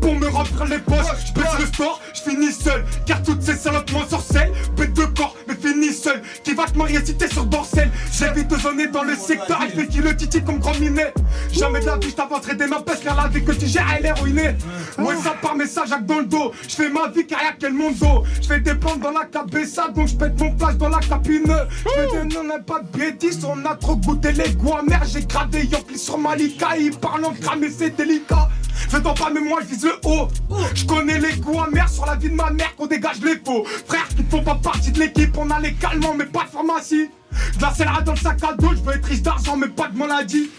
Pour 0.00 0.14
me 0.16 0.26
remplir 0.28 0.64
les 0.66 0.78
poches 0.78 1.06
Je 1.28 1.40
baisse 1.40 1.52
le 1.60 1.66
sport 1.66 2.00
Je 2.14 2.30
finis 2.30 2.52
seul. 2.52 2.84
Car 3.06 3.22
toutes 3.22 3.42
ces 3.42 3.54
salopes 3.54 3.92
m'ensorcellent 3.92 4.52
Bête 4.76 4.94
de 4.94 5.04
corps 5.04 5.36
mais 5.46 5.54
finis 5.54 5.92
seul. 5.92 6.20
Qui 6.42 6.54
va 6.54 6.64
te 6.64 6.76
marier 6.76 7.04
si 7.04 7.14
t'es 7.14 7.28
sur 7.28 7.44
Dorsel? 7.46 7.90
J'évite 8.12 8.48
de 8.48 8.56
zoner 8.58 8.88
dans 8.88 9.04
le 9.04 9.14
secteur. 9.14 9.60
Elle 9.62 9.70
fait 9.70 9.86
qui 9.86 9.98
le 9.98 10.16
titi 10.16 10.42
comme 10.42 10.58
grand 10.58 10.76
minet. 10.80 11.12
Jamais 11.52 11.80
de 11.80 11.86
la 11.86 11.96
vie 11.96 12.10
je 12.10 12.16
t'avancerai 12.16 12.56
des 12.56 12.66
mains 12.66 12.82
parce 12.84 12.98
qu'elle 13.00 13.12
a 13.18 13.28
des 13.28 13.42
que 13.42 13.51
que 13.52 13.60
tu 13.60 13.66
gères, 13.66 13.86
elle 13.96 14.06
est 14.06 14.12
ruinée. 14.12 14.54
Ouais, 14.98 15.16
ça 15.22 15.34
par 15.40 15.56
message 15.56 15.92
avec 15.92 16.06
dans 16.06 16.18
le 16.18 16.26
dos. 16.26 16.52
Je 16.68 16.74
fais 16.74 16.88
ma 16.88 17.08
vie, 17.08 17.26
carrière, 17.26 17.56
quel 17.58 17.72
monde 17.72 17.94
dos. 17.96 18.24
Je 18.40 18.46
fais 18.46 18.60
des 18.60 18.74
plans 18.74 18.96
dans 18.96 19.10
la 19.10 19.24
cabessa, 19.24 19.88
donc 19.88 20.08
je 20.08 20.16
pète 20.16 20.38
mon 20.40 20.56
flash 20.58 20.76
dans 20.76 20.88
la 20.88 21.00
capine. 21.00 21.54
Je 21.70 21.90
fais 21.90 22.28
des 22.28 22.34
non, 22.34 22.60
pas 22.66 22.80
de 22.80 22.98
bêtises, 22.98 23.44
on 23.44 23.64
a 23.64 23.74
trop 23.76 23.96
goûté 23.96 24.32
les 24.32 24.50
goûts 24.50 24.74
amers. 24.74 25.04
J'ai 25.04 25.24
gradé 25.24 25.64
Yankee 25.64 25.98
sur 25.98 26.18
Malika, 26.18 26.76
ils 26.78 26.96
parlent 26.96 27.24
en 27.24 27.32
cramé, 27.32 27.68
c'est 27.70 27.96
délicat. 27.96 28.48
Fais-toi 28.88 29.14
pas, 29.14 29.30
mais 29.30 29.40
moi 29.40 29.60
je 29.62 29.74
vise 29.74 29.84
le 29.84 29.94
haut. 30.04 30.28
Je 30.74 30.84
connais 30.84 31.18
les 31.18 31.36
goûts 31.36 31.60
amers 31.60 31.88
sur 31.88 32.06
la 32.06 32.16
vie 32.16 32.30
de 32.30 32.34
ma 32.34 32.50
mère, 32.50 32.74
qu'on 32.76 32.86
dégage 32.86 33.20
les 33.22 33.38
faux. 33.44 33.64
Frère, 33.86 34.08
qui 34.08 34.22
ne 34.22 34.28
font 34.28 34.42
pas 34.42 34.56
partie 34.56 34.92
de 34.92 34.98
l'équipe, 34.98 35.36
on 35.36 35.50
a 35.50 35.60
les 35.60 35.74
calmants, 35.74 36.14
mais 36.16 36.26
pas 36.26 36.44
de 36.44 36.50
pharmacie. 36.50 37.08
De 37.56 37.62
la 37.62 38.00
dans 38.02 38.12
le 38.12 38.18
sac 38.18 38.38
à 38.42 38.52
dos, 38.54 38.70
je 38.76 38.82
veux 38.82 38.96
être 38.96 39.06
riche 39.06 39.22
d'argent, 39.22 39.56
mais 39.56 39.68
pas 39.68 39.88
de 39.88 39.96
maladie. 39.96 40.50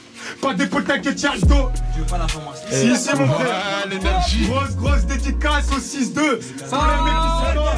Pas 0.41 0.53
des 0.53 0.67
potins 0.67 0.99
qui 0.99 1.13
tiennent 1.15 1.33
le 1.41 1.47
dos. 1.47 1.71
Tu 1.93 1.99
veux 1.99 2.05
pas 2.05 2.17
la 2.17 2.27
pharmacie 2.27 2.63
Si, 2.71 2.95
si, 2.95 3.15
mon 3.15 3.27
frère. 3.27 3.47
Ah, 3.53 3.87
l'énergie. 3.87 4.47
Grosse, 4.47 4.75
grosse 4.75 5.05
dédicace 5.05 5.65
au 5.71 5.79
6-2. 5.79 6.13
Pour 6.13 6.23
les 6.23 6.29
mecs 6.29 7.19
qui 7.19 7.29
sont 7.39 7.55
là. 7.55 7.71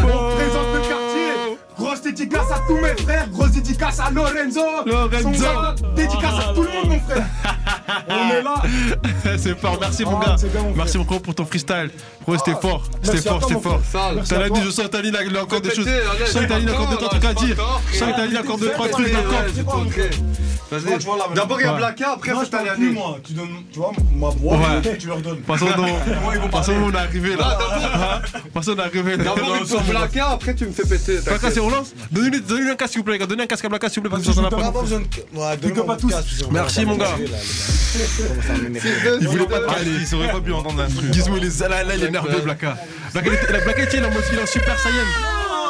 On 0.00 0.34
présente 0.36 0.68
le 0.74 0.80
quartier. 0.80 1.58
Grosse 1.78 2.02
dédicace 2.02 2.50
à 2.50 2.60
tous 2.66 2.76
mes 2.76 3.02
frères. 3.02 3.28
Grosse 3.30 3.52
dédicace 3.52 4.00
à 4.00 4.10
Lorenzo. 4.10 4.60
Lorenzo. 4.86 5.46
Dédicace 5.96 6.34
à 6.48 6.54
tout 6.54 6.62
le 6.62 6.68
monde, 6.68 6.88
mon 6.88 7.00
frère. 7.00 7.26
On 8.08 8.30
est 8.30 8.42
là. 8.42 8.62
C'est 9.38 9.58
fort, 9.58 9.78
merci 9.80 10.04
mon 10.04 10.18
Ah, 10.20 10.26
gars. 10.26 10.36
c'est 10.38 10.52
bien, 10.52 10.62
mon 10.62 10.74
Merci 10.74 10.98
mon 10.98 11.04
frère 11.04 11.20
pour 11.20 11.34
ton 11.34 11.44
freestyle. 11.44 11.90
Gros, 12.24 12.36
c'était 12.38 12.60
fort, 12.60 12.82
c'était 13.02 13.18
fort, 13.18 13.40
c'était 13.42 13.60
fort. 13.60 13.80
T'as 14.28 14.38
la 14.38 14.48
dit, 14.50 14.60
je 14.64 14.70
sens 14.70 14.84
que 14.86 14.90
Tali, 14.90 15.10
il 15.26 15.36
a 15.36 15.42
encore 15.42 15.60
des 15.60 15.74
choses. 15.74 15.88
Je 15.88 16.30
sens 16.30 16.42
que 16.42 16.48
Tali, 16.48 16.64
il 16.64 16.68
a 16.68 16.72
encore 16.72 16.88
deux, 16.88 16.96
trois 16.96 17.08
trucs 17.10 17.24
à 17.24 17.34
dire. 17.34 17.56
Je 17.92 17.98
sens 17.98 18.10
que 18.10 18.16
Tali, 18.16 18.30
il 18.32 18.36
a 18.36 18.40
encore 18.40 18.58
deux, 18.58 18.70
trois 18.70 18.88
trucs. 18.88 19.12
D'abord, 21.34 21.60
il 21.60 21.64
y 21.64 21.68
a. 21.68 21.72
Blacka, 21.74 22.12
après, 22.12 22.30
c'est 22.30 22.56
je 22.56 22.74
plus, 22.74 22.92
moi. 22.92 23.18
Tu 23.22 23.32
donnes, 23.34 23.48
tu 23.72 23.78
vois, 23.78 23.92
ma 24.16 24.28
Ouais. 24.28 24.96
tu 24.98 25.06
leur 25.06 25.20
donnes. 25.20 25.40
Passons 25.40 25.66
donc. 25.66 26.50
Passons, 26.50 26.72
on 26.72 26.92
est 26.92 26.96
arrivé 26.96 27.36
là. 27.36 27.58
Hein 27.94 28.20
Passons, 28.54 28.72
on 28.72 28.76
est 28.76 28.80
arrivé 28.80 29.16
là. 29.16 29.24
D'abord, 29.24 29.56
il 29.60 29.66
faut 29.66 29.80
Blacka, 29.80 30.28
après, 30.30 30.54
tu 30.54 30.66
me 30.66 30.72
fais 30.72 30.84
péter. 30.84 31.18
Blacka, 31.18 31.30
t'inquiète. 31.32 31.54
c'est 31.54 31.60
on 31.60 31.70
lance 31.70 31.92
Donnez-lui 32.10 32.70
un 32.70 32.74
casque, 32.76 32.92
s'il 32.92 33.00
vous 33.00 33.04
plaît, 33.04 33.14
les 33.14 33.18
gars. 33.18 33.26
Donnez 33.26 33.42
un 33.42 33.46
casque 33.46 33.64
à 33.64 33.68
Blacka, 33.68 33.88
s'il 33.88 34.02
vous 34.02 34.08
plaît, 34.08 34.16
parce 34.22 34.26
que 34.26 34.32
ça 34.32 34.48
T'as 34.48 34.56
n'a 34.56 34.72
pas 34.72 34.72
Merci, 36.50 36.86
mon 36.86 36.96
gars. 36.96 37.16
Il 39.20 39.28
voulait 39.28 39.46
pas 39.46 39.60
de 39.60 39.66
casque. 39.66 39.86
Il 40.10 40.14
aurait 40.16 40.32
pas 40.32 40.40
pu 40.40 40.52
entendre 40.52 40.82
un 40.82 40.88
truc. 40.88 41.12
Gizmo, 41.12 41.36
il 41.36 41.44
est 41.44 41.60
là, 41.68 41.84
là, 41.84 41.94
il 41.96 42.04
est 42.04 42.10
nerveux, 42.10 42.40
Blacka. 42.40 42.76
Blacka, 43.12 43.30
il 43.30 43.34
est- 43.34 44.04
en 44.04 44.10
mode, 44.10 44.24
il 44.32 44.38
est 44.38 44.42
en 44.42 44.46
super 44.46 44.78
saiyan. 44.78 44.96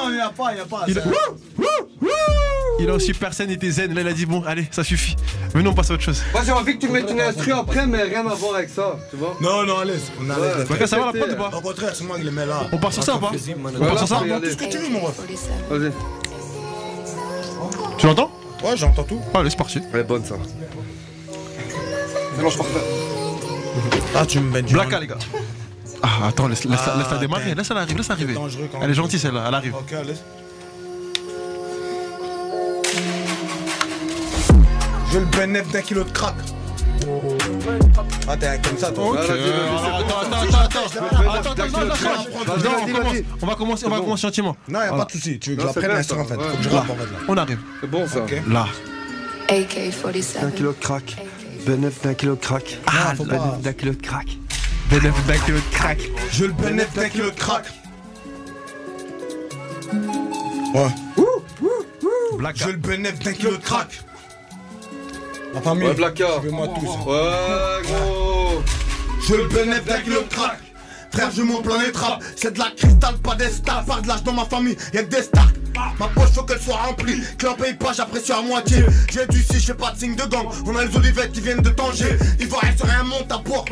Non, 0.05 0.11
il 0.11 0.17
y 0.17 0.21
a 0.21 0.31
pas, 0.31 0.53
il 0.53 0.59
y 0.59 0.61
a 0.61 0.65
pas. 0.65 0.87
Il 2.81 2.89
est 2.89 2.91
en 2.91 2.99
super 2.99 3.33
scène, 3.35 3.51
il 3.51 3.55
était 3.55 3.71
zen. 3.71 3.95
Là, 3.95 4.01
il 4.01 4.09
a 4.09 4.13
dit 4.13 4.27
bon, 4.27 4.43
allez, 4.45 4.67
ça 4.71 4.83
suffit. 4.83 5.15
Venons, 5.55 5.71
on 5.71 5.75
passe 5.75 5.91
à 5.91 5.95
autre 5.95 6.03
chose. 6.03 6.23
Moi, 6.33 6.43
j'ai 6.45 6.53
envie 6.53 6.75
que 6.79 6.87
tu 6.87 6.93
mettes 6.93 7.09
une 7.11 7.21
instru 7.21 7.53
après, 7.53 7.87
mais 7.87 8.03
rien 8.03 8.27
à 8.27 8.35
voir 8.35 8.57
avec 8.57 8.71
ça, 8.71 8.97
tu 9.11 9.17
vois. 9.17 9.37
Non, 9.41 9.65
non, 9.65 9.79
allez, 9.79 9.95
on 10.21 10.29
a 10.31 10.35
Ouais. 10.39 10.87
ça 10.87 10.99
va 10.99 11.07
la 11.07 11.13
prod 11.13 11.33
ou 11.33 11.37
pas 11.37 11.57
Au 11.57 11.61
contraire, 11.61 11.93
c'est 11.95 12.05
moi 12.05 12.17
qui 12.19 12.25
les 12.25 12.31
mets 12.31 12.47
là. 12.47 12.67
On 12.73 12.79
part 12.79 12.93
sur 12.93 13.03
ça 13.05 13.17
ou 13.17 13.19
pas. 13.19 13.31
On 13.33 13.85
part 13.87 13.99
sur 13.99 14.09
ça 14.09 14.17
faut 14.19 14.25
y 14.25 14.33
aller. 14.33 14.49
Tout 14.49 14.59
ce 14.59 14.65
que 14.65 14.71
tu 14.71 14.79
veux, 14.79 14.89
mon 14.89 15.01
ref. 15.01 15.15
Vas-y. 15.71 15.93
Tu 17.99 18.07
l'entends 18.07 18.31
Ouais, 18.65 18.77
j'entends 18.77 19.05
tout. 19.05 19.21
Allez, 19.35 19.51
c'est 19.51 19.57
parti. 19.57 19.81
Elle 19.93 20.01
est 20.01 20.05
bonne, 20.05 20.25
ça. 20.25 20.37
Mélange 22.37 22.57
parfait. 22.57 22.81
Ah, 24.15 24.27
tu 24.27 24.41
me 24.41 24.51
mets 24.51 24.63
du. 24.63 24.75
Blacka, 24.75 25.01
les 25.01 25.07
gars. 25.07 25.19
Ah, 26.03 26.27
attends, 26.29 26.49
laisse, 26.49 26.65
laisse, 26.65 26.81
Ah, 26.87 26.95
laisse 26.99 27.11
la 27.11 27.19
démarrer. 27.19 27.45
damn. 27.51 27.59
Laisse-la 27.59 27.81
arriver, 27.81 27.95
laisse-la 27.99 28.15
arriver. 28.15 28.35
dangereux 28.35 28.69
quand 28.71 28.79
Elle 28.79 28.85
est 28.85 28.87
même. 28.89 28.95
gentille 28.97 29.19
celle-là, 29.19 29.45
elle 29.49 29.55
arrive. 29.55 29.75
Ok, 29.77 29.93
allez. 29.93 30.15
Je 35.13 35.19
le 35.19 35.25
bénéf 35.27 35.71
d'un 35.71 35.83
kilo 35.83 36.05
de 36.05 36.11
crack. 36.11 36.35
Ah, 38.29 38.37
t'es 38.37 38.61
comme 38.67 38.79
ça, 38.79 38.91
toi. 38.93 39.11
Ok, 39.11 39.17
Vas-y, 39.17 39.27
vas-y, 39.29 39.51
alors, 39.51 39.81
c'est 39.81 39.89
attends, 39.89 40.21
attends, 40.21 40.37
attends, 40.43 40.63
attends, 40.63 41.51
attends, 41.51 41.51
attends, 41.51 41.67
non, 41.67 41.89
vas-y, 41.89 42.63
non, 42.63 42.71
on 42.71 42.85
vas-y, 42.87 42.93
commence, 42.93 43.13
vas-y. 43.13 43.25
on 43.43 43.47
va 43.47 43.55
commencer, 43.55 43.87
on 43.87 43.91
va 43.91 43.97
bon. 43.99 44.03
commencer 44.05 44.23
gentiment. 44.23 44.57
Non, 44.69 44.81
y'a 44.81 44.93
pas 44.93 45.05
de 45.05 45.11
soucis. 45.11 45.39
Tu 45.39 45.51
veux 45.51 45.57
que 45.57 45.63
Non, 45.63 45.65
je 45.65 45.67
la 45.69 45.73
c'est 45.75 45.81
prenne 45.81 45.91
bien, 45.91 45.97
l'instant 45.99 46.19
en 46.21 46.25
fait. 46.25 46.37
Ouais. 46.37 46.45
Faut 46.51 46.57
que 46.57 46.63
je 46.63 46.69
rappe 46.69 46.91
en 46.91 46.95
fait 46.95 47.03
là. 47.05 47.19
On 47.29 47.37
arrive. 47.37 47.59
C'est 47.81 47.91
bon, 47.91 48.07
ça. 48.09 48.21
Ok. 48.21 48.43
Là. 48.49 48.67
AK-47. 49.49 50.45
Un 50.45 50.51
kilo 50.51 50.73
de 50.73 50.77
crack. 50.79 51.17
Bénéf 51.67 52.03
d'un 52.03 52.15
kilo 52.15 52.35
de 52.35 52.41
crack. 52.41 52.79
Ah, 52.87 53.13
Bénéf 53.17 53.29
pas. 53.39 53.59
d'un 53.63 53.73
kilo 53.73 53.93
de 53.93 54.03
crack. 54.03 54.27
Bénéf 54.91 55.27
d'un 55.27 55.39
kilo 55.39 55.59
de 55.59 55.75
crack. 55.77 55.99
Je 56.33 56.45
le 56.45 56.53
bénéf 56.53 56.93
d'un 56.95 57.09
kilo 57.09 57.31
de 57.31 57.37
crack. 57.37 57.67
Ouais. 60.75 60.89
Black. 62.39 62.57
Je 62.57 62.69
le 62.69 62.77
bénéf 62.77 63.19
d'un 63.21 63.33
kilo 63.33 63.53
de 63.53 63.57
crack. 63.63 64.01
La 65.55 65.61
famille. 65.61 65.89
Ouais, 65.89 65.95
Blacka. 65.95 66.27
Suivez-moi 66.41 66.69
tous. 66.69 67.11
Ouais, 67.11 67.83
gros. 67.85 68.63
Je 69.29 69.35
le 69.35 69.49
bénéf 69.49 69.85
d'un 69.85 70.01
kilo 70.01 70.23
de 70.23 70.29
crack. 70.29 70.59
Frère, 71.13 71.31
je 71.31 71.43
monte 71.43 71.63
plein 71.65 71.83
les 71.85 71.93
trappes. 71.93 72.23
C'est 72.37 72.55
de 72.55 72.59
la 72.59 72.71
cristal, 72.77 73.17
pas 73.19 73.35
des 73.35 73.51
stars. 73.51 73.85
De 74.01 74.09
l'âge 74.09 74.23
dans 74.25 74.33
ma 74.33 74.47
famille, 74.47 74.77
y'a 74.95 75.03
que 75.05 75.11
des 75.15 75.23
stars. 75.23 75.53
Ma 75.99 76.09
poche 76.09 76.31
faut 76.35 76.43
qu'elle 76.43 76.61
soit 76.61 76.77
remplie. 76.77 77.21
Que 77.39 77.47
l'on 77.47 77.55
paye 77.55 77.75
pas, 77.75 77.93
j'apprécie 77.93 78.33
à 78.33 78.43
moitié. 78.43 78.85
J'ai 79.11 79.27
du 79.27 79.43
si, 79.43 79.61
j'ai 79.61 79.75
pas 79.75 79.93
de 79.93 79.99
signe 79.99 80.17
de 80.17 80.25
gang. 80.25 80.47
On 80.67 80.77
a 80.77 80.85
les 80.85 80.97
olivettes 80.97 81.33
qui 81.33 81.41
viennent 81.41 81.63
de 81.63 81.71
Tanger. 81.71 82.17
Vont 82.49 82.59
sur 82.77 82.91
un 82.91 83.05
monte 83.05 83.33
à 83.33 83.39
bois. 83.39 83.65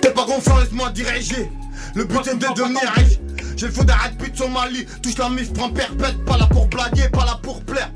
T'es 0.00 0.10
pas 0.10 0.24
confiant, 0.24 0.58
laisse-moi 0.58 0.90
diriger. 0.90 1.50
Le 1.94 2.04
but 2.04 2.26
est 2.26 2.34
de 2.34 2.46
devenir 2.54 2.92
riche. 2.94 3.18
J'ai 3.56 3.66
le 3.66 3.72
feu 3.72 3.84
d'arrêt 3.84 4.10
de 4.10 4.36
Somalie. 4.36 4.86
Touche 5.02 5.18
la 5.18 5.28
mif, 5.28 5.52
prends 5.52 5.70
perpète. 5.70 6.24
Pas 6.24 6.38
là 6.38 6.46
pour 6.46 6.66
blaguer, 6.66 7.08
pas 7.08 7.24
là 7.24 7.38
pour 7.42 7.62
plaire. 7.64 7.90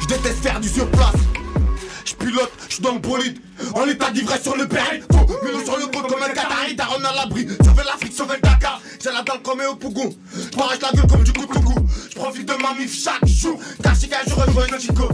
Je 0.00 0.06
déteste 0.06 0.42
faire 0.42 0.60
du 0.60 0.68
surplace. 0.68 1.14
Je 2.04 2.14
pilote, 2.14 2.52
je 2.68 2.74
suis 2.74 2.82
dans 2.82 2.94
le 2.94 2.98
bolide. 2.98 3.38
En 3.74 3.86
état 3.86 4.10
d'ivresse 4.10 4.42
sur 4.42 4.56
le 4.56 4.66
péril. 4.66 5.02
Faux, 5.12 5.26
mais 5.44 5.64
sur 5.64 5.76
le 5.78 5.86
côte 5.86 6.08
comme 6.08 6.22
un 6.22 6.28
Qatari. 6.28 6.76
T'as 6.76 6.84
à 6.84 7.14
l'abri. 7.14 7.46
Sauver 7.64 7.84
l'Afrique, 7.84 8.12
sauver 8.12 8.34
le 8.36 8.42
Dakar. 8.42 8.80
J'ai 9.02 9.10
la 9.10 9.22
dalle 9.22 9.42
comme 9.42 9.60
au 9.68 9.74
Pougou. 9.74 10.14
Je 10.32 10.56
m'arrête 10.56 10.80
la 10.80 10.92
gueule 10.92 11.08
comme 11.08 11.24
du 11.24 11.32
coup 11.32 11.46
de 11.46 11.52
coucou. 11.52 11.74
Je 12.08 12.14
profite 12.14 12.46
de 12.46 12.54
ma 12.62 12.72
mif 12.74 12.94
chaque 12.94 13.26
jour. 13.26 13.58
Car 13.82 13.94
chaque 13.98 14.28
je 14.28 14.34
revois 14.34 14.68
une 14.68 14.78
chico. 14.78 15.08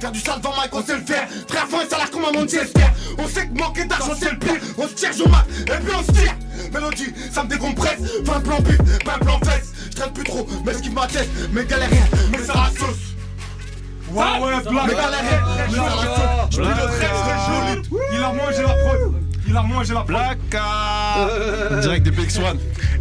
Faire 0.00 0.12
du 0.12 0.20
sale 0.20 0.38
devant 0.38 0.54
Mike, 0.56 0.70
on 0.72 0.84
sait 0.84 0.96
le 0.96 1.04
faire. 1.04 1.26
Frère, 1.48 1.66
faut 1.68 1.78
un 1.78 1.88
salaire 1.88 2.10
comme 2.12 2.24
un 2.26 2.32
Manchester. 2.32 2.86
On 3.18 3.26
sait 3.26 3.48
que 3.48 3.58
manquer 3.58 3.86
d'argent, 3.86 4.12
c'est 4.16 4.30
le 4.30 4.38
pire. 4.38 4.60
On 4.78 4.86
se 4.86 4.94
tire, 4.94 5.10
je 5.12 5.24
mat, 5.28 5.46
et 5.66 5.84
puis 5.84 5.94
on 5.98 6.02
se 6.04 6.12
tire. 6.12 6.36
Mélodie, 6.72 7.12
ça 7.32 7.42
me 7.42 7.48
décompresse. 7.48 7.98
Fais 8.24 8.32
un 8.32 8.40
plan 8.40 8.60
bif, 8.60 8.78
pas 9.04 9.14
un 9.14 9.18
plan 9.18 9.40
fesse. 9.40 9.72
Je 9.90 9.96
traîne 9.96 10.12
plus 10.12 10.24
trop, 10.24 10.46
mais 10.64 10.74
ce 10.74 10.78
qui 10.78 10.90
m'atteste. 10.90 11.30
Mais 11.52 11.64
galérien, 11.64 12.04
mais 12.30 12.38
ça 12.38 12.54
la 12.54 12.70
sauce. 12.78 13.16
Ouais, 14.12 14.22
ouais, 14.22 14.62
Black. 14.62 14.86
Mais 14.86 14.94
galérien, 14.94 15.42
mais 15.70 15.76
ça 15.76 15.96
la 15.96 16.14
sauce. 16.14 16.50
Je 16.50 16.60
pilote 16.60 16.90
très 16.98 17.08
très 17.08 17.36
joli. 17.48 17.88
Il 18.12 18.22
a 18.22 18.32
mangé 18.32 18.62
la 18.62 18.74
prod. 18.74 19.23
Il 19.46 19.56
a 19.56 19.62
mangé 19.62 19.94
la 19.94 20.00
prod. 20.00 20.16
Blacka 20.16 21.80
Direct 21.82 22.06
de 22.06 22.10
BX1. 22.10 22.56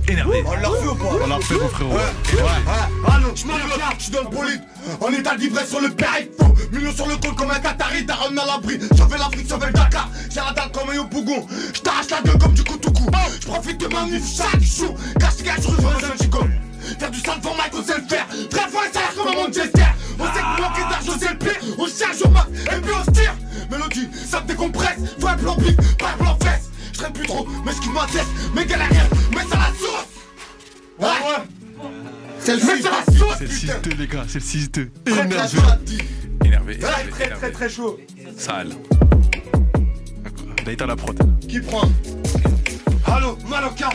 Énervé. 0.07 0.43
On 0.45 0.55
l'a 0.55 0.67
refait 0.67 0.87
ou 0.87 0.95
pas? 0.95 1.05
On 1.23 1.27
l'a 1.27 1.35
refait, 1.35 1.55
mon 1.55 1.69
frérot. 1.69 1.93
Ouais. 1.93 3.11
Allô, 3.13 3.27
je 3.35 3.43
pilote, 3.43 3.79
je 3.97 4.03
suis 4.03 4.11
dans 4.11 4.23
le 4.23 4.27
bolide. 4.29 4.61
En 4.99 5.11
état 5.13 5.37
d'ivresse 5.37 5.69
sur 5.69 5.79
le 5.79 5.89
périph' 5.89 6.29
faux. 6.37 6.53
Millions 6.71 6.93
sur 6.93 7.07
le 7.07 7.15
côte 7.15 7.35
comme 7.35 7.51
un 7.51 7.59
Qatari. 7.59 8.05
Ramené 8.09 8.41
à 8.41 8.45
l'abri. 8.45 8.79
Sauver 8.97 9.17
l'Afrique, 9.17 9.47
sauver 9.49 9.67
le 9.67 9.73
Dakar. 9.73 10.09
J'ai 10.29 10.41
la 10.41 10.51
dalle 10.51 10.71
comme 10.71 10.89
un 10.89 10.93
Yopougon. 10.95 11.47
Je 11.73 11.79
t'arrache 11.79 12.09
la 12.09 12.21
gueule 12.21 12.37
comme 12.37 12.53
du 12.53 12.63
coutoucou. 12.63 13.09
Je 13.41 13.47
profite 13.47 13.79
de 13.79 13.87
ma 13.87 14.03
mif 14.05 14.23
chaque 14.35 14.61
jour. 14.61 14.93
Cache 15.19 15.43
gage, 15.43 15.61
je 15.63 15.67
rejoins 15.69 15.91
un 16.13 16.21
chico. 16.21 16.39
Faire 16.99 17.11
du 17.11 17.19
sale 17.19 17.39
devant 17.39 17.55
Mike, 17.55 17.73
on 17.79 17.83
sait 17.83 17.97
le 17.97 18.07
faire. 18.07 18.27
Très 18.49 18.69
fort 18.69 18.83
et 18.83 18.93
salaire 18.93 19.13
comme 19.15 19.27
un 19.29 19.43
Manchester. 19.43 19.85
On 20.19 20.25
sait 20.25 20.39
que 20.39 20.61
manquer 20.61 20.81
d'argent, 20.89 21.13
c'est 21.19 21.29
le 21.31 21.37
pire. 21.37 21.75
On 21.77 21.87
cherche 21.87 22.21
au 22.25 22.29
max 22.29 22.47
et 22.51 22.81
puis 22.81 22.91
on 22.99 23.03
se 23.05 23.11
tire. 23.11 23.35
Mélodie, 23.71 24.07
ça 24.25 24.41
me 24.41 24.47
décompresse. 24.47 24.97
Faut 25.19 25.27
un 25.27 25.35
plan 25.37 25.55
bif, 25.55 25.75
pas 25.97 26.11
un 26.13 26.17
plan 26.23 26.37
fesse. 26.41 26.69
Je 26.93 26.97
traîne 26.99 27.13
plus 27.13 27.25
trop, 27.27 27.47
mais 27.65 27.71
ce 27.73 27.81
qui 27.81 27.89
m'atteste. 27.89 28.27
Mais 28.55 28.65
galérien, 28.65 29.03
mais 29.31 29.43
ça 29.49 29.57
la 29.57 29.73
sauce. 29.77 30.07
Ouais. 30.99 31.07
C'est 32.39 32.55
le 32.55 32.61
Mais 32.65 32.73
fils 32.75 32.83
ça 32.83 32.89
de 32.89 32.95
la 32.95 33.19
sauce, 33.19 33.35
C'est 33.37 33.43
le 33.43 33.49
putain. 33.49 33.89
6-2, 33.89 33.97
les 33.97 34.07
gars, 34.07 34.25
c'est 34.27 34.39
le 34.39 34.45
6-2. 34.45 34.89
Très, 35.05 35.27
très 35.27 35.47
Énervé. 35.55 35.97
Énervé, 36.45 36.79
Très 36.79 36.91
énervé, 37.03 37.11
très 37.11 37.29
très 37.29 37.51
très 37.51 37.69
chaud. 37.69 37.99
Sale. 38.37 38.73
D'ailleurs, 40.65 40.87
la 40.87 40.95
prod. 40.95 41.17
Qui 41.47 41.59
prend? 41.59 41.89
Allô, 43.05 43.37
Maloka. 43.49 43.89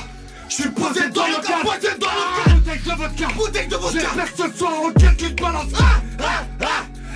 Je 0.49 0.55
suis 0.55 0.71
posé 0.71 1.09
dans 1.11 1.27
le 1.27 1.47
cas, 1.47 1.61
posé 1.63 1.89
dans 2.01 2.07
le 2.07 2.23
Ah, 2.47 2.51
Bouteille 2.51 2.79
de 2.85 2.91
vodka. 2.91 3.27
Bouteille 3.37 3.69
de 3.69 3.77
vodka. 3.77 3.99
J'espère 4.01 4.35
que 4.35 4.53
ce 4.53 4.59
soir 4.59 4.73
aucun 4.85 5.15
qui 5.15 5.35
te 5.35 5.43
balance. 5.43 5.73
Ah, 5.79 5.85
ah, 6.21 6.25
ah. 6.63 6.67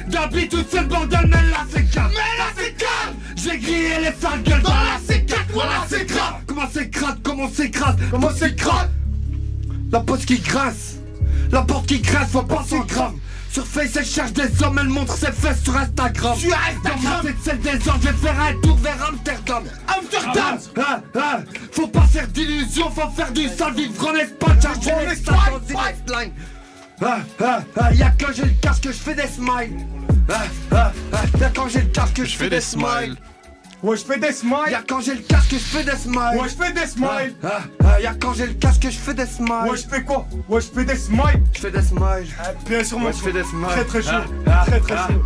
D'habitude 0.08 0.66
c'est 0.70 0.80
le 0.80 0.86
bordel, 0.86 1.20
mais 1.26 1.50
là 1.50 1.64
c'est 1.70 1.90
calme. 1.90 2.10
Mais 2.10 2.38
là 2.38 2.50
c'est 2.56 2.76
calme 2.76 3.16
J'ai 3.36 3.58
grillé 3.58 3.98
les 4.00 4.12
sales 4.20 4.42
gueules 4.42 4.62
Dans 4.62 4.70
la 4.70 4.98
C4, 4.98 5.36
voilà 5.52 5.84
c'est 5.88 6.04
grave. 6.06 6.34
Comment 6.46 6.68
c'est 6.72 6.90
crade, 6.90 7.18
comment 7.22 7.50
c'est 7.54 7.70
crasse, 7.70 7.96
comment 8.10 8.30
c'est 8.36 8.56
crade 8.56 8.90
La 9.90 10.00
poste 10.00 10.26
qui 10.26 10.38
grasse, 10.38 10.96
la 11.50 11.62
porte 11.62 11.86
qui 11.86 12.00
grasse, 12.00 12.30
faut 12.30 12.42
penser 12.42 12.80
grave 12.86 13.12
Sur 13.52 13.66
Face 13.66 13.96
elle 13.96 14.06
cherche 14.06 14.32
des 14.32 14.62
hommes, 14.62 14.78
elle 14.80 14.88
montre 14.88 15.14
ses 15.14 15.30
fesses 15.30 15.62
sur 15.62 15.76
Instagram. 15.76 16.38
Ma 16.48 16.90
Instagram. 16.90 17.20
Tête 17.22 17.36
celle 17.44 17.60
des 17.60 17.86
hommes, 17.86 18.00
je 18.00 18.08
vais 18.08 18.16
faire 18.16 18.40
un 18.40 18.54
tour 18.62 18.76
vers 18.78 19.06
Amsterdam. 19.06 19.64
Amsterdam. 19.86 20.58
Ah, 20.78 21.00
ah, 21.14 21.40
Faut 21.70 21.86
pas 21.86 22.06
faire 22.06 22.26
d'illusions, 22.28 22.90
faut 22.90 23.10
faire 23.10 23.30
du 23.30 23.48
sale 23.48 23.74
vivre 23.74 24.08
en 24.08 24.14
Espagne 24.14 24.58
En 24.64 25.10
les 25.10 25.20
dans 25.20 27.08
ah, 27.08 27.18
ah, 27.40 27.62
ah, 27.76 27.92
y'a 27.92 28.10
quand 28.18 28.32
j'ai 28.32 28.44
le 28.44 28.54
casque 28.62 28.84
que 28.84 28.92
je 28.92 28.98
fais 28.98 29.14
des 29.14 29.26
smiles. 29.26 29.86
Ah, 30.30 30.44
ah, 30.70 30.92
ah, 31.12 31.22
Y'a 31.38 31.50
quand 31.50 31.68
j'ai 31.68 31.80
le 31.80 31.88
casque 31.88 32.14
que 32.14 32.24
je 32.24 32.30
Je 32.30 32.36
fais 32.36 32.48
des 32.48 32.60
smiles. 32.60 33.16
Ouais, 33.82 33.96
je 33.96 34.04
fais 34.04 34.18
des 34.18 34.30
smiles. 34.32 34.70
Y'a 34.70 34.82
quand 34.86 35.00
j'ai 35.00 35.14
le 35.14 35.22
casque 35.22 35.50
que 35.50 35.56
je 35.58 35.62
fais 35.64 35.82
des 35.82 35.96
smiles. 35.96 36.40
Ouais, 36.40 36.48
je 36.48 36.64
fais 36.64 36.72
des 36.72 36.86
smiles. 36.86 37.34
Ah, 37.42 37.62
ah, 37.84 38.00
y'a 38.00 38.14
quand 38.14 38.32
j'ai 38.34 38.46
le 38.46 38.52
casque 38.54 38.82
que 38.82 38.90
je 38.90 38.98
fais 38.98 39.14
des 39.14 39.26
smiles. 39.26 39.68
Ouais, 39.70 39.76
je 39.76 39.88
fais 39.88 40.02
quoi? 40.02 40.26
Ouais, 40.48 40.60
je 40.60 40.68
fais 40.68 40.84
des 40.84 40.96
smiles. 40.96 41.42
Je 41.52 41.60
fais 41.60 41.70
des 41.72 41.82
smiles. 41.82 42.28
Ah, 42.40 42.52
bien 42.68 42.84
sûr, 42.84 42.98
mon 42.98 43.06
Ouais, 43.06 43.12
je 43.12 43.18
fais 43.22 43.32
des 43.32 43.42
smiles. 43.42 43.66
Très, 43.70 43.84
très 43.84 44.02
chaud. 44.02 44.10
Ah, 44.46 44.64
Très, 44.66 44.80
très 44.80 44.94
ah. 44.94 45.08
chaud. 45.08 45.22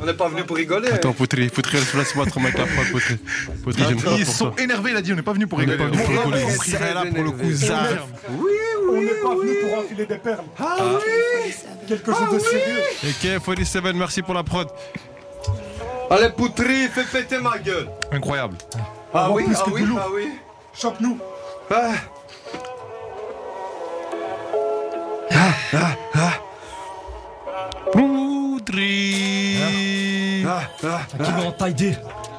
On 0.00 0.06
n'est 0.06 0.14
pas 0.14 0.28
venu 0.28 0.42
pour 0.44 0.56
rigoler. 0.56 0.88
Attends, 0.90 1.12
Poutri, 1.12 1.48
Poutri, 1.48 1.78
laisse-moi 1.94 2.26
trop 2.26 2.40
mettre 2.40 2.58
la 2.58 2.66
prod, 2.66 2.86
Poutri. 2.92 3.16
Poutri, 3.62 3.82
j'aime 3.88 4.00
pas 4.02 4.10
Ils 4.18 4.26
sont 4.26 4.52
énervés, 4.56 4.90
il 4.90 4.96
a 4.96 5.02
dit, 5.02 5.12
on 5.12 5.16
n'est 5.16 5.22
pas 5.22 5.32
venu 5.32 5.46
pour 5.46 5.58
On 5.58 5.62
n'est 5.62 5.72
rigoler. 5.72 5.90
pas 5.90 5.96
venu 5.96 6.04
pour 6.04 6.14
On 6.26 6.30
rigoler. 6.30 6.52
est 6.54 6.72
très 6.76 6.94
là 6.94 7.04
pour 7.06 7.24
le 7.24 7.30
coup, 7.30 7.38
énervé. 7.40 7.54
Zaf. 7.54 8.04
Oui, 8.30 8.50
On 8.90 9.00
n'est 9.00 9.06
pas 9.08 9.34
venu 9.36 9.52
pour 9.62 9.78
enfiler 9.78 10.06
des 10.06 10.18
perles. 10.18 10.44
Ah 10.58 10.76
oui 10.80 11.52
Quelque 11.88 12.12
chose 12.12 12.32
de 12.32 12.38
sérieux. 12.38 12.82
Ok, 13.04 13.44
47, 13.44 13.84
merci 13.94 14.22
pour 14.22 14.34
la 14.34 14.42
prod. 14.42 14.68
Allez, 16.10 16.30
Poutri, 16.30 16.88
fais 16.88 17.04
péter 17.04 17.38
ma 17.38 17.58
gueule. 17.58 17.88
Incroyable. 18.12 18.56
Ah 19.12 19.30
oui, 19.30 19.44
ah 19.54 19.62
oui, 19.70 19.82
ah 19.98 20.06
oui. 20.14 20.28
Chope-nous. 20.74 21.18
Ah. 21.70 21.92
Poutri. 27.92 29.24
Ah, 30.46 30.60
ah, 30.84 31.00
Qui 31.24 31.32
met 31.32 31.46
en 31.46 31.52
taille 31.52 31.74
D 31.74 31.96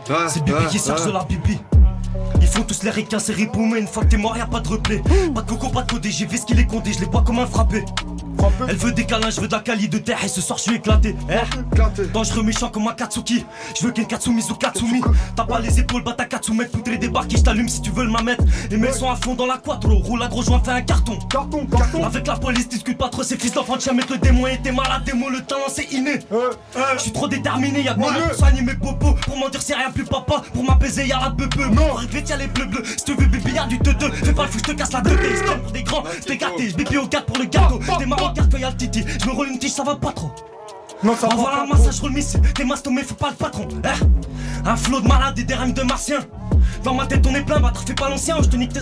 ah, 0.10 0.28
C'est 0.28 0.44
Bibi 0.44 0.58
ah, 0.60 0.66
qui 0.66 0.80
cherche 0.80 1.02
ah. 1.08 1.12
la 1.12 1.24
bibi. 1.24 1.60
Ils 2.42 2.48
font 2.48 2.64
tous 2.64 2.84
les 2.84 2.92
ricains, 2.92 3.20
c'est 3.20 3.34
ripoumé. 3.34 3.80
Une 3.80 3.88
fois 3.88 4.04
que 4.04 4.10
t'es 4.10 4.18
mort, 4.18 4.38
y'a 4.38 4.46
pas 4.46 4.60
de 4.60 4.68
replay. 4.68 5.02
Pas 5.34 5.42
de 5.42 5.50
coco, 5.50 5.70
pas 5.70 5.82
de 5.82 5.92
codé. 5.92 6.12
J'ai 6.12 6.26
vu 6.26 6.38
ce 6.38 6.46
qu'il 6.46 6.60
est 6.60 6.68
condé, 6.68 6.94
je 6.94 7.00
les 7.00 7.08
bois 7.08 7.24
comme 7.26 7.40
un 7.40 7.48
frappé. 7.48 7.84
Elle 8.68 8.76
veut 8.76 8.92
des 8.92 9.06
câlins, 9.06 9.30
je 9.30 9.42
veux 9.42 9.48
de 9.48 9.52
la 9.54 9.60
quali 9.60 9.88
de 9.88 9.98
terre. 9.98 10.24
Et 10.24 10.28
ce 10.28 10.42
soir, 10.42 10.58
je 10.58 10.64
suis 10.64 10.76
éclaté. 10.76 11.16
Eh. 11.30 12.08
Dangereux 12.14 12.44
méchant 12.44 12.70
comme 12.70 12.88
un 12.88 12.94
Katsuki. 12.94 13.46
Je 13.78 13.86
veux 13.86 13.92
qu'un 13.92 14.04
Katsumi 14.04 14.44
ou 14.50 14.56
Katsumi. 14.56 15.02
T'as 15.36 15.46
pas 15.46 15.60
les 15.60 15.80
épaules, 15.80 16.04
bah 16.04 16.14
t'as 16.18 16.26
Katsumet. 16.26 16.66
Poudré 16.66 16.98
débarquer, 16.98 17.38
je 17.38 17.44
t'allume 17.44 17.70
si 17.70 17.82
tu 17.82 17.92
veux 17.92 18.06
le 18.06 18.12
m'amettre. 18.12 18.44
Les 18.70 18.78
mecs 18.78 18.94
sont 18.94 19.10
à 19.10 19.16
fond 19.16 19.36
dans 19.36 19.46
la 19.46 19.58
quattro. 19.58 19.96
Roule 20.00 20.24
à 20.24 20.28
gros 20.28 20.44
joint, 20.44 20.62
fais 20.64 20.72
un 20.72 20.82
carton. 20.82 21.20
Carton, 21.30 21.66
carton. 21.66 22.04
Avec 22.04 22.28
la 22.28 22.36
police, 22.36 22.68
discute 22.68 22.98
pas 22.98 23.10
trop, 23.10 23.24
ces 23.24 23.38
fils 23.38 23.54
d'enfants 23.54 23.76
de 23.76 23.82
chien 23.82 23.94
mettre 23.94 24.14
le 24.14 24.18
démon 24.18 24.48
et 24.48 24.60
t'es 24.62 24.72
malade, 24.72 25.04
démon, 25.06 25.30
le 25.30 25.42
talent 25.42 25.68
c'est 25.70 25.92
inné. 25.92 26.20
Euh, 26.32 26.52
euh, 26.76 26.82
Je 26.98 27.04
suis 27.04 27.12
trop 27.12 27.28
déterminé, 27.28 27.82
y'a 27.84 27.94
de 27.94 28.00
moi 28.00 28.14
pour 28.14 28.38
soigner 28.38 28.62
mes 28.62 28.76
popos. 28.76 29.16
Pour 29.26 29.38
mentir, 29.38 29.62
c'est 29.62 29.76
rien 29.76 29.92
plus 29.92 30.06
papa. 30.06 30.42
Pour 30.54 30.64
m'apaiser, 30.64 31.08
y'a 31.08 31.20
la 31.20 31.32
peu. 31.32 31.46
Non, 31.68 31.98
arrivé, 31.98 32.24
tiens 32.24 32.38
les 32.38 32.48
bleus 32.48 32.66
bleus. 32.66 32.84
Si 32.86 33.04
tu 33.04 33.14
veux 33.14 33.28
bébé, 33.28 33.52
y'a 33.52 33.66
du 33.66 33.80
teuteux. 33.80 34.12
Fais 34.12 34.34
pas 34.34 34.44
le 34.44 34.50
fou, 34.50 34.60
je 34.60 34.72
te 34.72 34.78
casse 34.78 34.92
la 34.94 35.02
tête. 35.02 35.20
Ils 35.30 35.38
se 35.38 35.44
prennent 35.44 35.62
pour 35.62 35.72
des 35.72 35.84
grands, 35.84 36.04
c'est 36.22 36.34
écarté. 36.34 36.70
Je 36.70 36.98
au 36.98 37.08
4 37.08 37.26
pour 37.26 37.38
le 37.38 37.46
gâteau. 37.46 37.80
Marrons 38.26 38.34
car 38.34 38.50
quand 38.50 38.58
y'a 38.58 38.70
le 38.70 38.78
titi. 38.78 39.04
Je 39.22 39.26
me 39.28 39.34
roule 39.34 39.50
une 39.50 39.60
tige, 39.60 39.72
ça 39.72 39.84
va 39.84 39.96
pas 39.96 40.12
trop. 40.12 40.32
Non, 41.04 41.16
ça 41.16 41.28
va 41.28 41.34
Envoie 41.34 41.52
pas 41.52 41.58
la 41.58 41.66
massage, 41.68 42.00
roule 42.00 42.14
missile. 42.14 42.42
T'es 42.54 42.66
mastomé, 42.66 43.04
faut 43.04 43.16
pas 43.16 43.30
le 43.30 43.36
patron. 43.36 43.68
Eh 43.84 44.68
un 44.68 44.76
flot 44.76 45.02
de 45.02 45.08
malade 45.08 45.38
et 45.38 45.44
des 45.44 45.54
rèmes 45.54 45.74
de 45.74 45.84
martiens. 45.84 46.22
Dans 46.84 46.94
ma 46.94 47.06
tête, 47.06 47.26
on 47.28 47.36
est 47.36 47.42
plein, 47.42 47.60
battre, 47.60 47.84
fais 47.86 47.94
pas 47.94 48.10
l'ancien, 48.10 48.38
je 48.42 48.48
te 48.48 48.56
nique 48.56 48.74
tes. 48.74 48.82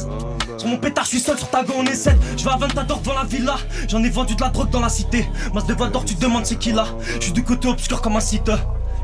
Sur 0.58 0.70
mon 0.70 0.78
pétard, 0.78 1.04
je 1.06 1.10
suis 1.10 1.20
seul, 1.20 1.38
sur 1.38 1.50
ta 1.50 1.64
go, 1.64 1.74
on 1.78 1.86
est 1.86 1.96
sept. 1.96 2.18
Je 2.38 2.44
vais 2.44 2.52
à 2.52 2.58
Ventador 2.58 3.00
devant 3.00 3.16
la 3.16 3.24
villa. 3.24 3.56
J'en 3.88 4.04
ai 4.04 4.10
vendu 4.10 4.36
de 4.36 4.42
la 4.42 4.50
drogue 4.50 4.70
dans 4.70 4.80
la 4.80 4.90
cité. 4.90 5.28
Mas 5.54 5.66
de 5.66 5.74
Valdor, 5.74 6.06
tu 6.06 6.16
te 6.16 6.22
demandes 6.22 6.46
c'est 6.46 6.58
qui 6.58 6.72
là? 6.72 6.86
Je 7.16 7.22
suis 7.22 7.34
du 7.34 7.44
côté 7.44 7.68
obscur 7.68 8.02
comme 8.02 8.16
un 8.16 8.22
site. 8.22 8.52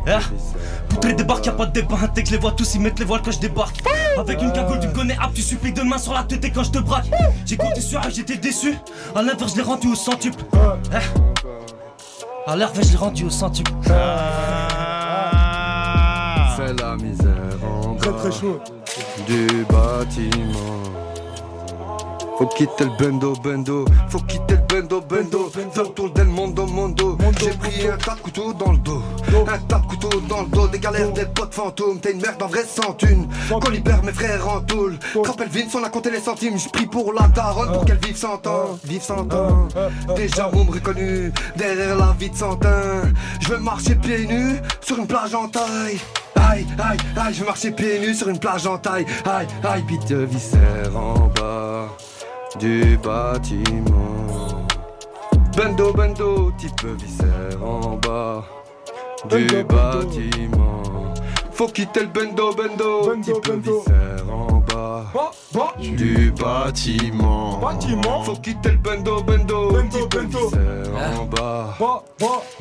Eh 0.07 0.12
Poutré 0.89 1.13
débarque, 1.13 1.45
y'a 1.45 1.51
pas 1.51 1.65
de 1.65 1.71
débat. 1.73 1.97
Dès 2.15 2.23
que 2.23 2.29
je 2.29 2.33
les 2.33 2.39
vois 2.39 2.51
tous, 2.51 2.75
ils 2.75 2.81
mettent 2.81 2.99
les 2.99 3.05
voiles 3.05 3.21
quand 3.23 3.31
je 3.31 3.39
débarque. 3.39 3.77
Avec 4.17 4.41
une 4.41 4.51
cagoule, 4.51 4.79
tu 4.79 4.88
me 4.88 4.93
connais, 4.93 5.15
hop, 5.23 5.31
tu 5.33 5.41
supplies 5.41 5.71
de 5.73 5.81
main 5.81 5.97
sur 5.97 6.13
la 6.13 6.23
tête 6.23 6.43
et 6.45 6.51
quand 6.51 6.63
je 6.63 6.71
te 6.71 6.79
braque. 6.79 7.05
J'ai 7.45 7.57
compté 7.57 7.81
sur 7.81 8.01
elle, 8.03 8.13
j'étais 8.13 8.38
déçu. 8.38 8.75
À 9.15 9.21
l'inverse, 9.21 9.51
je 9.51 9.57
l'ai 9.57 9.63
rendu 9.63 9.88
au 9.89 9.95
centuple. 9.95 10.43
Eh 10.91 12.49
À 12.49 12.55
l'inverse, 12.55 12.88
je 12.88 12.91
l'ai 12.93 12.97
rendu 12.97 13.25
au 13.25 13.29
centuple. 13.29 13.71
C'est 16.57 16.73
la 16.81 16.95
misère 16.97 17.35
en 17.63 17.95
Très, 17.95 18.12
bas 18.12 18.17
très 18.19 18.31
chaud. 18.31 18.59
du 19.27 19.65
bâtiment. 19.69 20.78
Faut 22.39 22.47
quitter 22.47 22.86
le 22.86 22.91
bendo 22.97 23.34
bendo, 23.43 23.84
faut 24.08 24.21
quitter 24.21 24.56
le 24.56 24.62
bendo 24.62 25.02
bendo, 25.02 25.52
le 25.54 25.88
tour 25.93 26.10
del 26.12 26.28
mondo 26.28 26.65
mondo. 26.65 27.17
J'ai 27.38 27.49
pris 27.49 27.86
un 27.86 27.97
tas 27.97 28.15
de 28.15 28.21
couteaux 28.21 28.54
dans 28.54 28.71
le 28.71 28.78
dos, 28.78 29.04
un 29.45 29.58
tas 29.67 29.80
de 29.80 29.88
couteaux 29.88 30.21
dans 30.21 30.43
le 30.43 30.47
dos, 30.47 30.69
des 30.69 30.80
galères, 30.80 31.12
des 31.12 31.25
potes 31.25 31.54
fantômes. 31.54 31.99
T'es 31.99 32.13
une 32.13 32.21
merde 32.21 32.41
en 32.41 32.47
vrai 32.47 32.63
sans 32.63 32.93
thune, 32.93 33.28
qu'on 33.49 33.69
libère 33.69 34.02
mes 34.04 34.13
frères 34.13 34.47
en 34.47 34.62
tôle. 34.62 34.97
Rappelle 35.21 35.49
Vince, 35.49 35.75
on 35.75 35.84
a 35.84 35.89
compté 35.89 36.12
les 36.12 36.21
centimes, 36.21 36.58
j'prie 36.58 36.86
pour 36.86 37.12
la 37.12 37.28
daronne 37.28 37.73
pour 37.73 37.84
qu'elle 37.84 37.99
vive 37.99 38.15
cent 38.15 38.47
ans, 38.47 38.80
vive 38.86 39.02
cent 39.02 39.30
ans. 39.34 39.67
Déjà 40.15 40.47
vous 40.47 40.63
me 40.63 40.71
reconnu 40.71 41.34
derrière 41.58 41.97
la 41.97 42.15
vie 42.17 42.30
de 42.30 42.38
Santin. 42.38 43.02
Je 43.41 43.49
veux 43.49 43.60
marcher 43.60 43.95
pieds 43.95 44.25
nus 44.25 44.62
sur 44.80 44.97
une 44.97 45.08
plage 45.08 45.36
en 45.36 45.49
taille. 45.49 45.99
Aïe, 46.36 46.65
aïe, 46.82 46.97
aïe, 47.17 47.34
je 47.34 47.41
veux 47.41 47.47
marcher 47.47 47.71
pieds 47.71 47.99
nus 47.99 48.15
sur 48.15 48.30
une 48.30 48.39
plage 48.39 48.65
en 48.65 48.78
taille. 48.78 49.06
Aïe, 49.25 49.47
aïe, 49.62 49.84
bite 49.84 50.13
viscère 50.13 50.95
en 50.95 51.28
bas 51.36 51.89
du 52.57 52.97
bâtiment. 52.97 54.65
Bendo, 55.55 55.93
bendo, 55.93 56.51
type 56.57 56.85
viscère 57.01 57.62
en 57.63 57.97
bas 57.97 58.43
du 59.29 59.45
Bendo, 59.45 59.55
bendo. 59.55 59.75
bâtiment. 59.75 60.83
Faut 61.51 61.67
quitter 61.67 62.01
le 62.01 62.07
bendo, 62.07 62.53
bendo, 62.53 63.09
Bendo, 63.09 63.21
type 63.21 63.51
viscère 63.51 64.25
en 64.31 64.63
bas 64.73 65.05
du 65.79 66.31
bâtiment. 66.31 67.59
Bâtiment. 67.59 68.23
Faut 68.23 68.35
quitter 68.38 68.71
le 68.71 68.77
bendo, 68.77 69.21
bendo, 69.23 69.71
type 69.89 70.17
viscère 70.17 71.19
en 71.19 71.25
bas 71.25 71.77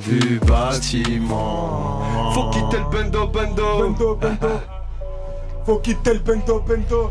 du 0.00 0.40
bâtiment. 0.40 2.02
Faut 2.34 2.50
quitter 2.50 2.78
le 2.78 2.90
bendo, 2.90 3.26
bendo. 3.28 3.78
Bendo, 3.82 4.14
bendo. 4.16 4.48
Faut 5.66 5.78
quitter 5.78 6.14
le 6.14 6.20
bendo, 6.20 6.60
bendo. 6.60 7.10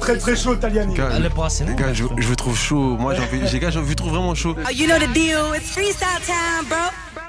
Très, 0.00 0.18
très 0.18 0.36
chaud, 0.36 0.56
Taliani. 0.56 0.94
Gars, 0.94 1.10
les 1.18 1.74
gars, 1.74 1.92
je, 1.92 2.04
je 2.16 2.26
vous 2.26 2.36
trouve 2.36 2.56
chaud. 2.56 2.96
Moi, 2.98 3.14
j'ai 3.14 3.22
envie, 3.22 3.40
les 3.40 3.58
gars, 3.58 3.70
j'ai 3.70 3.78
envie, 3.78 3.90
je 3.90 3.94
trouve 3.94 4.12
vraiment 4.12 4.34
chaud. 4.34 4.54
Oh, 4.58 4.70
you 4.72 4.86
know 4.86 4.98
the 4.98 5.12
deal. 5.12 5.54
It's 5.54 5.70
freestyle 5.70 6.20
time, 6.26 6.66
bro. 6.68 7.21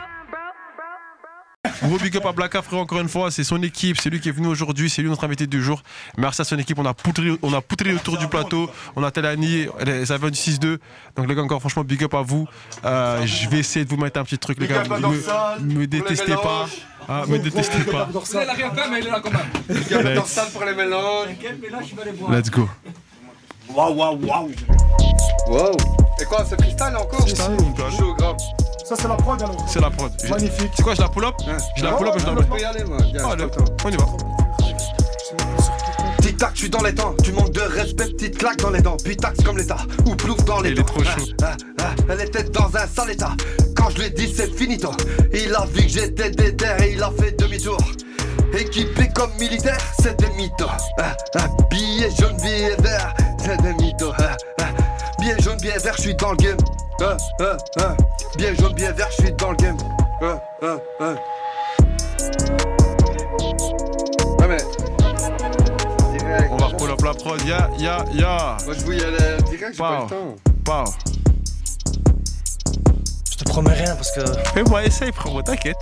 Gros 1.84 1.98
big 1.98 2.16
up 2.16 2.26
à 2.26 2.32
Black 2.32 2.56
Afro 2.56 2.78
encore 2.80 3.00
une 3.02 3.10
fois, 3.10 3.30
c'est 3.30 3.44
son 3.44 3.62
équipe, 3.62 3.98
c'est 4.00 4.10
lui 4.10 4.20
qui 4.22 4.30
est 4.30 4.32
venu 4.32 4.48
aujourd'hui, 4.48 4.90
c'est 4.90 5.02
lui 5.02 5.10
notre 5.10 5.26
invité 5.26 5.48
du 5.48 5.62
jour. 5.62 5.84
Merci 6.18 6.42
à 6.42 6.46
son 6.46 6.58
équipe, 6.58 6.80
on 6.80 6.86
a 6.86 6.94
poutré, 6.94 7.32
on 7.42 7.54
a 7.54 7.62
poutré 7.62 7.94
autour 7.94 8.18
du 8.18 8.28
plateau, 8.28 8.70
on 8.96 9.04
a 9.04 9.12
Telani, 9.12 9.68
ça 10.06 10.18
vient 10.18 10.30
du 10.30 10.38
6-2. 10.40 10.78
Donc 11.16 11.28
les 11.28 11.36
gars, 11.36 11.42
encore 11.42 11.60
franchement, 11.60 11.84
big 11.84 12.04
up 12.04 12.14
à 12.14 12.22
vous. 12.22 12.48
Euh, 12.86 13.26
je 13.26 13.50
vais 13.50 13.60
essayer 13.60 13.84
de 13.84 13.90
vous 13.90 13.98
mettre 13.98 14.20
un 14.20 14.24
petit 14.24 14.38
truc, 14.38 14.60
les 14.60 14.68
gars. 14.68 14.84
Me, 14.84 15.00
Dorsal, 15.00 15.60
me 15.62 15.86
détestez 15.86 16.36
pas. 16.36 16.68
Ah, 17.10 17.24
me 17.28 17.38
détestez 17.38 17.84
pas. 17.84 18.08
Il 18.32 18.38
a 18.38 18.54
rien 18.54 18.72
fait, 18.72 18.90
mais 18.90 19.00
il 19.02 19.08
est 19.08 19.12
là 19.12 19.20
quand 19.22 19.32
même. 19.32 19.42
Il 19.70 19.92
y 19.92 19.94
a 19.94 20.02
Let's- 20.04 20.16
dans 20.16 20.26
salle 20.26 20.50
pour 20.54 20.64
les 20.64 20.74
mélanges. 20.74 21.28
Let's 22.32 22.50
go. 22.50 22.70
Waouh, 23.70 23.94
waouh, 23.94 24.20
waouh. 24.26 24.52
Wow. 25.48 25.78
Et 26.22 26.26
quoi, 26.26 26.46
c'est 26.48 26.56
freestyle 26.62 26.96
encore 26.96 27.22
Freestyle. 27.22 27.58
Ça, 28.86 28.96
c'est 29.00 29.08
la 29.08 29.16
prod 29.16 29.42
alors. 29.42 29.56
C'est 29.68 29.80
la 29.82 29.90
prod. 29.90 30.12
Magnifique. 30.30 30.72
C'est 30.76 30.84
quoi, 30.84 30.94
je 30.96 31.02
la 31.02 31.10
pull 31.10 31.26
up 31.26 31.36
Je 31.78 31.84
la 31.84 31.94
pull 31.94 32.08
up 32.08 32.14
et 32.16 32.20
je 32.20 32.26
la 32.26 32.32
On 32.32 32.36
mets. 32.36 32.44
peut 32.44 32.60
y 32.60 32.64
aller, 32.64 32.84
moi. 32.84 32.98
Viens, 33.14 33.30
Allez, 33.30 33.44
attends. 33.46 33.64
on 33.86 33.90
y 33.90 33.96
va. 33.98 34.06
Tic 36.22 36.38
tac, 36.38 36.52
je 36.54 36.60
suis 36.60 36.70
dans 36.70 36.82
les 36.84 36.94
temps. 36.94 37.14
Tu 37.24 37.32
manques 37.32 37.52
de 37.52 37.62
respect, 37.62 38.06
petite 38.08 38.38
claque 38.38 38.58
dans 38.58 38.70
les 38.70 38.82
dents. 38.82 38.98
Puis 39.04 39.18
taxe 39.18 39.40
comme 39.44 39.58
l'état. 39.58 39.78
Ou 40.06 40.16
plouf 40.16 40.44
dans 40.46 40.62
les 40.62 40.70
Il 40.70 40.76
dents. 40.76 40.82
est 40.82 40.86
trop 40.86 41.04
chaud. 41.04 41.26
Ah, 41.42 41.52
ah, 41.82 41.84
ah, 41.84 42.02
elle 42.10 42.22
était 42.22 42.44
dans 42.44 42.70
un 42.76 42.88
sale 42.88 43.12
état. 43.12 43.32
Quand 43.76 43.90
je 43.90 43.98
lui 44.00 44.06
ai 44.06 44.10
dit 44.12 44.32
c'est 44.34 44.54
finito. 44.56 44.92
Il 45.34 45.54
a 45.56 45.66
vu 45.66 45.82
que 45.84 45.90
j'étais 45.90 46.30
déter 46.30 46.68
et 46.84 46.94
il 46.94 47.04
a 47.04 47.12
fait 47.20 47.32
demi-tour. 47.38 47.78
Équipé 48.58 49.10
comme 49.16 49.32
militaire, 49.40 49.78
c'est 50.00 50.18
des 50.20 50.30
mythos. 50.36 50.68
Ah, 51.00 51.16
ah, 51.36 51.48
billet 51.72 52.10
jaune, 52.20 52.38
billet 52.38 52.76
vert, 52.80 53.14
c'est 53.44 53.60
des 53.62 53.74
mythos. 53.84 54.14
Billet 55.24 55.40
jaune, 55.40 55.58
billet 55.62 55.78
vert, 55.78 55.94
je 55.96 56.02
suis 56.02 56.16
dans 56.16 56.32
le 56.32 56.36
game. 56.36 56.58
Ah, 57.02 57.16
ah, 57.40 57.56
ah. 57.80 57.96
Billet 58.36 58.54
jaune, 58.58 58.74
billet 58.74 58.92
vert, 58.92 59.08
je 59.18 59.24
suis 59.24 59.32
dans 59.32 59.52
le 59.52 59.56
game. 59.56 59.78
Ouais, 60.22 60.36
mais. 64.50 64.58
Direct. 66.18 66.50
On 66.52 66.58
va 66.58 66.68
pull 66.78 66.92
up 66.92 67.02
la 67.02 67.14
prod. 67.14 67.42
Ya, 67.46 67.70
ya, 67.80 68.04
ya. 68.12 68.58
Moi 68.66 68.76
je 68.78 68.92
y 68.92 69.02
aller 69.02 69.42
direct, 69.50 69.72
j'ai 69.72 69.78
pas 69.78 70.02
le 70.02 70.10
temps. 70.10 70.36
Pow. 70.66 70.84
Je 73.32 73.38
te 73.38 73.46
promets 73.46 73.72
rien 73.72 73.96
parce 73.96 74.12
que. 74.12 74.26
Fais-moi, 74.54 74.84
essaye, 74.84 75.14
frérot, 75.14 75.42
t'inquiète. 75.42 75.78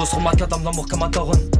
Solo 0.00 0.06
sur 0.06 0.20
ma 0.20 0.32
cadame 0.32 0.62
d'amour 0.62 0.86
comme 0.88 1.02
un 1.02 1.08
daronne. 1.08 1.50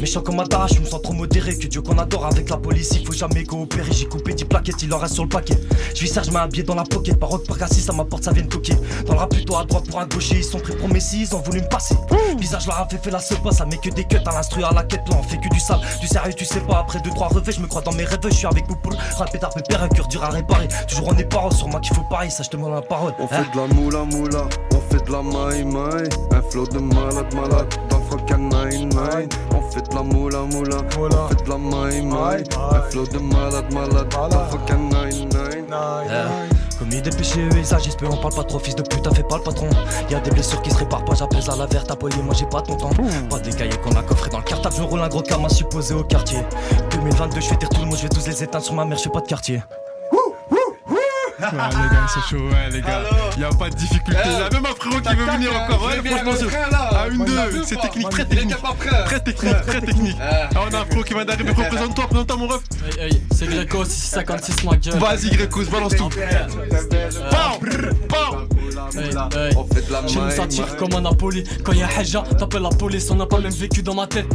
Méchant 0.00 0.20
comme 0.20 0.40
Atara, 0.40 0.66
je 0.66 0.80
me 0.80 0.84
sens 0.84 1.00
trop 1.02 1.12
modéré. 1.12 1.56
Que 1.56 1.66
Dieu 1.66 1.80
qu'on 1.80 1.98
adore 1.98 2.26
avec 2.26 2.50
la 2.50 2.56
police, 2.56 2.90
il 2.94 3.06
faut 3.06 3.12
jamais 3.12 3.44
coopérer. 3.44 3.92
J'ai 3.92 4.06
coupé 4.06 4.34
10 4.34 4.44
plaquettes, 4.46 4.82
il 4.82 4.92
en 4.92 4.98
reste 4.98 5.14
sur 5.14 5.24
le 5.24 5.28
paquet. 5.28 5.58
Je 5.94 6.00
vis 6.02 6.12
je 6.24 6.30
mets 6.30 6.38
un 6.38 6.48
billet 6.48 6.62
dans 6.62 6.74
la 6.74 6.84
pocket. 6.84 7.18
Par 7.18 7.30
par 7.42 7.58
cassis, 7.58 7.84
ça 7.84 7.92
m'apporte, 7.92 8.24
ça 8.24 8.32
vient 8.32 8.44
de 8.44 8.48
toquer. 8.48 8.74
Dans 9.06 9.14
le 9.14 9.18
rap, 9.18 9.30
plutôt 9.30 9.56
à 9.56 9.64
droite 9.64 9.88
pour 9.88 10.00
un 10.00 10.06
gaucher, 10.06 10.36
ils 10.36 10.44
sont 10.44 10.58
pris 10.58 10.74
pour 10.76 10.88
Messi, 10.88 11.22
ils 11.22 11.34
ont 11.34 11.40
voulu 11.40 11.60
me 11.60 11.68
passer. 11.68 11.96
Visage 12.38 12.66
leur 12.66 12.80
a 12.80 12.88
fait, 12.88 12.98
fait 12.98 13.10
la 13.10 13.20
sepa, 13.20 13.52
ça 13.52 13.64
met 13.64 13.76
que 13.76 13.90
des 13.90 14.04
cuts 14.04 14.16
à 14.24 14.32
l'instru 14.32 14.62
à 14.64 14.72
la 14.72 14.82
quête. 14.84 15.02
Là, 15.08 15.16
on 15.18 15.22
fait 15.22 15.38
que 15.38 15.48
du 15.48 15.60
sale, 15.60 15.80
du 16.00 16.06
sérieux, 16.06 16.34
tu 16.34 16.44
sais 16.44 16.60
pas. 16.60 16.78
Après 16.78 16.98
2-3 16.98 17.34
revêts, 17.34 17.52
je 17.52 17.60
me 17.60 17.66
crois 17.66 17.82
dans 17.82 17.92
mes 17.92 18.04
rêves, 18.04 18.18
je 18.24 18.30
suis 18.30 18.46
avec 18.46 18.66
Poupoule. 18.66 18.96
Rap 19.16 19.34
et 19.34 19.74
un 19.74 19.88
cœur 19.88 20.08
dur 20.08 20.24
à 20.24 20.30
réparer. 20.30 20.68
Toujours 20.88 21.08
on 21.08 21.16
est 21.16 21.24
paroles 21.24 21.52
sur 21.52 21.68
moi 21.68 21.80
qu'il 21.80 21.94
faut 21.94 22.02
pareil, 22.02 22.30
ça 22.30 22.42
je 22.42 22.48
te 22.50 22.56
demande 22.56 22.74
la 22.74 22.82
parole. 22.82 23.14
On 23.18 23.28
fait 23.28 23.42
de 23.52 23.56
la 23.56 23.66
moula 23.74 24.04
moula, 24.04 24.48
fait 24.90 25.04
de 25.04 25.12
la 25.12 25.22
maï 25.22 25.64
maï. 25.64 26.08
Un 26.32 26.42
flow 26.50 26.66
de 26.66 26.78
malade 26.78 27.34
malade, 27.34 27.74
d'Africa 27.90 28.36
99. 28.36 29.28
On 29.54 29.62
fait 29.70 29.88
de 29.88 29.94
la 29.94 30.02
moula 30.02 30.42
moula, 30.42 30.76
on 30.98 31.28
fait 31.28 31.44
de 31.44 31.48
la 31.48 31.58
maï 31.58 32.02
maï. 32.02 32.44
Un 32.72 32.82
flow 32.90 33.06
de 33.06 33.18
malade 33.18 33.72
malade, 33.72 34.08
d'Africa 34.08 34.74
99. 34.76 35.48
Commis 36.78 37.02
des 37.02 37.10
péchés, 37.10 37.48
ça 37.64 37.78
j'espère 37.78 38.12
on 38.12 38.16
parle 38.16 38.34
pas 38.34 38.44
trop, 38.44 38.58
fils 38.60 38.76
de 38.76 38.82
pute, 38.82 39.12
fait 39.14 39.26
pas 39.26 39.38
le 39.38 39.42
patron. 39.42 39.68
Y'a 40.08 40.20
des 40.20 40.30
blessures 40.30 40.62
qui 40.62 40.70
se 40.70 40.76
réparent 40.76 41.04
pas, 41.04 41.14
j'appelle 41.14 41.42
à 41.50 41.56
la 41.56 41.66
verte, 41.66 41.90
à 41.90 41.96
poli, 41.96 42.16
moi 42.22 42.34
j'ai 42.38 42.46
pas 42.46 42.62
ton 42.62 42.76
temps. 42.76 42.90
Pas 43.28 43.40
des 43.40 43.50
cahiers 43.50 43.76
qu'on 43.82 43.96
a 43.96 44.02
coffré 44.02 44.30
dans 44.30 44.38
le 44.38 44.44
cartable, 44.44 44.76
je 44.76 44.82
roule 44.82 45.00
un 45.00 45.08
gros 45.08 45.22
cam 45.22 45.44
à 45.44 45.48
supposé 45.48 45.94
au 45.94 46.04
quartier. 46.04 46.38
2022, 46.92 47.40
je 47.40 47.50
vais 47.50 47.56
dire 47.56 47.68
tout 47.68 47.80
le 47.80 47.86
monde, 47.86 47.96
je 47.96 48.02
vais 48.02 48.08
tous 48.08 48.26
les 48.26 48.42
éteindre 48.44 48.64
sur 48.64 48.74
ma 48.74 48.84
mère, 48.84 48.96
je 48.96 49.02
suis 49.02 49.10
pas 49.10 49.20
de 49.20 49.26
quartier. 49.26 49.60
Ouais, 51.40 51.46
les 51.52 51.94
gars, 51.94 52.06
c'est 52.12 52.28
chaud, 52.28 52.48
ouais, 52.48 52.70
les 52.72 52.82
gars. 52.82 53.02
Il 53.36 53.44
a 53.44 53.50
pas 53.50 53.70
de 53.70 53.74
difficulté. 53.76 54.20
Il 54.24 54.32
y 54.32 54.34
a 54.34 54.50
même 54.50 54.66
un 54.66 54.74
frérot 54.74 55.00
qui 55.00 55.14
veut 55.14 55.24
venir 55.24 55.50
encore. 55.54 55.86
Ouais, 55.86 56.02
franchement, 56.04 56.32
à 56.90 57.06
une 57.08 57.24
deux. 57.24 57.64
C'est 57.64 57.76
technique, 57.76 58.08
très 58.08 58.24
technique. 58.24 58.56
Très 59.06 59.20
technique, 59.20 59.66
très 59.66 59.80
technique. 59.80 60.16
Ah, 60.20 60.48
on 60.68 60.74
a 60.74 60.80
un 60.80 60.84
frérot 60.84 61.04
qui 61.04 61.14
vient 61.14 61.24
d'arriver. 61.24 61.50
Représente-toi, 61.50 62.06
présente-toi, 62.08 62.36
mon 62.36 62.48
ref. 62.48 62.62
C'est 63.32 63.46
Greco, 63.46 63.84
656, 63.84 64.64
ma 64.64 64.76
gueule. 64.76 64.98
Vas-y, 64.98 65.30
Greco, 65.30 65.62
balance 65.70 65.94
tout. 65.96 66.10
Je 70.06 70.18
me 70.18 70.30
sentir 70.30 70.76
comme 70.76 70.92
un 70.94 71.00
Napoli. 71.00 71.44
Quand 71.64 71.72
y'a 71.72 71.88
Haja, 71.96 72.24
t'appelles 72.38 72.62
la 72.62 72.70
police. 72.70 73.10
On 73.10 73.16
n'a 73.16 73.26
pas 73.26 73.38
même 73.38 73.52
vécu 73.52 73.82
dans 73.82 73.94
ma 73.94 74.06
tête. 74.06 74.26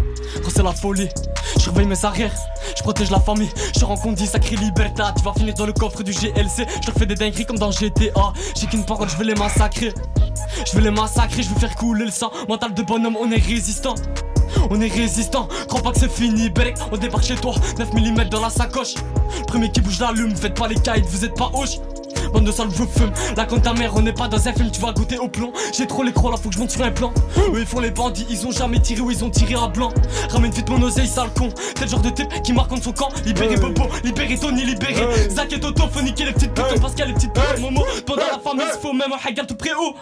Quand 0.44 0.50
c'est 0.50 0.64
la 0.64 0.72
folie, 0.72 1.10
je 1.56 1.62
surveille 1.62 1.86
mes 1.86 2.06
arrières. 2.06 2.34
Je 2.76 2.82
protège 2.84 3.12
la 3.12 3.20
famille. 3.20 3.50
Je 3.78 3.86
rencontre 3.86 4.16
10 4.16 4.28
sacré 4.28 4.56
liberté. 4.56 5.04
Tu 5.18 5.24
vas 5.24 5.34
finir 5.34 5.54
dans 5.54 5.66
le 5.66 5.74
coffre 5.74 6.04
du 6.04 6.12
GLC. 6.12 6.66
Je 6.86 6.92
fais 6.98 7.06
des 7.06 7.16
dingueries 7.16 7.46
comme 7.46 7.58
dans 7.58 7.72
GTA. 7.72 8.34
J'ai 8.56 8.68
qu'une 8.68 8.86
parole, 8.86 9.10
je 9.10 9.18
vais 9.18 9.26
les 9.26 9.36
massacrer. 9.36 9.94
Je 10.66 10.76
vais 10.76 10.82
les 10.82 10.92
massacrer, 10.92 11.44
je 11.44 11.50
vais 11.54 11.60
faire 11.60 11.76
couler 11.76 12.06
le 12.06 12.12
sang. 12.12 12.32
Mental 12.48 12.74
de 12.74 12.84
bonhomme, 12.84 13.18
on 13.18 13.32
est 13.32 13.44
résistant. 13.44 13.96
On 14.70 14.80
est 14.80 14.92
résistant, 14.92 15.48
crois 15.68 15.82
pas 15.82 15.92
que 15.92 16.00
c'est 16.00 16.12
fini, 16.12 16.50
Berek, 16.50 16.78
on 16.92 16.98
débarque 16.98 17.26
chez 17.26 17.36
toi, 17.36 17.56
9 17.80 17.94
mm 17.94 18.30
dans 18.30 18.40
la 18.40 18.50
sacoche. 18.50 18.94
premier 19.48 19.72
qui 19.72 19.82
bouge 19.82 20.00
l'allume, 20.00 20.36
faites 20.36 20.58
pas 20.58 20.68
les 20.68 20.76
kites, 20.76 21.06
vous 21.10 21.26
êtes 21.26 21.36
pas 21.36 21.52
hoche. 21.54 21.80
Bande 22.34 22.46
de 22.46 22.52
sale, 22.52 22.70
je 22.72 22.84
fume. 22.84 23.12
Là, 23.38 23.46
quand 23.46 23.60
ta 23.60 23.74
mère, 23.74 23.94
on 23.96 24.02
n'est 24.02 24.14
pas 24.14 24.28
dans 24.28 24.48
un 24.48 24.54
film, 24.54 24.72
tu 24.72 24.82
vas 24.82 24.92
goûter 24.92 25.20
au 25.20 25.28
plomb. 25.28 25.54
J'ai 25.78 25.86
trop 25.86 26.02
les 26.04 26.12
crocs, 26.12 26.32
là, 26.32 26.38
faut 26.38 26.50
que 26.50 26.56
je 26.56 26.60
monte 26.60 26.72
sur 26.72 26.84
un 26.84 26.92
plan. 26.92 27.14
Eux, 27.38 27.60
ils 27.60 27.66
font 27.66 27.80
les 27.80 27.92
bandits, 27.92 28.26
ils 28.30 28.46
ont 28.48 28.52
jamais 28.52 28.80
tiré 28.80 29.02
ou 29.02 29.12
ils 29.12 29.24
ont 29.24 29.30
tiré 29.30 29.54
à 29.54 29.68
blanc. 29.68 29.92
Ramène 30.30 30.52
vite 30.52 30.70
mon 30.70 30.82
oseille, 30.82 31.08
sale 31.08 31.30
con. 31.38 31.50
T'es 31.76 31.86
le 31.86 31.92
genre 31.92 32.02
de 32.02 32.10
type 32.10 32.28
qui 32.44 32.54
marque 32.54 32.70
contre 32.70 32.84
son 32.84 32.92
camp. 32.92 33.10
Libéré 33.26 33.56
Bobo, 33.58 33.84
libéré 34.04 34.38
Tony, 34.38 34.66
libéré. 34.66 35.30
Zach 35.30 35.54
et 35.54 35.60
Toto, 35.60 35.84
faut 35.92 36.02
niquer 36.02 36.26
les 36.26 36.34
petites 36.34 36.54
putes. 36.54 36.82
Parce 36.82 36.94
qu'il 36.94 37.02
y 37.02 37.04
a 37.04 37.08
les 37.08 37.14
petites 37.14 37.34
putes, 37.34 37.60
Momo. 37.60 37.84
Pendant 38.06 38.24
la 38.24 38.40
famille, 38.40 38.66
il 38.74 38.80
faut 38.82 38.94
même 38.94 39.14
un 39.14 39.28
hagal 39.28 39.46
tout 39.46 39.56
près 39.56 39.74
haut. 39.74 39.94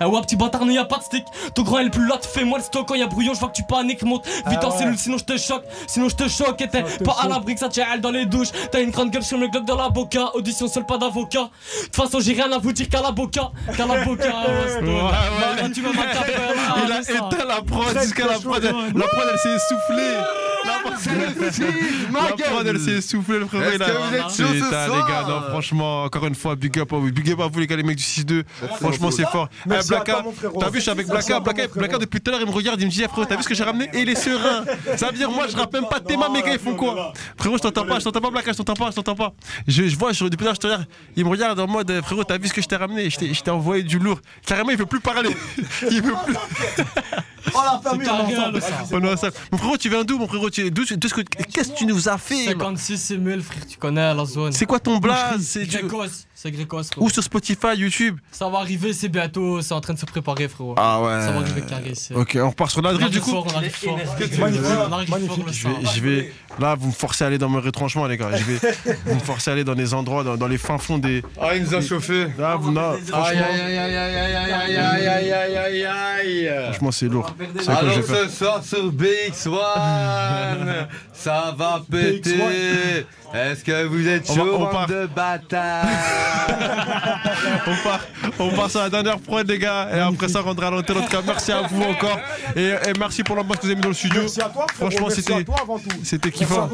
Eh 0.00 0.04
ouais, 0.04 0.20
petit 0.20 0.36
bâtard, 0.36 0.64
n'y 0.66 0.78
a 0.78 0.84
pas 0.84 0.98
de 0.98 1.02
stick. 1.02 1.24
Ton 1.54 1.62
grand 1.62 1.78
est 1.78 1.84
le 1.84 1.90
plus 1.90 2.06
là, 2.06 2.18
tu 2.22 2.28
fais 2.28 2.44
moi 2.44 2.58
le 2.58 2.64
stock. 2.64 2.86
Quand 2.86 2.94
y 2.94 3.02
a 3.02 3.06
brouillon, 3.06 3.34
je 3.34 3.40
vois 3.40 3.48
que 3.48 3.56
tu 3.56 3.64
paniques, 3.64 4.02
monte 4.02 4.26
vite 4.46 4.62
en 4.62 4.70
cellule, 4.70 4.96
sinon 4.96 5.18
je 5.18 5.24
te 5.24 5.36
choque. 5.36 5.64
Sinon 5.86 6.08
je 6.08 6.16
te 6.16 6.28
choque. 6.28 6.60
Et 6.60 6.68
t'es 6.68 6.84
pas 7.04 7.16
à 7.20 7.28
l'abri 7.28 7.54
que 7.54 7.60
ça 7.60 7.68
tire 7.68 7.86
dans 8.00 8.10
les 8.10 8.26
douches. 8.26 8.50
T'as 8.70 8.80
une 8.80 8.90
grande 8.90 9.10
gueule 9.10 9.24
sur 9.24 9.38
le 9.38 9.48
globe 9.48 9.64
de 9.64 9.74
la 9.74 9.88
boca. 9.88 10.30
Audition 10.34 10.68
seul, 10.68 10.86
pas 10.86 10.98
d'avocat. 10.98 11.50
De 11.80 11.84
toute 11.86 11.96
façon, 11.96 12.20
j'ai 12.20 12.32
rien 12.32 12.50
à 12.52 12.58
vous 12.58 12.72
dire 12.72 12.88
qu'à 12.88 13.00
la 13.00 13.12
boca. 13.12 13.50
Qu'à 13.76 13.86
la 13.86 14.04
boca. 14.04 14.32
Tu 15.74 15.82
vas 15.82 15.90
Il 16.84 16.92
a 16.92 17.00
éteint 17.00 17.44
la 17.46 17.62
prod 17.62 17.98
jusqu'à 18.02 18.26
la 18.26 18.38
prod. 18.38 18.62
La 18.62 19.06
prod, 19.06 19.28
elle 19.32 19.38
s'est 19.38 19.54
essoufflée. 19.54 20.16
La 20.66 22.36
prod, 22.44 22.66
elle 22.66 22.80
s'est 22.80 22.92
essoufflée, 22.92 23.38
le 23.38 23.46
les 23.46 23.78
gars. 23.78 25.24
Non, 25.28 25.42
franchement, 25.48 26.04
encore 26.04 26.26
une 26.26 26.34
fois, 26.34 26.56
big 26.56 26.78
up, 26.78 26.92
big 27.12 27.30
up 27.32 27.40
à 27.40 27.48
vous, 27.48 27.60
les 27.60 27.66
gars, 27.66 27.76
les 27.76 27.82
mecs 27.82 27.96
du 27.96 28.02
6-2. 28.02 28.44
Franchement, 28.80 29.10
c'est 29.10 29.26
fort. 29.26 29.48
Blacka, 29.66 30.24
t'as 30.58 30.70
vu, 30.70 30.76
je 30.76 30.80
suis 30.80 30.90
avec 30.90 31.06
Blacka. 31.06 31.40
Blacka, 31.40 31.98
depuis 31.98 32.20
tout 32.20 32.30
à 32.30 32.32
l'heure, 32.32 32.42
il 32.42 32.46
me 32.46 32.52
regarde, 32.52 32.80
il 32.80 32.86
me 32.86 32.90
dit, 32.90 33.02
frérot, 33.04 33.24
t'as 33.24 33.36
vu 33.36 33.42
ce 33.42 33.48
que 33.48 33.54
j'ai 33.54 33.64
ramené 33.64 33.88
Et 33.92 34.00
il 34.00 34.08
est 34.08 34.14
serein. 34.14 34.64
Ça 34.96 35.06
veut 35.06 35.16
dire, 35.16 35.30
moi, 35.30 35.46
je 35.48 35.56
rappe 35.56 35.72
même 35.72 35.86
pas 35.88 36.00
tes 36.00 36.16
mains, 36.16 36.28
mes 36.28 36.42
gars, 36.42 36.52
ils 36.52 36.58
font 36.58 36.74
quoi 36.74 37.12
Frérot, 37.38 37.56
je 37.56 37.62
t'entends 37.62 37.86
pas, 37.86 37.98
je 37.98 38.04
t'entends 38.04 38.20
pas, 38.20 38.30
Blacka, 38.30 38.52
je 38.52 38.56
t'entends 38.58 38.74
pas, 38.74 38.90
je 38.90 38.96
t'entends 38.96 39.14
pas. 39.14 39.32
Je 39.66 39.82
vois, 39.96 40.12
depuis 40.12 40.36
tout 40.36 40.42
à 40.42 40.44
l'heure, 40.44 40.54
je 40.54 40.60
te 40.60 40.66
regarde, 40.66 40.86
il 41.16 41.24
me 41.24 41.30
regarde 41.30 41.58
en 41.60 41.66
mode, 41.66 42.00
frérot, 42.02 42.24
t'as 42.24 42.38
vu 42.38 42.48
ce 42.48 42.52
que 42.54 42.62
je 42.62 42.66
t'ai 42.66 42.76
ramené 42.76 43.08
Je 43.10 43.40
t'ai 43.40 43.50
envoyé 43.50 43.82
du 43.82 43.98
lourd. 43.98 44.20
Carrément, 44.46 44.70
il 44.70 44.76
veut 44.76 44.86
plus 44.86 45.00
parler. 45.00 45.30
Il 45.90 46.02
veut 46.02 46.14
plus. 46.24 46.36
Oh 47.54 47.58
la 47.64 47.80
famille, 47.82 48.08
on 48.08 48.28
est 49.02 49.12
ensemble. 49.12 49.34
Mon 49.52 49.58
frérot, 49.58 49.76
tu 49.76 49.88
viens 49.88 50.04
d'où, 50.04 50.18
mon 50.18 50.26
frérot 50.26 50.50
Qu'est-ce 50.50 51.72
que 51.72 51.76
tu 51.76 51.86
nous 51.86 52.08
as 52.08 52.18
fait 52.18 52.46
56 52.46 53.18
000, 53.22 53.40
frère, 53.40 53.66
tu 53.66 53.78
connais 53.78 54.14
la 54.14 54.24
zone. 54.24 54.52
C'est 54.52 54.66
quoi 54.66 54.80
ton 54.80 54.98
blaze 54.98 55.40
C'est 55.40 55.66
c'est 56.42 56.50
Grécos. 56.52 56.84
Ou 56.96 57.10
sur 57.10 57.22
Spotify, 57.22 57.76
YouTube 57.76 58.18
Ça 58.32 58.48
va 58.48 58.60
arriver, 58.60 58.94
c'est 58.94 59.10
bientôt, 59.10 59.60
c'est 59.60 59.74
en 59.74 59.80
train 59.82 59.92
de 59.92 59.98
se 59.98 60.06
préparer, 60.06 60.48
frérot. 60.48 60.74
Ah 60.78 61.02
ouais. 61.02 61.20
Ça 61.20 61.32
va 61.32 61.40
arriver 61.40 61.60
carré. 61.60 61.92
Ok, 62.14 62.38
on 62.40 62.48
repart 62.48 62.70
sur 62.70 62.80
la 62.80 62.94
drill 62.94 63.10
du 63.10 63.20
coup. 63.20 63.30
Fort, 63.30 63.46
on 63.52 63.56
arrive 63.56 63.76
fort. 63.76 63.98
Magnifique. 65.08 65.52
Je 65.52 65.68
vais, 65.68 65.74
je 65.94 66.00
vais, 66.00 66.32
là, 66.58 66.74
vous 66.76 66.86
me 66.88 66.92
forcez 66.92 67.24
à 67.24 67.26
aller 67.26 67.36
dans 67.36 67.50
mes 67.50 67.58
retranchements, 67.58 68.06
les 68.06 68.16
gars. 68.16 68.34
Je 68.34 68.44
vais, 68.44 68.72
vous 69.04 69.16
me 69.16 69.20
forcez 69.20 69.50
à 69.50 69.52
aller 69.52 69.64
dans 69.64 69.74
les 69.74 69.92
endroits, 69.92 70.24
dans, 70.24 70.38
dans 70.38 70.46
les 70.48 70.56
fins 70.56 70.78
fonds 70.78 70.96
des. 70.96 71.22
Ah, 71.38 71.54
il 71.54 71.64
nous 71.64 71.74
a 71.74 71.82
chauffé. 71.82 72.28
Là, 72.38 72.56
vous, 72.56 72.72
là, 72.72 72.94
aïe, 73.12 73.38
aïe, 73.38 73.60
aïe, 73.60 73.76
aïe, 73.76 73.96
aïe, 73.96 74.16
aïe, 74.16 74.76
aïe, 74.76 74.76
aïe, 74.78 75.32
aïe, 75.32 75.56
aïe, 75.56 75.84
aïe, 75.84 76.48
aïe. 76.48 76.64
Franchement, 76.70 76.92
c'est 76.92 77.08
lourd. 77.08 77.29
Alors 77.68 77.94
ce 78.04 78.28
soir 78.28 78.64
sur 78.64 78.92
BX1, 78.92 80.86
ça 81.12 81.54
va 81.56 81.82
péter. 81.90 83.06
Est-ce 83.32 83.64
que 83.64 83.84
vous 83.84 84.08
êtes 84.08 84.26
chaud, 84.26 84.56
on 84.58 84.66
part... 84.66 84.86
de 84.86 85.06
bâtard 85.06 85.86
on, 87.66 87.76
part, 87.84 88.00
on 88.38 88.50
part 88.50 88.70
sur 88.70 88.80
la 88.80 88.90
dernière 88.90 89.18
prod, 89.20 89.48
les 89.48 89.58
gars. 89.58 89.88
Et 89.94 90.00
après 90.00 90.28
ça, 90.28 90.40
on 90.40 90.44
rendra 90.44 90.66
à 90.66 90.70
l'antenne. 90.70 90.98
En 90.98 91.02
tout 91.02 91.08
cas, 91.08 91.22
merci 91.24 91.52
à 91.52 91.62
vous 91.62 91.82
encore. 91.82 92.18
Et, 92.56 92.74
merci 92.98 93.22
pour 93.22 93.36
l'ambiance 93.36 93.58
que 93.58 93.62
vous 93.62 93.68
avez 93.68 93.76
mis 93.76 93.82
dans 93.82 93.88
le 93.88 93.94
studio. 93.94 94.22
Merci 94.22 94.40
à 94.40 94.48
toi, 94.48 94.66
Franchement, 94.74 95.10
c'était, 95.10 95.44
c'était 96.02 96.30
kiffant. 96.30 96.68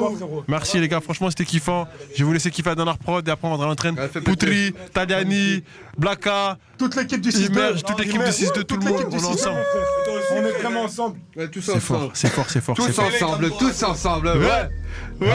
Merci, 0.49 0.79
les 0.79 0.88
gars. 0.88 1.01
Franchement, 1.01 1.29
c'était 1.31 1.45
kiffant. 1.45 1.87
Je 2.12 2.19
vais 2.19 2.25
vous 2.25 2.33
laisser 2.33 2.51
kiffer 2.51 2.71
la 2.71 2.75
dernière 2.75 2.99
prod. 2.99 3.27
Et 3.27 3.31
après, 3.31 3.49
on 3.49 3.51
rendra 3.51 3.66
à 3.66 3.69
l'antenne. 3.69 3.97
Poutri, 4.25 4.75
Taliani, 4.92 5.62
Blaka. 5.99 6.57
Toute 6.79 6.97
l'équipe 6.97 7.21
du 7.21 7.31
6-2. 7.31 7.83
Toute 7.83 7.99
l'équipe 7.99 8.23
du 8.23 8.31
6-2, 8.31 8.64
tout 8.64 8.77
le 8.77 8.85
monde. 8.85 9.05
On 9.11 9.19
est 9.19 9.25
ensemble. 9.25 9.61
On 10.33 10.37
est 10.37 10.62
vraiment 10.62 10.83
ensemble. 10.85 11.19
C'est 11.37 11.81
fort, 11.81 12.11
c'est 12.14 12.29
fort, 12.29 12.47
c'est 12.49 12.61
fort. 12.61 12.77
Tous 12.77 12.99
ensemble, 12.99 13.51
tous 13.59 13.83
ensemble. 13.83 14.29
Ouais. 14.29 14.69
Ouais. 15.21 15.29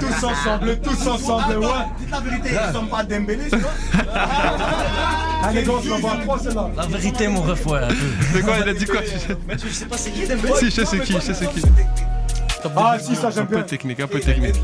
Tous 0.00 0.24
ensemble, 0.26 0.80
tous 0.80 1.06
ensemble, 1.06 1.58
ouais. 1.58 1.66
Dites 1.98 2.10
la 2.10 2.20
vérité, 2.20 2.50
ils 2.52 2.72
sont 2.74 2.86
pas 2.86 3.04
Dembélé, 3.04 3.44
tu 3.50 3.56
vois. 3.56 3.70
Allez, 5.44 5.62
gars, 5.62 5.72
je 5.82 5.88
l'envoie 5.88 6.12
à 6.12 6.16
3, 6.16 6.38
celle-là. 6.40 6.70
La 6.76 6.86
vérité, 6.86 7.28
mon 7.28 7.40
ref, 7.40 7.66
ouais. 7.66 7.80
C'est 8.32 8.42
quoi, 8.42 8.54
il 8.62 8.68
a 8.68 8.74
dit 8.74 8.84
quoi 8.84 9.00
Je 9.02 9.68
sais? 9.68 9.86
Pas 9.86 9.96
c'est 9.96 10.10
qui 10.10 10.26
Dembélé. 10.26 10.54
Si, 10.56 10.70
je 10.70 10.84
sais 10.84 10.98
qui, 11.00 11.12
je 11.14 11.32
sais 11.32 11.46
qui. 11.46 11.62
Ah 12.76 12.96
si 12.98 13.14
ça 13.14 13.30
j'aime 13.30 13.46
bien. 13.46 13.58
Un 13.58 13.60
peu 13.62 13.66
technique, 13.66 14.00
un 14.00 14.08
peu 14.08 14.20
technique. 14.20 14.56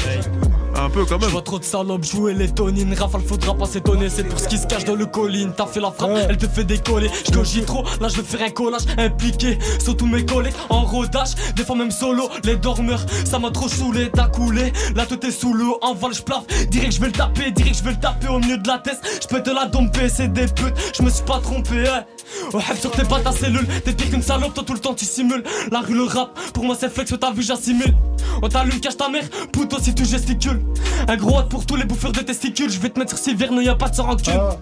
Un 0.76 0.90
peu 0.90 1.04
quand 1.04 1.18
même. 1.18 1.28
Je 1.28 1.32
vois 1.32 1.42
trop 1.42 1.58
de 1.58 1.64
salopes 1.64 2.04
jouer 2.04 2.34
les 2.34 2.48
tonines. 2.50 2.92
Rafale 2.94 3.22
faudra 3.22 3.54
pas 3.54 3.66
s'étonner. 3.66 4.08
C'est 4.08 4.24
pour 4.24 4.38
ce 4.38 4.48
qui 4.48 4.58
se 4.58 4.66
cache 4.66 4.84
dans 4.84 4.94
le 4.94 5.06
colline. 5.06 5.52
T'as 5.56 5.66
fait 5.66 5.80
la 5.80 5.90
frappe, 5.90 6.10
elle 6.28 6.36
te 6.36 6.46
fait 6.46 6.64
décoller. 6.64 7.10
Je 7.32 7.60
trop, 7.60 7.84
là 8.00 8.08
je 8.08 8.16
vais 8.16 8.22
faire 8.22 8.46
un 8.46 8.50
collage 8.50 8.82
impliqué. 8.98 9.58
Sur 9.78 9.96
tous 9.96 10.06
mes 10.06 10.24
collègues 10.24 10.54
en 10.68 10.82
rodage. 10.84 11.34
Des 11.56 11.64
fois 11.64 11.76
même 11.76 11.90
solo, 11.90 12.28
les 12.44 12.56
dormeurs. 12.56 13.04
Ça 13.24 13.38
m'a 13.38 13.50
trop 13.50 13.68
saoulé, 13.68 14.10
t'as 14.12 14.28
coulé. 14.28 14.72
Là 14.94 15.06
tout 15.06 15.24
est 15.24 15.30
sous 15.30 15.54
l'eau, 15.54 15.78
en 15.82 15.94
vol, 15.94 16.14
je 16.14 16.22
plaf. 16.22 16.46
Direct 16.68 16.94
je 16.94 17.00
vais 17.00 17.06
le 17.06 17.12
taper, 17.12 17.50
direct 17.50 17.78
je 17.78 17.84
vais 17.84 17.92
le 17.92 18.00
taper 18.00 18.28
au 18.28 18.38
milieu 18.38 18.58
de 18.58 18.68
la 18.68 18.78
tête. 18.78 19.00
Je 19.22 19.28
peux 19.28 19.42
te 19.42 19.50
la 19.50 19.66
domper, 19.66 20.08
c'est 20.08 20.32
des 20.32 20.46
putes. 20.46 20.74
Je 20.96 21.02
me 21.02 21.10
suis 21.10 21.24
pas 21.24 21.40
trompé, 21.40 21.86
hein. 21.88 22.04
Oh, 22.52 22.60
sur 22.80 22.90
tes 22.90 23.04
pas 23.04 23.20
ta 23.20 23.32
cellule. 23.32 23.66
T'es 23.84 23.92
pire 23.92 24.10
qu'une 24.10 24.22
salope, 24.22 24.54
toi 24.54 24.64
tout 24.66 24.74
le 24.74 24.78
temps 24.78 24.94
tu 24.94 25.04
simules. 25.04 25.44
La 25.70 25.80
rue, 25.80 25.94
le 25.94 26.04
rap, 26.04 26.38
pour 26.52 26.64
moi 26.64 26.76
c'est 26.78 26.92
flex, 26.92 27.12
t'as 27.18 27.32
vu, 27.32 27.42
j'assimile. 27.42 27.94
On 28.42 28.48
t'allume, 28.48 28.80
cache 28.80 28.96
ta 28.96 29.08
mère, 29.08 29.24
puto 29.52 29.78
si 29.80 29.94
tu 29.94 30.04
gesticules. 30.04 30.60
Un 31.08 31.16
gros 31.16 31.38
hâte 31.38 31.48
pour 31.48 31.66
tous 31.66 31.76
les 31.76 31.84
bouffeurs 31.84 32.12
de 32.12 32.20
testicules. 32.20 32.70
Je 32.70 32.78
vais 32.78 32.90
te 32.90 32.98
mettre 32.98 33.16
sur 33.16 33.24
Siverne, 33.24 33.60
y 33.62 33.68
a 33.68 33.74
pas 33.74 33.88
de 33.88 33.94
sans 33.94 34.04
rancune. 34.04 34.34
Ah. 34.36 34.56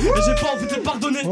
Et 0.00 0.20
j'ai 0.26 0.34
pas 0.34 0.54
envie 0.54 0.66
de 0.66 0.74
les 0.74 0.80
pardonner, 0.80 1.22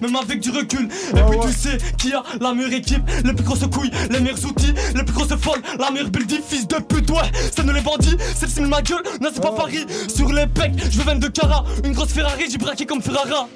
même 0.00 0.16
avec 0.16 0.40
du 0.40 0.50
recul. 0.50 0.88
et 0.88 1.30
puis 1.30 1.38
tu 1.42 1.52
sais 1.52 1.78
qui 1.98 2.12
a 2.12 2.22
la 2.40 2.54
meilleure 2.54 2.72
équipe, 2.72 3.02
les 3.24 3.32
plus 3.32 3.44
grosses 3.44 3.66
couilles, 3.66 3.90
les 4.10 4.20
meilleurs 4.20 4.44
outils, 4.44 4.72
les 4.94 5.02
plus 5.02 5.14
grosses 5.14 5.36
folles, 5.40 5.60
la 5.78 5.90
meilleure 5.90 6.10
building, 6.10 6.40
fils 6.46 6.68
de 6.68 6.76
pute, 6.76 7.10
ouais. 7.10 7.30
C'est 7.54 7.64
nous 7.64 7.72
les 7.72 7.80
bandits, 7.80 8.16
c'est 8.36 8.46
le 8.46 8.52
signe 8.52 8.66
ma 8.66 8.82
gueule, 8.82 9.02
non 9.20 9.30
c'est 9.34 9.42
pas 9.42 9.52
Paris. 9.52 9.84
Sur 10.08 10.32
les 10.32 10.46
pecs, 10.46 10.72
je 10.90 10.98
veux 10.98 11.04
22 11.04 11.28
carats, 11.30 11.64
une 11.84 11.92
grosse 11.92 12.12
Ferrari, 12.12 12.44
j'ai 12.50 12.58
braqué 12.58 12.86
comme 12.86 13.02
Ferrara. 13.02 13.48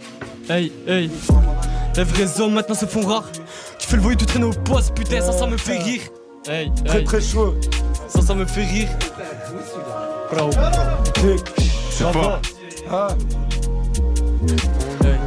Hey, 0.51 0.73
hey, 0.87 1.11
les 1.95 2.05
vrais 2.05 2.41
hommes 2.41 2.55
maintenant 2.55 2.75
se 2.75 2.87
font 2.87 3.07
rares. 3.07 3.31
Tu 3.79 3.87
fais 3.87 3.97
le 3.97 4.03
voyou, 4.03 4.17
tu 4.17 4.25
traînes 4.25 4.45
au 4.45 4.51
poste, 4.53 4.95
putain, 4.95 5.21
ça, 5.21 5.33
ça 5.33 5.47
me 5.47 5.59
fait 5.59 5.77
rire. 5.77 6.01
Hey, 6.49 6.73
Très 6.87 7.01
hey. 7.01 7.05
très 7.05 7.21
chaud. 7.21 7.55
Ça, 8.09 8.23
ça 8.23 8.35
me 8.35 8.47
fait 8.47 8.65
rire. 8.65 8.89
Bravo. 10.33 10.51
C'est 11.91 12.13
fort. 12.13 12.41
Ah. 12.91 13.09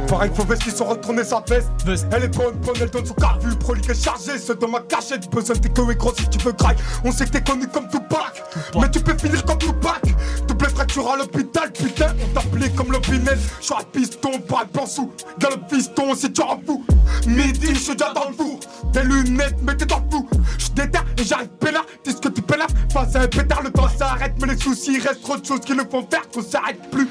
Pareil, 0.08 0.30
faut 0.34 0.44
veste 0.44 0.64
qu'ils 0.64 0.72
sont 0.72 0.86
retournés 0.86 1.24
sa 1.24 1.42
veste. 1.48 1.70
Elle 2.12 2.24
est 2.24 2.36
bonne, 2.36 2.54
bonne, 2.56 2.76
elle 2.80 2.90
donne 2.90 3.06
son 3.06 3.14
carbu. 3.14 3.54
Prolique 3.56 3.88
et 3.88 3.94
chargé, 3.94 4.38
c'est 4.38 4.60
dans 4.60 4.68
ma 4.68 4.80
cachette. 4.80 5.30
Besoin 5.30 5.56
de 5.56 5.92
et 5.92 5.94
gros 5.94 6.12
si 6.14 6.28
tu 6.28 6.38
veux 6.38 6.52
graille. 6.52 6.76
On 7.04 7.12
sait 7.12 7.26
que 7.26 7.30
t'es 7.30 7.42
connu 7.42 7.66
comme 7.68 7.88
Tupac. 7.88 8.42
Mais 8.78 8.90
tu 8.90 9.00
peux 9.00 9.16
finir 9.16 9.44
comme 9.44 9.58
Tupac. 9.58 10.02
Double 10.48 10.68
fracture 10.68 11.08
à 11.12 11.16
l'hôpital, 11.16 11.72
putain. 11.72 12.08
On 12.32 12.40
t'appelait 12.40 12.70
comme 12.70 12.90
l'opinel. 12.90 13.38
Je 13.60 13.66
suis 13.66 13.74
un 13.74 13.84
piston, 13.84 14.40
pas 14.40 14.64
un 14.80 14.86
sous. 14.86 15.12
Gars 15.38 15.50
le 15.50 15.76
piston, 15.76 16.14
si 16.14 16.32
tu 16.32 16.40
en 16.40 16.58
fous. 16.66 16.84
Midi, 17.26 17.74
je 17.74 17.78
suis 17.78 17.92
déjà 17.92 18.12
dans 18.14 18.30
le 18.30 18.34
four. 18.34 18.58
Tes 18.92 19.02
lunettes, 19.02 19.56
mais 19.62 19.76
t'es 19.76 19.84
dans 19.84 19.98
le 19.98 20.10
flou. 20.10 20.28
Je 20.58 20.68
déterre 20.68 21.04
et 21.18 21.24
j'arrive 21.24 21.48
peinard. 21.60 21.84
Dis 22.04 22.12
ce 22.12 22.16
que 22.16 22.28
tu 22.28 22.40
peinard. 22.40 22.68
Face 22.90 23.14
à 23.16 23.20
un 23.20 23.28
pétard, 23.28 23.62
le 23.62 23.70
temps 23.70 23.88
s'arrête. 23.98 24.34
Mais 24.40 24.54
les 24.54 24.58
soucis 24.58 24.98
restent 24.98 25.22
trop 25.22 25.36
de 25.36 25.44
choses 25.44 25.60
qui 25.60 25.74
le 25.74 25.84
font 25.90 26.06
faire 26.10 26.26
qu'on 26.30 26.42
s'arrête 26.42 26.90
plus. 26.90 27.08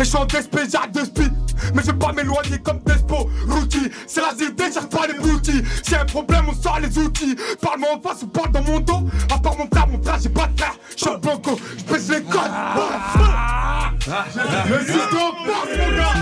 Et 0.00 0.04
je 0.04 0.08
suis 0.08 0.16
en 0.16 0.24
DSP, 0.26 0.58
j'arrête 0.70 0.92
de 0.92 1.04
speed 1.04 1.32
Mais 1.74 1.82
je 1.82 1.86
vais 1.88 1.98
pas 1.98 2.12
m'éloigner 2.12 2.58
comme 2.62 2.78
Despo 2.86 3.28
Routi, 3.48 3.90
c'est 4.06 4.20
la 4.20 4.32
zidée, 4.32 4.72
cherche 4.72 4.86
pas 4.86 5.06
les 5.08 5.14
y 5.90 5.94
a 5.94 6.02
un 6.02 6.04
problème, 6.04 6.44
on 6.48 6.54
sort 6.54 6.78
les 6.78 6.98
outils 6.98 7.34
Parle-moi 7.60 7.88
en 7.96 8.00
face 8.00 8.22
ou 8.22 8.28
parle 8.28 8.52
dans 8.52 8.62
mon 8.62 8.78
dos 8.78 9.08
À 9.34 9.38
part 9.38 9.56
mon 9.56 9.66
frère, 9.66 9.88
mon 9.88 10.00
frère, 10.00 10.18
j'ai 10.22 10.28
pas 10.28 10.46
de 10.46 10.60
frère 10.60 10.74
Je 10.90 11.04
suis 11.04 11.10
un 11.10 11.18
banco, 11.18 11.58
je 11.78 11.84
pèse 11.84 12.10
les 12.10 12.22
codes 12.22 12.42
Le 14.08 14.78
6 14.80 14.92
d'enfance, 15.12 15.68
mon 15.76 15.90
gars. 15.96 16.16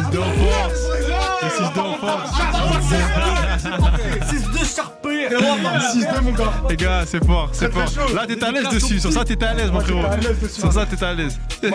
Le 1.42 1.48
6 1.50 1.72
d'enfance. 1.74 2.30
6-2 4.28 4.55
charpé 5.22 5.98
6-2 5.98 6.22
mon 6.22 6.32
gars 6.32 6.52
Les 6.68 6.76
gars, 6.76 7.04
c'est 7.06 7.24
fort, 7.24 7.48
c'est 7.52 7.72
fort. 7.72 7.84
Là, 8.14 8.26
t'es 8.26 8.42
à 8.44 8.50
l'aise 8.50 8.68
dessus. 8.70 9.00
Sur 9.00 9.12
ça, 9.12 9.24
t'es 9.24 9.42
à 9.44 9.54
l'aise, 9.54 9.70
mon 9.70 9.80
frérot. 9.80 10.02
Sur 10.48 10.72
ça, 10.72 10.86
t'es 10.86 11.02
à 11.04 11.14
l'aise. 11.14 11.38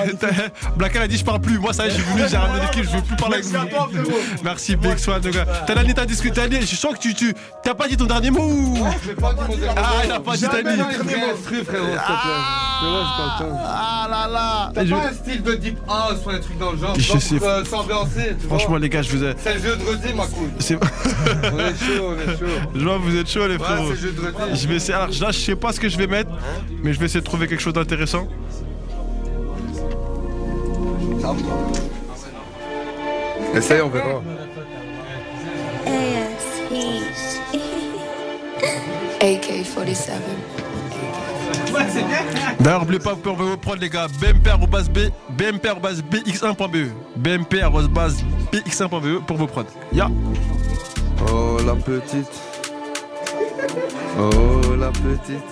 Blacka 0.78 1.02
a 1.02 1.08
dit, 1.08 1.18
je 1.18 1.26
parle 1.26 1.42
plus. 1.42 1.60
Moi, 1.60 1.74
ça 1.74 1.86
y 1.86 1.90
est, 1.90 1.94
suis 1.94 2.04
venu, 2.04 2.24
j'ai 2.30 2.38
ramené 2.38 2.62
l'équipe, 2.62 2.84
je 2.84 2.96
veux 2.98 3.04
plus 3.04 3.16
parler 3.16 3.36
avec 3.36 3.46
vous. 3.48 4.12
Merci, 4.44 4.76
Big 4.76 4.98
Swan, 4.98 5.22
le 5.24 5.32
gars. 5.32 5.46
T'as 5.66 5.76
Dani, 5.76 5.94
t'as 5.94 6.06
discuté. 6.06 6.42
Je 6.62 6.76
sens 6.76 6.94
que 6.94 7.00
tu, 7.00 7.14
tu, 7.14 7.34
t'as 7.64 7.74
pas 7.74 7.88
dit 7.88 7.98
ton 7.98 8.06
dernier 8.06 8.32
mot. 8.32 8.42
ou 8.44 8.88
J'ai 9.06 9.14
pas 9.14 9.34
dit 9.34 9.42
mon 9.48 9.56
dernier 9.58 9.74
Ah, 9.78 9.82
mot. 9.82 10.02
il 10.06 10.12
a 10.12 10.20
pas 10.20 10.36
dit 10.36 10.46
les 10.46 10.50
j'ai 10.52 11.58
le 11.58 11.64
temps. 13.40 13.60
Ah 13.64 14.08
là 14.10 14.28
là. 14.28 14.72
T'as 14.74 14.86
pas 14.86 15.08
un 15.08 15.14
style 15.14 15.44
de 15.44 15.54
deep 15.56 15.78
house 15.88 16.20
ou 16.26 16.30
un 16.30 16.40
truc 16.40 16.58
dans 16.58 16.72
le 16.72 16.78
genre 16.78 16.96
Je 16.98 17.18
sais. 17.18 17.36
euh, 17.42 17.64
s'ambiancer. 17.66 18.36
Franchement, 18.48 18.78
les 18.78 18.90
gars, 18.90 19.02
je 19.02 19.12
vous 19.12 19.24
ai. 19.24 19.34
C'est 19.38 19.56
le 19.56 19.60
jeu 19.62 19.76
de 19.76 19.84
redis, 19.84 20.14
ma 20.14 20.26
couille. 20.26 20.50
C'est... 20.60 20.76
On 20.76 21.60
est 21.60 21.76
chaud, 21.76 22.10
on 22.10 22.16
est 22.16 22.38
chaud. 22.38 22.46
Je 22.76 22.84
vois, 22.84 22.98
vous 22.98 23.16
êtes 23.16 23.28
chaud, 23.32 23.48
les 23.48 23.56
Ouais, 23.56 23.64
frérots. 23.64 23.84
c'est 23.88 23.90
le 23.92 23.96
jeu 23.98 24.12
de 24.12 24.22
redis. 24.22 24.62
Je 24.62 24.68
vais 24.68 24.76
essayer. 24.76 24.94
Alors 24.94 25.10
là, 25.10 25.32
je 25.32 25.40
sais 25.40 25.56
pas 25.56 25.72
ce 25.74 25.80
que 25.80 25.90
je 25.90 25.98
vais 25.98 26.08
mettre, 26.08 26.32
mais 26.84 26.94
je 26.94 27.00
vais 27.00 27.06
essayer 27.06 27.22
de 27.22 27.26
trouver 27.26 27.48
quelque 27.48 27.62
chose 27.62 27.74
d'intéressant. 27.74 28.28
Essaye, 33.56 33.82
on 33.82 33.90
verra. 33.90 34.22
AK-47. 39.22 40.12
D'ailleurs, 42.60 42.80
n'oubliez 42.82 43.00
pas, 43.00 43.12
vous 43.14 43.18
pouvez 43.22 43.36
vos 43.50 43.58
prods, 43.58 43.76
les 43.76 43.90
gars. 43.90 44.08
BMP 44.20 44.48
arrobas 44.50 44.84
B, 44.84 45.10
BMP 45.30 45.66
arrobas 45.68 46.02
BX1.be. 46.12 46.90
BMP 47.16 47.62
arrobas 47.62 48.14
BX1.be 48.52 49.26
pour 49.26 49.38
vos 49.38 49.48
prods. 49.48 49.64
Ya. 49.94 50.10
Oh 51.32 51.58
la 51.66 51.76
petite. 51.76 52.28
Oh 54.20 54.76
la 54.76 54.90
petite. 54.90 55.44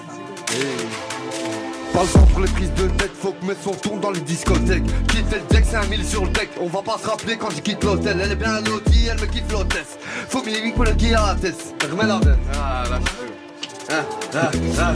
Pas 1.93 2.03
le 2.03 2.07
temps 2.07 2.25
pour 2.27 2.39
les 2.41 2.47
prises 2.47 2.73
de 2.73 2.87
tête, 2.87 3.11
faut 3.13 3.31
que 3.31 3.45
mes 3.45 3.55
sons 3.63 3.75
tournent 3.81 3.99
dans 3.99 4.11
les 4.11 4.19
discothèques. 4.21 4.83
Quitter 5.07 5.37
le 5.37 5.55
deck, 5.55 5.65
c'est 5.67 5.77
un 5.77 5.85
mille 5.85 6.05
sur 6.05 6.23
le 6.25 6.31
deck. 6.31 6.49
On 6.59 6.67
va 6.67 6.81
pas 6.81 6.97
se 6.97 7.07
rappeler 7.07 7.37
quand 7.37 7.49
je 7.49 7.61
quitte 7.61 7.83
l'hôtel. 7.83 8.19
Elle 8.21 8.31
est 8.31 8.35
bien 8.35 8.61
lotie, 8.61 9.07
elle 9.09 9.19
me 9.19 9.25
kiffe 9.25 9.51
l'hôtesse. 9.51 9.97
Faut 10.29 10.43
millimétrique 10.43 10.75
pour 10.75 10.85
le 10.85 10.91
à 10.91 11.35
la. 11.35 11.35
Remets. 11.89 12.03
Ah 12.53 12.83
là, 12.89 12.99
je 13.01 13.09
suis. 13.09 14.79
Ah. 14.79 14.93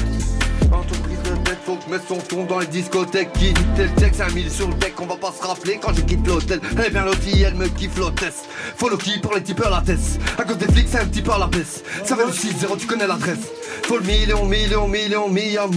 Faut 1.65 1.75
que 1.75 1.89
mes 1.89 1.99
sons 2.07 2.21
tournent 2.27 2.47
dans 2.47 2.59
les 2.59 2.67
discothèques. 2.67 3.29
Le 3.77 3.87
deck, 3.99 4.13
c'est 4.13 4.23
un 4.23 4.29
mille 4.29 4.51
sur 4.51 4.67
le 4.67 4.73
deck. 4.75 4.99
On 4.99 5.05
va 5.05 5.15
pas 5.15 5.31
se 5.31 5.45
rappeler 5.45 5.79
quand 5.81 5.93
je 5.93 6.01
quitte 6.01 6.25
l'hôtel. 6.27 6.59
Elle 6.77 6.85
est 6.85 6.89
bien 6.89 7.05
lotie, 7.05 7.41
elle 7.41 7.55
me 7.55 7.67
kiffe 7.67 7.97
l'hôtesse. 7.97 8.43
Follow 8.75 8.97
qui 8.97 9.19
pour 9.19 9.33
les 9.33 9.43
tipeurs 9.43 9.69
la 9.69 9.81
tête. 9.81 9.99
À 10.37 10.43
cause 10.43 10.57
des 10.57 10.67
flics, 10.71 10.87
c'est 10.89 10.99
un 10.99 11.05
petit 11.05 11.21
peu 11.21 11.31
à 11.31 11.37
la 11.37 11.47
baisse. 11.47 11.83
Ça 12.03 12.15
va 12.15 12.25
le 12.25 12.31
6-0, 12.31 12.77
tu 12.77 12.87
connais 12.87 13.07
l'adresse. 13.07 13.47
Faut 13.83 13.97
le 13.97 14.03
million, 14.03 14.45
million, 14.45 14.87
million, 14.87 15.29
million. 15.29 15.69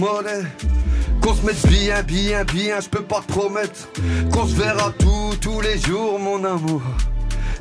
Qu'on 1.21 1.35
se 1.35 1.45
mette 1.45 1.67
bien, 1.67 2.03
bien, 2.03 2.43
bien, 2.43 2.79
je 2.79 2.89
peux 2.89 3.03
pas 3.03 3.21
te 3.21 3.31
promettre 3.31 3.89
Qu'on 4.31 4.45
se 4.47 4.55
verra 4.55 4.93
tous, 4.97 5.35
tous 5.41 5.61
les 5.61 5.79
jours 5.79 6.19
mon 6.19 6.43
amour 6.43 6.81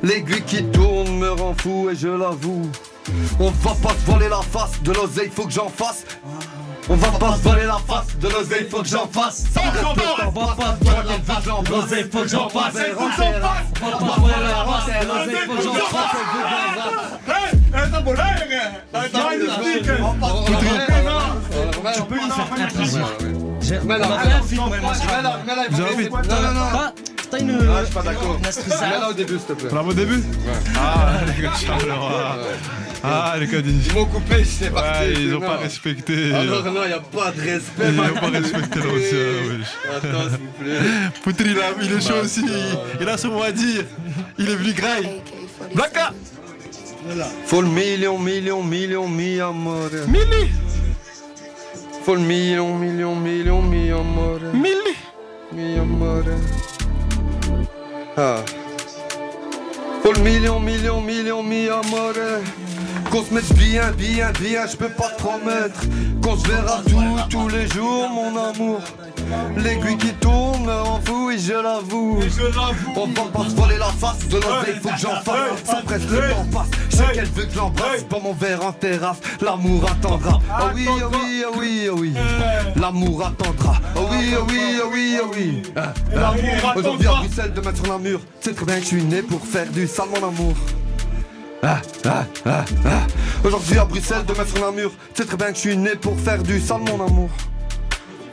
L'aiguille 0.03 0.43
qui 0.43 0.63
tourne 0.65 1.19
me 1.19 1.31
rend 1.31 1.55
fou 1.55 1.89
et 1.91 1.97
je 1.97 2.09
l'avoue 2.09 2.71
On 3.41 3.51
va 3.51 3.75
pas 3.83 3.95
se 3.95 4.11
voler 4.11 4.29
la 4.29 4.43
face, 4.43 4.83
de 4.83 4.93
l'oseille 4.93 5.31
faut 5.35 5.47
que 5.47 5.53
j'en 5.53 5.69
fasse 5.69 6.05
on 6.89 6.95
va 6.97 7.09
pas 7.19 7.37
se 7.37 7.43
voler 7.43 7.67
la 7.67 7.79
face, 7.87 8.17
de 8.21 8.29
l'oseille 8.29 8.69
faut 8.71 8.83
que 8.83 8.89
j'en 8.89 9.07
fasse. 9.09 9.45
Ça 9.53 9.61
on 9.65 9.71
va 9.71 10.55
pas 10.55 10.77
se 10.79 10.85
voler 10.85 11.09
la 11.09 11.35
face, 11.35 11.45
de 11.45 11.71
l'oseille 11.71 12.09
faut 12.11 12.23
que 12.23 12.29
j'en 12.29 12.49
fasse. 12.49 12.75
On 12.75 13.91
va 13.91 13.99
pas 13.99 14.15
se 14.15 14.21
voler 14.21 14.35
la 14.43 14.65
face, 14.65 14.87
de 14.87 15.07
l'oseille 15.07 15.47
faut 15.47 15.55
que 15.55 15.63
j'en 15.63 15.75
fasse. 15.87 16.17
Une. 27.39 27.51
Ah, 27.69 27.81
je 27.81 27.85
suis 27.85 27.95
pas 27.95 28.03
d'accord. 28.03 28.39
là 29.01 29.11
au 29.11 29.13
début, 29.13 29.39
s'il 29.39 29.47
te 29.47 29.53
plaît. 29.53 29.69
Là, 29.75 29.83
au 29.83 29.93
début. 29.93 30.23
Ah, 30.77 31.21
les 31.27 31.43
gars, 31.43 31.53
Charleroi. 31.55 32.37
Ah, 33.05 33.37
les 33.39 33.47
gars, 33.47 33.59
Ils 33.65 33.93
m'ont 33.95 34.05
coupé, 34.07 34.45
c'est 34.45 34.71
parti. 34.71 34.89
Ouais, 35.01 35.13
ils 35.13 35.29
c'est 35.31 35.35
ont 35.37 35.41
pas 35.41 35.57
respecté. 35.59 36.31
Ah 36.35 36.45
non, 36.45 36.63
non, 36.73 36.85
y 36.87 36.93
a 36.93 37.01
pas 37.01 37.31
de 37.31 37.41
respect. 37.41 37.85
Ils 37.89 37.93
ma 37.95 38.11
ont 38.11 38.15
pas 38.15 38.29
respecté 38.31 38.79
l'ancien, 38.81 39.19
wesh. 39.49 39.97
Attends, 39.97 40.31
s'il 40.31 40.39
vous 40.39 40.65
plaît. 40.65 40.79
Poutri, 41.23 41.51
il, 41.51 41.59
a- 41.59 41.75
il 41.83 41.93
est 41.93 42.01
chaud 42.01 42.21
aussi. 42.25 42.45
Il 43.01 43.09
a 43.09 43.17
son 43.17 43.29
mot 43.29 43.43
à 43.43 43.53
dire. 43.53 43.85
Il 44.39 44.49
est 44.51 44.57
venu 44.57 44.73
graille. 44.73 45.23
Blacka 45.75 46.13
Faut 47.47 47.63
le 47.63 47.69
million, 47.69 48.19
million, 48.19 48.63
million, 48.63 49.09
mi 49.09 49.41
amore. 49.41 49.91
Milli 50.09 50.51
Faut 52.05 52.15
le 52.17 52.21
million, 52.23 52.77
million, 52.77 53.15
million, 53.15 53.63
mi 53.63 53.91
amore. 53.91 54.41
Milli 54.53 54.97
Mi 55.53 55.79
amore. 55.79 56.25
Ah. 58.17 58.43
Faut 60.03 60.13
le 60.13 60.21
million, 60.21 60.59
million, 60.61 61.01
million, 61.01 61.43
mi 61.43 61.69
amore. 61.69 62.15
Qu'on 63.17 63.25
se 63.25 63.33
mette 63.33 63.55
bien, 63.55 63.93
bien, 63.93 64.31
bien, 64.39 64.67
je 64.67 64.77
peux 64.77 64.91
pas 64.91 65.09
te 65.09 65.23
promettre. 65.23 65.81
Qu'on 66.23 66.37
se 66.37 66.47
verra 66.49 66.83
tous, 66.87 67.31
tous 67.31 67.49
les 67.49 67.67
jours, 67.69 68.11
mon 68.11 68.37
amour. 68.37 68.81
L'aiguille 69.57 69.97
qui 69.97 70.13
tourne 70.21 70.69
rend 70.69 71.01
fou, 71.03 71.31
et 71.31 71.39
je 71.39 71.55
l'avoue. 71.55 72.21
On 72.95 73.07
va 73.07 73.23
pas 73.33 73.49
se 73.49 73.57
voler 73.57 73.79
la 73.79 73.87
face, 73.87 74.29
de 74.29 74.37
l'oseille, 74.37 74.79
faut 74.83 74.91
que 74.91 74.99
j'en 74.99 75.23
fasse. 75.23 75.65
Ça 75.65 75.81
presse 75.87 76.03
le 76.11 76.19
temps 76.31 76.47
passe, 76.53 76.67
je 76.91 76.97
sais 76.97 77.13
qu'elle 77.15 77.25
veut 77.25 77.45
que 77.47 77.53
je 77.55 77.57
l'embrasse. 77.57 78.03
Pas 78.03 78.21
mon 78.21 78.35
verre 78.35 78.67
en 78.67 78.73
terrasse, 78.73 79.21
l'amour 79.41 79.91
attendra. 79.91 80.39
Ah 80.53 80.71
oui, 80.75 80.87
ah 80.87 81.09
oui, 81.11 81.43
ah 81.43 81.57
oui, 81.57 81.89
ah 81.89 81.95
oui. 81.97 82.15
L'amour 82.79 83.27
attendra. 83.29 83.77
Ah 83.97 84.01
oui, 84.11 84.35
ah 84.37 84.45
oui, 84.47 84.61
ah 84.79 84.87
oui, 84.93 85.19
ah 85.19 85.27
oui. 85.33 85.63
Ah, 85.75 85.95
ah. 86.15 86.75
Aujourd'hui 86.77 87.09
à 87.09 87.15
Bruxelles, 87.15 87.55
demain 87.55 87.75
sur 87.75 87.87
la 87.87 87.97
mur. 87.97 88.21
C'est 88.43 88.55
très 88.55 88.67
bien 88.67 88.75
que 88.75 88.83
je 88.83 88.89
suis 88.89 89.05
né 89.05 89.23
pour 89.23 89.41
faire 89.41 89.71
du 89.71 89.89
sale, 89.89 90.09
mon 90.11 90.29
amour. 90.29 90.55
Ah, 91.63 91.81
ah, 92.05 92.25
ah, 92.45 92.65
ah. 92.85 93.07
Aujourd'hui 93.45 93.79
à 93.79 93.85
Bruxelles, 93.85 94.25
demain 94.27 94.45
sur 94.47 94.65
la 94.65 94.71
mur. 94.71 94.93
C'est 95.15 95.27
très 95.27 95.37
bien 95.37 95.49
que 95.49 95.55
je 95.55 95.61
suis 95.61 95.77
né 95.77 95.91
pour 95.97 96.19
faire 96.19 96.43
du 96.43 96.61
sale, 96.61 96.81
mon 96.81 97.05
amour. 97.05 97.31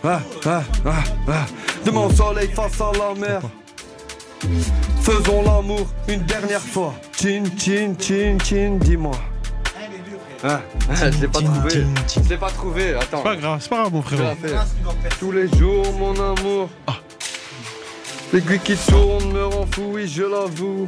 Ah, 0.03 0.19
ah, 0.45 0.63
ah, 0.85 1.03
ah. 1.27 1.45
Demain 1.85 2.01
au 2.01 2.11
soleil 2.11 2.49
face 2.49 2.79
à 2.81 2.91
la 2.97 3.13
mer. 3.19 3.41
Faisons 5.01 5.41
l'amour 5.43 5.87
une 6.07 6.23
dernière 6.23 6.61
fois. 6.61 6.93
Chin, 7.17 7.43
chin, 7.57 7.93
chin, 7.97 8.37
chin, 8.43 8.77
dis-moi. 8.81 9.15
Ah, 10.43 10.59
ah, 10.89 11.11
je 11.11 11.21
l'ai 11.21 11.27
pas 11.29 11.39
trouvé. 11.41 11.85
Je 12.13 12.29
l'ai 12.29 12.37
pas 12.37 12.49
trouvé, 12.49 12.95
attends. 12.95 13.17
C'est 13.17 13.23
pas 13.23 13.35
grave, 13.37 13.59
c'est 13.61 13.69
pas 13.69 13.77
grave, 13.77 13.93
mon 13.93 14.01
frérot. 14.01 14.35
faire. 14.41 14.65
Tous 15.19 15.31
les 15.31 15.47
jours, 15.57 15.93
mon 15.93 16.13
amour. 16.13 16.69
L'aiguille 18.33 18.59
qui 18.59 18.75
tourne 18.75 19.31
me 19.31 19.45
rend 19.45 19.65
fou, 19.71 19.91
oui, 19.93 20.07
je 20.07 20.23
l'avoue. 20.23 20.85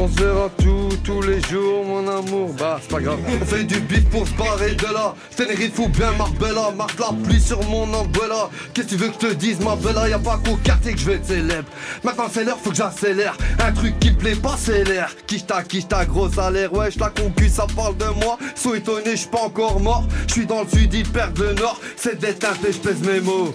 On 0.00 0.06
se 0.06 0.14
verra 0.22 0.48
tout, 0.58 0.88
tous 1.02 1.22
les 1.22 1.40
jours, 1.40 1.84
mon 1.84 2.06
amour. 2.06 2.54
Bah, 2.56 2.78
c'est 2.80 2.88
pas 2.88 3.00
grave. 3.00 3.18
On 3.28 3.44
fait 3.44 3.64
du 3.64 3.80
beat 3.80 4.08
pour 4.10 4.28
se 4.28 4.32
barrer 4.34 4.76
de 4.76 4.84
là. 4.84 5.12
Tenerife 5.36 5.76
ou 5.80 5.88
bien 5.88 6.12
Marbella. 6.12 6.70
Marque 6.76 7.00
la 7.00 7.12
pluie 7.24 7.40
sur 7.40 7.60
mon 7.64 7.82
umbrella. 7.92 8.48
Qu'est-ce 8.72 8.86
que 8.86 8.92
tu 8.92 8.96
veux 8.96 9.08
que 9.08 9.14
je 9.14 9.26
te 9.26 9.34
dise, 9.34 9.58
ma 9.58 9.74
bella? 9.74 10.08
Y'a 10.08 10.20
pas 10.20 10.38
qu'au 10.44 10.54
quartier 10.62 10.92
que 10.92 11.00
je 11.00 11.04
vais 11.04 11.14
être 11.14 11.26
célèbre. 11.26 11.68
Maintenant, 12.04 12.28
c'est 12.32 12.44
l'heure, 12.44 12.58
faut 12.62 12.70
que 12.70 12.76
j'accélère. 12.76 13.36
Un 13.58 13.72
truc 13.72 13.98
qui 13.98 14.12
me 14.12 14.16
plaît 14.16 14.36
pas, 14.36 14.54
c'est 14.56 14.84
l'air. 14.84 15.10
Quiche 15.26 15.46
ta, 15.46 15.64
quiche 15.64 15.88
ta, 15.88 16.04
gros 16.04 16.30
salaire. 16.30 16.72
Ouais, 16.72 16.90
la 16.96 17.10
concu, 17.10 17.48
ça 17.48 17.66
parle 17.74 17.96
de 17.96 18.06
moi. 18.24 18.38
Sois 18.54 18.76
étonné, 18.76 19.10
je 19.12 19.16
suis 19.16 19.28
pas 19.28 19.42
encore 19.42 19.80
mort. 19.80 20.04
Je 20.28 20.32
suis 20.34 20.46
dans 20.46 20.62
le 20.62 20.68
sud, 20.68 20.94
ils 20.94 21.08
perdent 21.08 21.40
le 21.40 21.54
nord. 21.54 21.80
C'est 21.96 22.20
déteinte 22.20 22.64
et 22.68 22.72
je 22.72 22.78
pèse 22.78 23.00
mes 23.00 23.20
mots. 23.20 23.52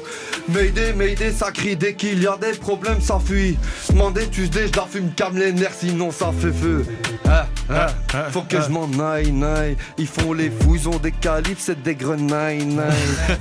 Mayday, 0.49 0.91
Mayday, 0.91 1.32
ça 1.32 1.51
crie 1.51 1.78
dès 1.78 1.93
qu'il 1.93 2.22
y 2.22 2.28
a 2.28 2.36
des 2.36 2.51
problèmes, 2.57 2.99
ça 2.99 3.18
fuit. 3.24 3.57
Mandé, 3.93 4.28
tu 4.30 4.49
je 4.51 4.78
la 4.78 4.86
fume, 4.86 5.11
calme 5.15 5.38
les 5.38 5.53
nerfs, 5.53 5.76
sinon 5.80 6.11
ça 6.11 6.32
fait 6.34 6.51
feu. 6.53 6.86
Ah, 7.25 7.45
ah, 7.69 7.88
faut 8.29 8.41
que 8.41 8.61
je 8.61 8.69
m'en 8.69 8.88
aille, 9.03 9.31
naille. 9.31 9.77
Ils 9.97 10.07
font 10.07 10.34
les 10.34 10.49
fous, 10.49 10.75
ils 10.75 10.89
ont 10.89 10.97
des 10.97 11.11
calibres, 11.11 11.59
c'est 11.59 11.81
des 11.81 11.95
naille. 11.95 12.67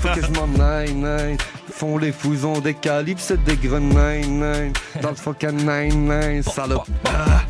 Faut 0.01 0.09
que 0.09 0.23
je 0.23 0.31
m'en 0.33 0.65
aille, 0.65 0.95
naille. 0.95 1.37
Ils 1.69 1.75
font 1.75 1.99
les 1.99 2.13
fous, 2.13 2.33
ils 2.33 2.47
ont 2.47 2.61
des 2.61 2.75
calibres, 2.75 3.21
c'est 3.21 3.43
des 3.43 3.57
naille. 3.81 4.73
Dans 5.03 5.11
le 5.11 5.17
fucking 5.17 5.57
nine, 5.67 6.09
nine, 6.09 6.43
salope. 6.43 6.87
Ah. 7.07 7.43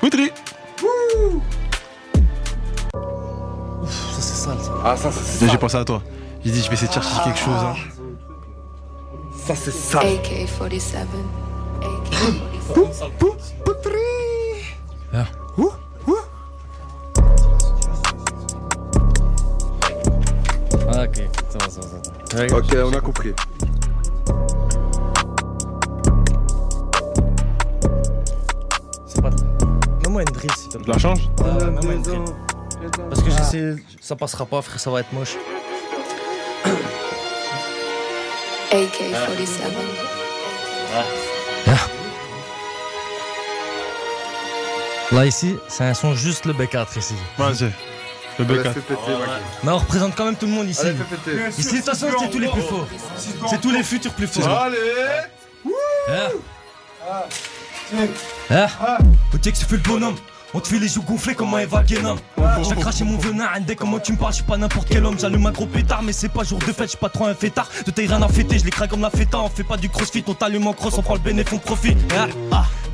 Poutri 0.00 0.30
Ça, 3.82 4.20
c'est 4.20 4.22
sale. 4.22 4.58
ça. 4.62 4.72
Ah, 4.84 4.96
ça, 4.96 5.10
c'est 5.12 5.48
J'ai 5.48 5.58
pensé 5.58 5.76
à 5.76 5.84
toi. 5.84 6.02
J'ai 6.44 6.50
dit, 6.52 6.60
je 6.62 6.68
vais 6.68 6.74
essayer 6.74 6.88
de 6.88 6.92
chercher 6.92 7.22
quelque 7.24 7.38
chose. 7.38 7.54
hein. 7.54 7.74
Ça, 9.46 9.54
c'est 9.54 9.72
ça. 9.72 10.00
AK-47. 10.00 11.06
Ah. 15.16 15.26
Ah, 20.88 21.04
ok, 21.04 21.16
ça 21.50 21.58
va, 21.58 21.70
ça 21.70 21.80
va, 21.80 21.86
ça 21.86 21.96
va. 22.46 22.56
Ok, 22.56 22.76
on 22.84 22.92
a 22.92 23.00
compris. 23.00 23.32
C'est 29.06 29.22
pas 29.22 29.30
de... 29.30 29.36
Mets-moi 30.02 30.22
une 30.22 30.32
drill 30.32 30.50
s'il 30.56 30.68
te 30.70 30.78
plaît. 30.78 30.84
Tu 30.84 30.90
la 30.90 30.98
changes 30.98 31.30
Ouais, 31.38 31.70
mets-moi 31.70 31.94
une 31.94 32.02
drill. 32.02 32.24
Parce 33.08 33.22
que 33.22 33.30
j'essaie... 33.30 33.76
Ça 34.00 34.16
passera 34.16 34.46
pas, 34.46 34.62
frère, 34.62 34.80
ça 34.80 34.90
va 34.90 34.98
être 35.00 35.12
moche. 35.12 35.36
AK-47. 38.72 39.60
Là, 45.12 45.26
ici, 45.26 45.56
c'est 45.68 45.84
un 45.84 45.94
son 45.94 46.14
juste 46.14 46.44
le 46.46 46.52
B4 46.54 46.98
ici. 46.98 47.14
Vas-y. 47.38 47.70
Le 48.38 48.44
Allez, 48.44 48.58
B4. 48.58 48.72
fais 48.72 48.80
péter, 48.80 49.10
mec. 49.10 49.28
Mais 49.62 49.70
on 49.70 49.78
représente 49.78 50.16
quand 50.16 50.24
même 50.24 50.36
tout 50.36 50.46
le 50.46 50.52
monde 50.52 50.68
ici. 50.68 50.86
Ici, 51.56 51.70
de 51.72 51.76
toute 51.76 51.84
façon, 51.84 52.06
c'est 52.18 52.30
tous 52.30 52.38
les 52.38 52.48
plus 52.48 52.62
forts. 52.62 52.88
C'est 53.48 53.60
tous 53.60 53.70
les 53.70 53.82
futurs 53.82 54.12
plus 54.14 54.26
forts. 54.26 54.48
Allez 54.48 54.78
Ah. 56.10 56.28
Ah. 58.50 58.98
Au 59.32 59.36
que 59.36 59.44
c'est 59.44 59.68
fait 59.68 59.76
le 59.76 59.82
bonhomme. 59.82 60.16
On 60.56 60.60
te 60.60 60.68
fait 60.68 60.78
les 60.78 60.86
joues 60.86 61.02
gonflées 61.02 61.34
comme 61.34 61.52
un 61.54 61.58
Eva 61.58 61.82
Guénin. 61.82 62.14
Je 62.62 62.68
vais 62.72 62.80
cracher 62.80 63.02
mon 63.04 63.18
venin, 63.18 63.48
Indé, 63.56 63.74
comment 63.74 63.98
tu 63.98 64.12
me 64.12 64.16
parles, 64.16 64.30
je 64.32 64.36
suis 64.36 64.44
pas 64.44 64.56
n'importe 64.56 64.86
quel 64.88 65.04
homme. 65.04 65.18
J'allume 65.18 65.44
un 65.46 65.50
gros 65.50 65.66
pétard, 65.66 66.02
mais 66.02 66.12
c'est 66.12 66.28
pas 66.28 66.44
jour 66.44 66.60
de 66.60 66.64
fête, 66.66 66.84
je 66.84 66.88
suis 66.90 66.98
pas 66.98 67.08
trop 67.08 67.26
un 67.26 67.34
fêtard. 67.34 67.68
De 67.84 67.90
taille 67.90 68.06
rien 68.06 68.22
à 68.22 68.28
fêter, 68.28 68.60
je 68.60 68.64
les 68.64 68.70
crains 68.70 68.86
comme 68.86 69.00
la 69.00 69.10
fêta. 69.10 69.40
On 69.40 69.48
fait 69.48 69.64
pas 69.64 69.76
du 69.76 69.88
crossfit, 69.88 70.22
on 70.28 70.34
t'allume 70.34 70.68
en 70.68 70.72
cross, 70.72 70.94
on 70.96 71.02
prend 71.02 71.14
le 71.14 71.20
bénéfice, 71.20 71.54
on 71.54 71.58
profite. 71.58 71.98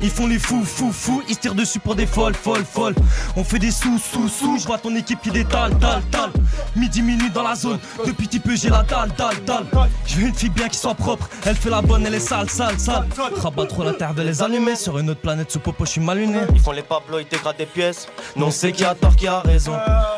Ils 0.01 0.09
font 0.09 0.27
les 0.27 0.39
fous, 0.39 0.63
fous, 0.65 0.91
fous, 0.91 1.21
ils 1.27 1.35
se 1.35 1.39
tirent 1.39 1.53
dessus 1.53 1.79
pour 1.79 1.95
des 1.95 2.07
folles, 2.07 2.33
folles, 2.33 2.65
folles. 2.65 2.95
On 3.35 3.43
fait 3.43 3.59
des 3.59 3.71
sous, 3.71 3.99
sous, 3.99 4.27
sous, 4.27 4.57
je 4.57 4.65
vois 4.65 4.77
ton 4.77 4.95
équipe 4.95 5.21
qui 5.21 5.29
détale, 5.29 5.77
tal, 5.79 6.01
tal. 6.09 6.31
Midi, 6.75 7.01
minute 7.01 7.33
dans 7.33 7.43
la 7.43 7.55
zone, 7.55 7.79
depuis 8.05 8.27
petit 8.27 8.39
peu 8.39 8.55
j'ai 8.55 8.69
la 8.69 8.83
dalle, 8.83 9.11
dalle, 9.17 9.35
dalle. 9.45 9.65
Je 10.05 10.15
veux 10.15 10.27
une 10.27 10.33
fille 10.33 10.49
bien 10.49 10.69
qui 10.69 10.77
soit 10.77 10.95
propre, 10.95 11.29
elle 11.45 11.55
fait 11.55 11.69
la 11.69 11.81
bonne, 11.81 12.05
elle 12.05 12.15
est 12.15 12.19
sale, 12.19 12.49
sale, 12.49 12.79
sale. 12.79 13.07
Rabat 13.37 13.65
trop 13.67 13.83
la 13.83 13.93
terre 13.93 14.13
de 14.13 14.23
les 14.23 14.41
allumer, 14.41 14.75
sur 14.75 14.97
une 14.97 15.09
autre 15.09 15.21
planète 15.21 15.51
sous 15.51 15.59
popo, 15.59 15.85
je 15.85 15.91
suis 15.91 16.01
mal 16.01 16.17
luné. 16.17 16.39
Ils 16.53 16.59
font 16.59 16.71
les 16.71 16.81
Pablo, 16.81 17.19
ils 17.19 17.27
dégradent 17.27 17.57
des 17.57 17.65
pièces. 17.65 18.07
Non, 18.35 18.49
c'est 18.49 18.71
qui 18.71 18.83
a 18.83 18.95
tort, 18.95 19.15
qui 19.15 19.27
a 19.27 19.41
raison. 19.41 19.73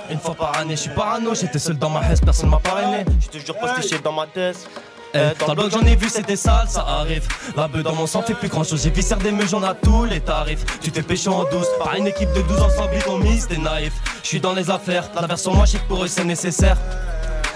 Une 0.10 0.20
fois 0.20 0.36
par 0.36 0.58
année, 0.58 0.76
je 0.76 0.82
suis 0.82 0.92
parano, 0.92 1.36
j'étais 1.36 1.60
seul 1.60 1.78
dans 1.78 1.90
ma 1.90 2.10
haisse, 2.10 2.22
personne 2.22 2.50
m'a 2.50 2.60
parrainé. 2.60 3.04
J'suis 3.20 3.42
toujours 3.42 3.58
postiché 3.60 4.00
dans 4.00 4.14
ma 4.14 4.28
tête. 4.28 4.70
Eh, 5.16 5.20
dans 5.40 5.48
le 5.50 5.56
bloc 5.56 5.72
j'en 5.72 5.82
ai 5.82 5.96
vu 5.96 6.10
c'était 6.10 6.36
sale 6.36 6.68
ça 6.68 6.84
arrive 6.88 7.28
La 7.56 7.68
beuh 7.68 7.84
dans 7.84 7.94
mon 7.94 8.08
sang 8.08 8.24
fait 8.24 8.34
plus 8.34 8.48
grand 8.48 8.64
chose 8.64 8.82
J'ai 8.82 8.90
viscère 8.90 9.20
des 9.20 9.32
meuges 9.32 9.50
j'en 9.50 9.62
a 9.62 9.76
tous 9.76 10.06
les 10.06 10.20
tarifs 10.20 10.66
Tu 10.82 10.92
t'es 10.92 11.04
péché 11.04 11.30
en 11.30 11.44
douce 11.44 11.68
Par 11.78 11.94
une 11.96 12.08
équipe 12.08 12.34
de 12.34 12.42
12 12.42 12.60
ans 12.60 12.70
sans 12.76 12.88
bidon 12.88 13.20
mise 13.20 13.48
t'es 13.48 13.58
naïf 13.58 13.94
Je 14.24 14.28
suis 14.28 14.40
dans 14.40 14.54
les 14.54 14.72
affaires 14.72 15.10
La 15.20 15.28
version 15.28 15.54
moi 15.54 15.66
je 15.66 15.78
pour 15.88 16.04
eux 16.04 16.08
c'est 16.08 16.24
nécessaire 16.24 16.78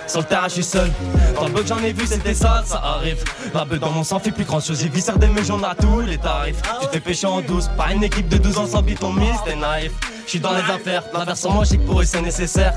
sur 0.07 0.21
le 0.21 0.25
terrain, 0.25 0.47
je 0.47 0.53
suis 0.53 0.63
seul. 0.63 0.89
Dans 1.35 1.47
le 1.47 1.51
bloc, 1.51 1.67
j'en 1.67 1.79
ai 1.79 1.91
vu, 1.91 2.07
c'était 2.07 2.33
sale, 2.33 2.63
ça 2.65 2.81
arrive. 2.81 3.21
La 3.53 3.65
beuh 3.65 3.77
dans 3.77 3.89
mon 3.89 4.05
sang 4.05 4.19
fait 4.19 4.31
plus 4.31 4.45
grand 4.45 4.61
chose. 4.61 4.79
J'ai 4.79 4.87
viscère 4.87 5.19
des 5.19 5.27
meuges, 5.27 5.47
j'en 5.47 5.61
a 5.63 5.75
tous 5.75 5.99
les 5.99 6.17
tarifs. 6.17 6.61
Tu 6.81 6.87
t'es 6.87 7.01
péché 7.01 7.27
en 7.27 7.41
douce. 7.41 7.69
Par 7.75 7.91
une 7.91 8.05
équipe 8.05 8.29
de 8.29 8.37
12 8.37 8.57
ans 8.57 8.67
sans 8.67 8.81
bidon 8.81 9.11
mise, 9.11 9.35
t'es 9.43 9.55
naïf. 9.55 9.91
Je 10.23 10.29
suis 10.29 10.39
dans 10.39 10.53
les 10.53 10.61
affaires. 10.61 11.03
La 11.13 11.25
version 11.25 11.51
moi 11.51 11.65
je 11.65 11.75
pour 11.75 11.99
eux 11.99 12.05
c'est 12.05 12.21
nécessaire. 12.21 12.73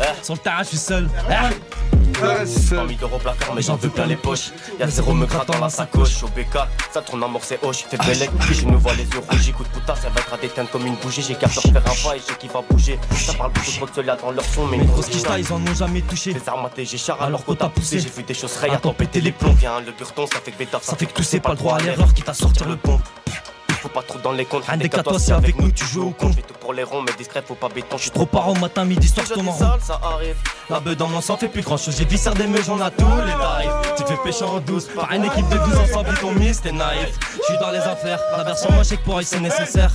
Eh, 0.00 0.24
Sur 0.24 0.34
le 0.34 0.40
terrain, 0.40 0.62
je 0.62 0.68
suis 0.68 0.78
seul. 0.78 1.08
Eh. 1.28 1.99
Pas 2.20 2.84
mis 2.84 2.96
d'euros 2.96 3.18
placard, 3.18 3.54
mais 3.54 3.62
j'en 3.62 3.76
veux 3.76 3.88
plein 3.88 4.06
les 4.06 4.16
poches. 4.16 4.50
Y'a 4.78 4.88
zéro 4.88 5.14
me 5.14 5.26
gratte 5.26 5.48
dans 5.48 5.58
la 5.58 5.68
sacoche. 5.68 6.22
Au 6.22 6.28
BK, 6.28 6.58
ça 6.92 7.00
tourne 7.00 7.22
en 7.22 7.28
mort, 7.28 7.42
c'est 7.44 7.62
hoche. 7.64 7.84
Fais 7.88 7.96
bellec, 7.96 8.30
puis 8.40 8.54
je 8.54 8.66
me 8.66 8.76
vois 8.76 8.94
les 8.94 9.04
yeux 9.04 9.20
rouges. 9.28 9.42
J'écoute 9.42 9.68
putain, 9.72 9.94
ça 9.94 10.08
va 10.10 10.20
être 10.20 10.34
à 10.34 10.36
déteindre 10.36 10.70
comme 10.70 10.86
une 10.86 10.96
bougie. 10.96 11.22
J'ai 11.22 11.34
qu'à 11.34 11.46
leur 11.46 11.62
faire 11.62 11.76
un 11.76 12.08
pas 12.08 12.16
et 12.16 12.18
je 12.18 12.24
sais 12.24 12.34
qu'il 12.38 12.50
va 12.50 12.62
bouger. 12.68 12.98
Ça 13.14 13.34
parle 13.34 13.52
beaucoup 13.52 13.70
trop 13.70 13.86
de 13.86 13.92
cela 13.94 14.16
dans 14.16 14.30
leur 14.30 14.44
son, 14.44 14.66
mais 14.66 14.78
grosses 14.78 15.08
quiches 15.08 15.22
là, 15.22 15.38
ils 15.38 15.52
en 15.52 15.60
ont 15.60 15.74
jamais 15.74 16.02
touché. 16.02 16.32
Les 16.32 16.48
armatés, 16.48 16.84
j'ai 16.84 16.98
char 16.98 17.16
Alors 17.16 17.28
alors 17.28 17.44
qu'on 17.44 17.54
t'a 17.54 17.68
poussé. 17.68 18.00
J'ai 18.00 18.10
vu 18.10 18.22
des 18.22 18.34
choses 18.34 18.56
rayées, 18.56 18.74
attends 18.74 18.92
péter 18.92 19.20
les 19.20 19.32
plombs. 19.32 19.54
Viens, 19.58 19.80
le 19.80 19.92
burton, 19.92 20.26
ça 20.32 20.40
fait 20.40 20.50
que 20.50 20.58
bétard, 20.58 20.82
Ça 20.82 20.96
fait 20.96 21.06
que 21.06 21.12
tousser 21.12 21.40
pas 21.40 21.50
le 21.50 21.56
droit 21.56 21.76
à 21.76 21.80
l'erreur 21.80 22.12
qui 22.12 22.22
t'a 22.22 22.34
sortir 22.34 22.68
le 22.68 22.76
pont. 22.76 23.00
Faut 23.80 23.88
pas 23.88 24.02
trop 24.02 24.18
dans 24.18 24.32
les 24.32 24.44
comptes. 24.44 24.64
Toi, 25.04 25.18
c'est 25.18 25.32
avec 25.32 25.58
nous, 25.58 25.70
tu 25.70 25.86
joues 25.86 26.08
au 26.08 26.10
con. 26.10 26.30
Je 26.36 26.42
tout 26.42 26.54
pour 26.60 26.74
les 26.74 26.82
ronds, 26.82 27.00
mais 27.00 27.12
discret, 27.16 27.42
faut 27.46 27.54
pas 27.54 27.68
béton. 27.68 27.96
Je 27.96 28.02
suis 28.02 28.10
Trop 28.10 28.26
par 28.26 28.48
au 28.48 28.54
matin, 28.54 28.84
midi, 28.84 29.08
soir, 29.08 29.24
je 29.26 29.34
sales, 29.34 29.80
ça 29.80 29.98
arrive. 30.02 30.36
La 30.68 30.80
beuh 30.80 30.94
dans 30.94 31.08
mon 31.08 31.22
sang 31.22 31.38
fait 31.38 31.48
plus 31.48 31.62
grand 31.62 31.78
chose. 31.78 31.96
J'ai 31.96 32.04
viscère 32.04 32.34
des 32.34 32.46
meuges, 32.46 32.66
j'en 32.66 32.80
a 32.80 32.90
tous 32.90 33.06
les 33.06 33.32
tarifs. 33.32 33.94
Tu 33.96 34.02
te 34.04 34.08
fais 34.08 34.18
pécher 34.22 34.44
en 34.44 34.60
douce. 34.60 34.86
Par 34.94 35.10
une 35.12 35.24
équipe 35.24 35.48
de 35.48 35.56
12 35.56 35.76
ans 35.78 35.86
sans 35.92 36.02
bidon 36.02 36.32
mise, 36.32 36.60
t'es 36.60 36.72
naïf. 36.72 37.18
Je 37.38 37.42
suis 37.42 37.58
dans 37.58 37.70
les 37.70 37.78
affaires. 37.78 38.20
La 38.36 38.44
version 38.44 38.70
moi, 38.72 38.82
je 38.82 38.96
que 38.96 39.00
pour 39.02 39.22
c'est 39.22 39.40
nécessaire. 39.40 39.92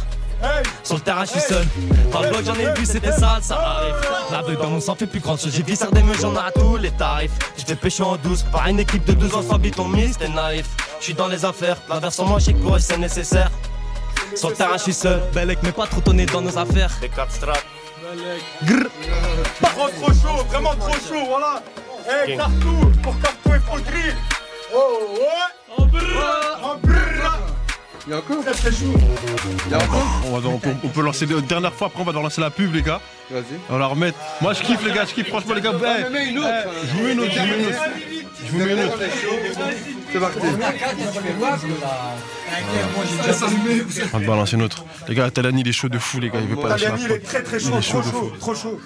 Sur 0.83 0.95
le 0.95 1.01
terrain, 1.01 1.25
je 1.25 1.31
suis 1.31 1.39
seul. 1.41 1.65
Dans 2.11 2.21
le 2.21 2.29
bloc, 2.29 2.41
j'en 2.43 2.55
ai 2.55 2.73
vu, 2.73 2.85
c'était 2.85 3.11
sale, 3.11 3.41
ça 3.41 3.55
arrive. 3.55 3.95
La 4.31 4.41
beuh 4.41 4.55
dans 4.55 4.69
mon 4.69 4.79
sang 4.79 4.95
fait 4.95 5.07
plus 5.07 5.19
grand 5.19 5.37
chose. 5.37 5.53
J'ai 5.55 5.63
viscère 5.63 5.91
des 5.91 6.01
meuges, 6.01 6.21
j'en 6.21 6.33
ai 6.33 6.39
à 6.39 6.51
tous 6.51 6.77
les 6.77 6.91
tarifs. 6.91 7.31
Tu 7.55 7.63
te 7.63 7.69
fais 7.69 7.75
pécher 7.75 8.03
en 8.03 8.15
douce. 8.15 8.43
Par 8.51 8.67
une 8.67 8.79
équipe 8.79 9.05
de 9.05 9.13
12 9.13 9.35
ans 9.35 9.43
sans 9.43 9.59
bidon 9.59 9.87
mise, 9.87 10.17
t'es 10.17 10.27
naïf. 10.27 10.65
Je 10.99 11.05
suis 11.05 11.13
dans 11.13 11.27
les 11.27 11.45
affaires. 11.45 11.77
La 11.87 11.99
version 11.99 12.25
moi, 12.25 12.39
je 12.39 12.51
que 12.51 12.57
pour 12.57 12.75
eux 12.75 12.79
c'est 12.79 12.97
nécessaire. 12.97 13.51
Sur 14.33 14.49
le 14.49 14.55
terrain, 14.55 14.77
je 14.77 14.83
suis 14.83 14.93
seul. 14.93 15.21
Bellec, 15.33 15.59
mais 15.63 15.71
pas 15.71 15.85
trop 15.87 16.01
tonné 16.01 16.25
dans 16.25 16.41
nos 16.41 16.57
affaires. 16.57 16.91
Les 17.01 17.09
4 17.09 17.31
strats. 17.31 17.53
Grrr. 18.63 18.87
Trop 19.61 19.89
trop 19.89 20.07
chaud, 20.13 20.43
vraiment 20.49 20.75
trop 20.75 20.93
chaud, 20.93 21.25
voilà. 21.27 21.61
Eh, 22.07 22.27
King. 22.27 22.37
Cartou, 22.37 22.91
pour 23.01 23.19
Cartou 23.19 23.53
et 23.55 23.59
pour 23.59 23.79
Drill. 23.79 24.15
Oh, 24.73 24.99
ouais. 25.13 25.77
En 25.77 25.85
brrr, 25.85 26.59
en 26.63 26.75
brrr. 26.77 27.39
Il 28.07 28.11
y 28.11 28.13
a 28.13 28.17
encore 28.19 28.43
Très 28.43 28.51
très 28.51 28.71
chaud. 28.71 28.93
Il 29.65 29.71
y 29.71 29.73
a 29.73 29.77
encore 29.77 30.05
On, 30.27 30.37
va, 30.37 30.49
on, 30.49 30.59
peut, 30.59 30.69
on 30.83 30.87
peut 30.89 31.01
lancer 31.01 31.25
une 31.25 31.41
dernière 31.41 31.73
fois, 31.73 31.87
après 31.87 32.01
on 32.01 32.03
va 32.03 32.11
devoir 32.11 32.23
lancer 32.25 32.41
la 32.41 32.51
pub, 32.51 32.73
les 32.73 32.83
gars. 32.83 33.01
Vas-y. 33.31 33.43
On 33.69 33.73
va 33.73 33.79
la 33.79 33.87
remettre. 33.87 34.17
Moi, 34.41 34.53
je 34.53 34.61
kiffe, 34.61 34.83
les 34.85 34.93
gars, 34.93 35.05
je 35.05 35.13
kiffe. 35.15 35.27
Franchement, 35.29 35.55
les 35.55 35.61
gars. 35.61 35.71
Eh, 35.73 36.01
je 36.01 36.05
vous 36.05 36.13
mets 36.13 36.29
une 36.29 36.37
autre, 36.39 36.49
je 36.83 36.93
vous 36.97 37.03
mets 37.03 37.13
une 37.13 37.19
autre. 37.21 37.33
Je 38.45 38.51
vous 38.51 38.59
mets 38.59 38.73
une 38.73 38.79
autre. 38.83 38.99
C'est 40.15 40.21
parti. 40.21 40.39
On 44.13 44.17
va 44.17 44.23
te 44.23 44.27
balancer 44.27 44.55
une 44.55 44.61
autre. 44.61 44.85
Les 45.09 45.15
gars, 45.15 45.29
Talani, 45.29 45.59
il 45.59 45.67
est 45.67 45.73
chaud 45.73 45.89
de 45.89 45.99
fou, 45.99 46.21
les 46.21 46.29
gars. 46.29 46.39
Il 46.39 46.47
veut 46.47 46.55
pas 46.55 46.69
lâcher 46.69 46.85
Taliani, 46.85 47.03
il 47.05 47.11
est 47.11 47.19
très 47.19 47.43
très 47.43 47.57
Il 47.57 47.67
chaud, 47.67 47.77
est 47.77 47.81
chaud 47.81 47.99
trop 47.99 48.01
de 48.01 48.05
chaud, 48.05 48.31
fou. 48.31 48.37
trop 48.39 48.55
chaud. 48.55 48.79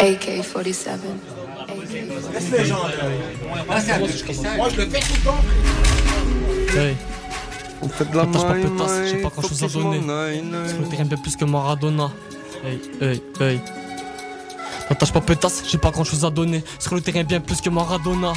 AK-47. 0.00 0.88
Moi, 4.56 4.68
je 4.68 4.76
le 4.76 4.86
fais 4.86 4.98
tout 4.98 5.14
le 5.14 5.24
temps. 5.24 5.38
Hey, 6.76 6.96
On 7.82 7.88
fait 7.88 8.10
de 8.10 8.16
la 8.16 8.24
maille, 8.26 9.08
j'ai 9.08 9.18
pas 9.18 9.28
grand 9.28 9.42
chose 9.42 9.62
à 9.62 9.68
donner. 9.68 10.00
je 10.00 10.74
me 10.74 11.04
bien 11.04 11.16
plus 11.16 11.36
que 11.36 11.44
Maradona. 11.44 12.10
Hey, 12.64 12.80
hey, 13.00 13.22
hey. 13.40 13.60
N'attache 14.90 15.12
pas 15.12 15.20
pétasse, 15.20 15.62
j'ai 15.68 15.78
pas 15.78 15.92
grand 15.92 16.02
chose 16.02 16.24
à 16.24 16.30
donner. 16.30 16.64
Sur 16.80 16.96
le 16.96 17.00
terrain, 17.00 17.22
bien 17.22 17.38
plus 17.38 17.60
que 17.60 17.70
Maradona. 17.70 18.32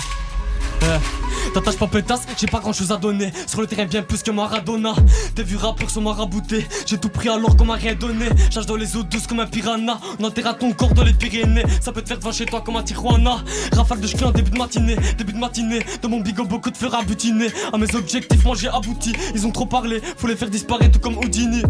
Eh. 0.82 1.24
T'attaches 1.54 1.78
pas 1.78 1.88
pétasse, 1.88 2.22
j'ai 2.38 2.48
pas 2.48 2.60
grand 2.60 2.74
chose 2.74 2.92
à 2.92 2.98
donner. 2.98 3.32
Sur 3.48 3.62
le 3.62 3.68
terrain, 3.68 3.86
bien 3.86 4.02
plus 4.02 4.24
que 4.24 4.32
Maradona. 4.32 4.94
T'es 5.36 5.44
vu 5.44 5.56
rappeur 5.56 5.90
sont 5.90 6.02
maraboutés. 6.02 6.66
J'ai 6.86 6.98
tout 6.98 7.10
pris 7.10 7.30
alors 7.30 7.56
qu'on 7.56 7.66
m'a 7.66 7.76
rien 7.76 7.94
donné. 7.94 8.26
J'age 8.50 8.66
dans 8.66 8.76
les 8.76 8.98
eaux 8.98 9.04
douces 9.04 9.28
comme 9.28 9.40
un 9.40 9.46
piranha. 9.46 10.00
On 10.20 10.24
enterra 10.24 10.54
ton 10.54 10.72
corps 10.72 10.94
dans 10.94 11.04
les 11.04 11.14
Pyrénées. 11.14 11.64
Ça 11.80 11.92
peut 11.92 12.02
te 12.02 12.08
faire 12.08 12.18
devant 12.18 12.32
chez 12.32 12.46
toi 12.46 12.62
comme 12.62 12.78
un 12.78 12.84
Tijuana. 12.84 13.44
Rafale 13.72 14.02
de 14.02 14.08
cheveux 14.08 14.26
en 14.26 14.32
début 14.32 14.52
de 14.52 14.58
matinée. 14.58 14.96
Début 15.18 15.34
de 15.34 15.38
matinée, 15.38 15.86
dans 16.02 16.10
mon 16.10 16.22
bigot, 16.22 16.46
beaucoup 16.46 16.72
de 16.72 16.78
fleurs 16.78 16.96
à 16.96 17.04
butiner. 17.04 17.50
À 17.72 17.78
mes 17.78 17.94
objectifs, 17.96 18.44
moi 18.44 18.56
j'ai 18.60 18.70
abouti. 18.70 19.14
Ils 19.36 19.46
ont 19.46 19.52
trop 19.52 19.66
parlé, 19.66 20.02
faut 20.18 20.28
les 20.28 20.36
faire 20.36 20.50
disparaître 20.50 20.94
tout 20.94 21.00
comme 21.00 21.18
Houdini. 21.18 21.62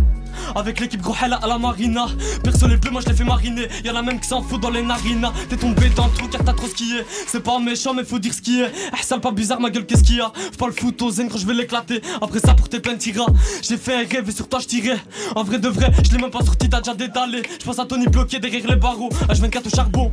Avec 0.55 0.79
l'équipe 0.79 1.01
gros 1.01 1.15
à 1.21 1.27
la 1.27 1.57
marina. 1.57 2.07
Perso 2.43 2.67
les 2.67 2.77
bleus, 2.77 2.91
moi 2.91 3.01
je 3.01 3.09
les 3.09 3.15
fais 3.15 3.23
mariner. 3.23 3.67
Y'en 3.83 3.95
a 3.95 4.01
même 4.01 4.19
qui 4.19 4.27
s'en 4.27 4.41
foutent 4.41 4.61
dans 4.61 4.69
les 4.69 4.81
narinas. 4.81 5.31
T'es 5.49 5.57
tombé 5.57 5.89
dans 5.89 6.07
le 6.07 6.13
trou 6.13 6.27
car 6.27 6.43
t'as 6.43 6.53
trop 6.53 6.67
skié. 6.67 7.03
C'est 7.27 7.41
pas 7.41 7.59
méchant, 7.59 7.93
mais 7.93 8.03
faut 8.03 8.19
dire 8.19 8.33
ce 8.33 8.41
qui 8.41 8.61
est. 8.61 8.71
Ah, 8.91 8.97
sale 9.01 9.21
pas 9.21 9.31
bizarre, 9.31 9.59
ma 9.59 9.69
gueule, 9.69 9.85
qu'est-ce 9.85 10.03
qu'il 10.03 10.17
y 10.17 10.21
a? 10.21 10.31
Faut 10.35 10.57
pas 10.57 10.67
le 10.67 10.73
foot 10.73 11.01
au 11.01 11.11
zen 11.11 11.29
quand 11.29 11.37
je 11.37 11.45
vais 11.45 11.53
l'éclater. 11.53 12.01
Après 12.21 12.39
ça, 12.39 12.53
pour 12.53 12.69
tes 12.69 12.79
plein 12.79 12.95
tiras. 12.95 13.27
J'ai 13.61 13.77
fait 13.77 13.93
un 13.93 14.07
rêve 14.07 14.27
et 14.27 14.31
sur 14.31 14.47
toi 14.47 14.59
je 14.59 14.67
tirais. 14.67 14.97
En 15.35 15.43
vrai 15.43 15.59
de 15.59 15.69
vrai, 15.69 15.91
je 16.03 16.11
l'ai 16.11 16.21
même 16.21 16.31
pas 16.31 16.43
sorti, 16.43 16.69
t'as 16.69 16.81
déjà 16.81 16.93
détalé. 16.93 17.43
Je 17.59 17.65
pense 17.65 17.79
à 17.79 17.85
Tony 17.85 18.07
bloqué 18.07 18.39
derrière 18.39 18.67
les 18.67 18.75
barreaux. 18.75 19.09
H24 19.29 19.67
au 19.67 19.75
charbon. 19.75 20.11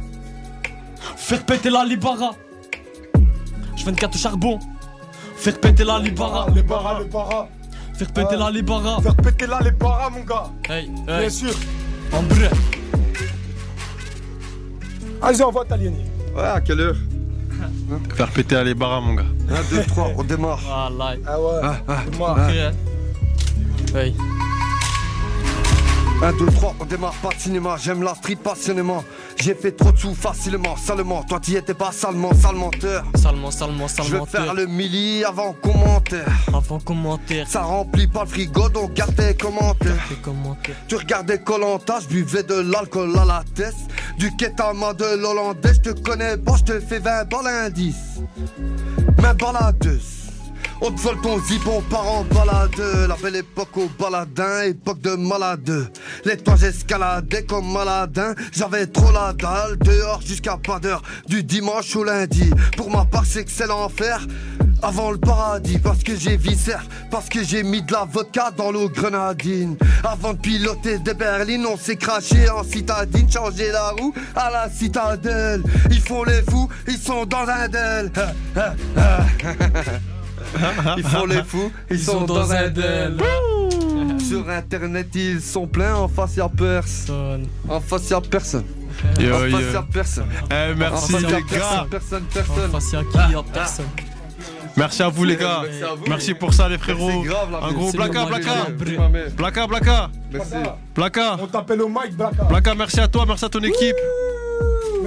Faire 1.16 1.44
péter 1.44 1.70
la 1.70 1.84
Libara. 1.84 2.34
H24 3.76 4.14
au 4.14 4.18
charbon. 4.18 4.58
Faire 5.36 5.58
péter 5.58 5.84
la 5.84 5.98
Libara. 5.98 6.46
Les 6.54 6.62
barras. 6.62 7.00
Faire 8.00 8.12
péter 8.12 8.36
la 8.36 8.50
Libara. 8.50 8.98
Faire 9.02 9.14
péter 9.14 9.46
là 9.46 9.58
les 9.62 9.72
barras, 9.72 10.08
mon 10.08 10.24
gars. 10.24 10.50
Hey, 10.70 10.90
Bien 11.06 11.28
sûr. 11.28 11.52
En 12.14 12.22
vrai. 12.22 12.48
Allez, 15.20 15.42
on 15.42 15.50
va 15.50 15.64
t'aliéner. 15.66 16.06
Ouais, 16.34 16.44
à 16.44 16.62
quelle 16.62 16.80
heure? 16.80 16.96
Faire 18.14 18.30
péter 18.30 18.56
à 18.56 18.64
les 18.64 18.72
barras, 18.72 19.02
mon 19.02 19.12
gars. 19.12 19.26
1, 19.50 19.76
2, 19.76 19.82
3, 19.84 20.12
on 20.16 20.24
démarre. 20.24 20.60
Voilà. 20.64 21.16
Ah 21.26 21.40
ouais. 21.42 21.60
Ah, 21.62 21.76
ah, 21.88 22.00
moi. 22.16 22.36
ah. 22.38 23.98
Hey. 23.98 24.14
1, 26.22 26.32
2, 26.34 26.46
3, 26.46 26.74
on 26.80 26.84
démarre 26.84 27.14
pas 27.14 27.30
de 27.30 27.40
cinéma. 27.40 27.76
J'aime 27.82 28.02
la 28.02 28.14
street 28.14 28.36
passionnément. 28.36 29.02
J'ai 29.36 29.54
fait 29.54 29.72
trop 29.72 29.90
de 29.90 29.96
sous 29.96 30.14
facilement, 30.14 30.76
salement. 30.76 31.22
Toi, 31.22 31.40
t'y 31.40 31.56
étais 31.56 31.72
pas 31.72 31.92
salement, 31.92 32.34
sale 32.34 32.56
menteur. 32.56 33.04
Salement, 33.14 33.50
salement, 33.50 33.86
Je 33.88 34.02
veux 34.02 34.08
salement. 34.08 34.26
faire 34.26 34.54
le 34.54 34.66
milli 34.66 35.24
avant 35.24 35.54
commentaire. 35.54 36.26
Avant 36.48 36.78
commentaire. 36.78 37.48
Ça 37.48 37.62
remplit 37.62 38.06
pas 38.06 38.24
le 38.24 38.28
frigo, 38.28 38.68
donc 38.68 38.92
garde 38.92 39.14
tes 39.16 39.34
commentaires. 39.34 39.96
Tes 40.10 40.16
commentaires. 40.16 40.76
Tu 40.88 40.96
regardais 40.96 41.38
Colanta, 41.40 42.00
je 42.00 42.08
buvais 42.08 42.42
de 42.42 42.54
l'alcool 42.70 43.16
à 43.18 43.24
la 43.24 43.42
tête. 43.54 43.74
Du 44.18 44.34
kétama 44.36 44.92
de 44.92 45.16
l'hollandais, 45.16 45.72
je 45.72 45.90
te 45.90 46.00
connais 46.00 46.36
pas, 46.36 46.56
je 46.58 46.64
te 46.64 46.80
fais 46.80 46.98
20 46.98 47.24
balles 47.30 47.46
indice. 47.66 48.20
Mais 49.22 49.32
baladeuse. 49.34 50.29
On 50.82 50.90
te 50.90 51.00
vole 51.00 51.20
ton 51.20 51.38
zip, 51.40 51.60
on 51.66 51.82
part 51.82 52.08
en 52.08 52.24
balade. 52.24 53.06
La 53.06 53.14
belle 53.16 53.36
époque 53.36 53.76
au 53.76 53.90
baladin, 53.98 54.62
époque 54.62 55.02
de 55.02 55.14
malade. 55.14 55.92
Les 56.24 56.38
toits 56.38 56.56
j'escaladais 56.56 57.42
comme 57.42 57.70
maladin. 57.70 58.34
J'avais 58.50 58.86
trop 58.86 59.12
la 59.12 59.34
dalle, 59.34 59.76
dehors 59.78 60.22
jusqu'à 60.22 60.56
pas 60.56 60.78
d'heure. 60.78 61.02
Du 61.28 61.42
dimanche 61.42 61.94
au 61.96 62.04
lundi. 62.04 62.50
Pour 62.78 62.90
ma 62.90 63.04
part, 63.04 63.26
c'est 63.26 63.44
que 63.44 63.50
c'est 63.50 63.66
l'enfer. 63.66 64.26
Avant 64.82 65.10
le 65.10 65.18
paradis, 65.18 65.78
parce 65.78 66.02
que 66.02 66.16
j'ai 66.16 66.38
viscère, 66.38 66.82
parce 67.10 67.28
que 67.28 67.44
j'ai 67.44 67.62
mis 67.62 67.82
de 67.82 67.92
la 67.92 68.06
vodka 68.10 68.50
dans 68.50 68.72
l'eau 68.72 68.88
grenadine. 68.88 69.76
Avant 70.02 70.32
de 70.32 70.38
piloter 70.38 70.98
des 70.98 71.12
berlines, 71.12 71.66
on 71.66 71.76
s'est 71.76 71.96
craché 71.96 72.48
en 72.48 72.64
citadine, 72.64 73.30
changer 73.30 73.70
la 73.70 73.90
roue 73.90 74.14
à 74.34 74.50
la 74.50 74.70
citadelle. 74.70 75.62
Ils 75.90 76.00
font 76.00 76.24
les 76.24 76.40
fous, 76.48 76.70
ils 76.88 76.96
sont 76.96 77.26
dans 77.26 77.46
un 77.46 77.68
del. 77.68 78.10
Ils 80.96 81.04
font 81.04 81.26
les 81.26 81.42
fous, 81.44 81.70
ils, 81.90 81.98
sont, 81.98 82.22
dans, 82.22 82.50
un 82.52 82.68
del. 82.68 83.16
Sur 84.18 84.48
internet, 84.48 85.08
ils 85.14 85.40
sont 85.40 85.66
pleins, 85.66 85.94
en 85.94 86.08
face 86.08 86.36
y'a 86.36 86.48
personne. 86.48 87.46
En 87.68 87.80
face 87.80 88.10
y'a 88.10 88.20
personne. 88.20 88.64
Yo, 89.18 89.34
en 89.34 89.50
face 89.50 89.72
y'a 89.72 89.82
personne. 89.82 90.26
Eh, 90.50 90.72
En 90.72 90.76
merci 90.76 91.12
face, 91.12 91.22
les 91.22 91.28
gars. 91.28 91.86
Personne, 91.90 92.24
personne, 92.32 92.68
En 92.68 92.80
face, 92.80 92.92
y'a 92.92 93.02
qui 93.04 93.32
Y'a 93.32 93.42
personne. 93.52 93.86
Merci 94.76 95.02
à 95.02 95.08
vous 95.08 95.24
les 95.24 95.36
gars. 95.36 95.62
Merci 95.64 95.82
à 95.82 95.94
vous. 95.94 96.04
Merci 96.08 96.34
pour 96.34 96.54
ça 96.54 96.68
les 96.68 96.78
frérots. 96.78 97.22
Grave, 97.22 97.58
Un 97.62 97.72
gros 97.72 97.92
blaka 97.92 98.24
blaka. 98.26 98.52
Blaka 99.36 99.66
blaka. 99.66 100.10
Merci. 100.32 100.54
Blaka. 100.94 101.36
On 101.40 101.46
t'appelle 101.46 101.82
au 101.82 101.88
mic, 101.88 102.16
Blaka. 102.16 102.44
Blaka, 102.44 102.74
merci 102.74 103.00
à 103.00 103.08
toi, 103.08 103.24
merci 103.26 103.44
à 103.44 103.48
ton 103.48 103.60
équipe. 103.60 103.96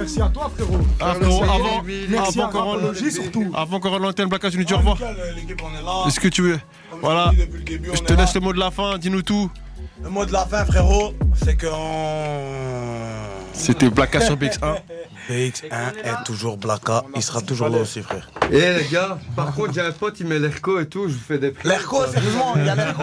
Merci 0.04 0.20
à 0.20 0.28
toi, 0.28 0.50
frérot. 0.54 0.78
Ah, 1.00 1.14
frérot, 1.14 1.42
avant, 1.44 1.82
Merci 2.10 2.38
avant 2.38 2.50
qu'on 2.50 2.72
Rapologie, 2.72 3.10
surtout. 3.10 3.50
avant 3.54 3.80
qu'on 3.80 3.88
rende 3.88 4.02
l'antenne, 4.02 4.28
Blaka, 4.28 4.50
je 4.50 4.58
nous 4.58 4.64
dis 4.64 4.74
au 4.74 4.76
revoir. 4.76 4.98
Est-ce 6.06 6.20
que 6.20 6.28
tu 6.28 6.42
veux 6.42 6.60
Voilà. 7.00 7.32
Je 7.38 8.00
te 8.02 8.12
laisse 8.12 8.34
le 8.34 8.40
mot 8.42 8.52
de 8.52 8.58
la 8.58 8.70
fin, 8.70 8.98
dis-nous 8.98 9.22
tout. 9.22 9.50
Le 10.02 10.10
mot 10.10 10.26
de 10.26 10.32
la 10.32 10.44
fin, 10.44 10.62
frérot, 10.66 11.14
c'est 11.42 11.56
que. 11.56 11.68
C'était 13.54 13.88
Blaka 13.88 14.20
sur 14.20 14.36
BX1. 14.36 14.76
BX1 15.30 15.96
est 16.04 16.24
toujours 16.24 16.56
Blaka, 16.56 17.04
il 17.16 17.22
sera 17.22 17.40
toujours 17.40 17.68
là 17.68 17.78
aussi, 17.78 18.02
frère. 18.02 18.28
Eh 18.50 18.58
les 18.78 18.86
gars, 18.90 19.18
par 19.36 19.54
contre 19.54 19.72
j'ai 19.74 19.80
un 19.80 19.92
pote, 19.92 20.18
il 20.20 20.26
met 20.26 20.38
l'ERCO 20.38 20.80
et 20.80 20.86
tout, 20.86 21.08
je 21.08 21.14
vous 21.14 21.20
fais 21.26 21.38
des 21.38 21.50
prix. 21.50 21.68
L'ERCO, 21.68 22.06
sérieusement, 22.06 22.54
il 22.56 22.66
y 22.66 22.68
a 22.68 22.74
l'ERCO. 22.74 23.02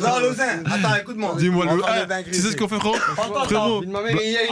Non, 0.00 0.18
Lausanne, 0.20 0.64
attends, 0.66 0.94
écoute-moi. 1.00 1.34
Dis-moi 1.38 1.64
le. 1.66 2.06
dingueries 2.06 2.30
tu 2.32 2.40
sais 2.40 2.50
ce 2.52 2.56
qu'on 2.56 2.68
fait, 2.68 2.78
frérot 2.78 2.96
Attends, 2.96 3.44
Frérot, 3.44 3.82
il, 3.82 3.88
il 3.88 3.92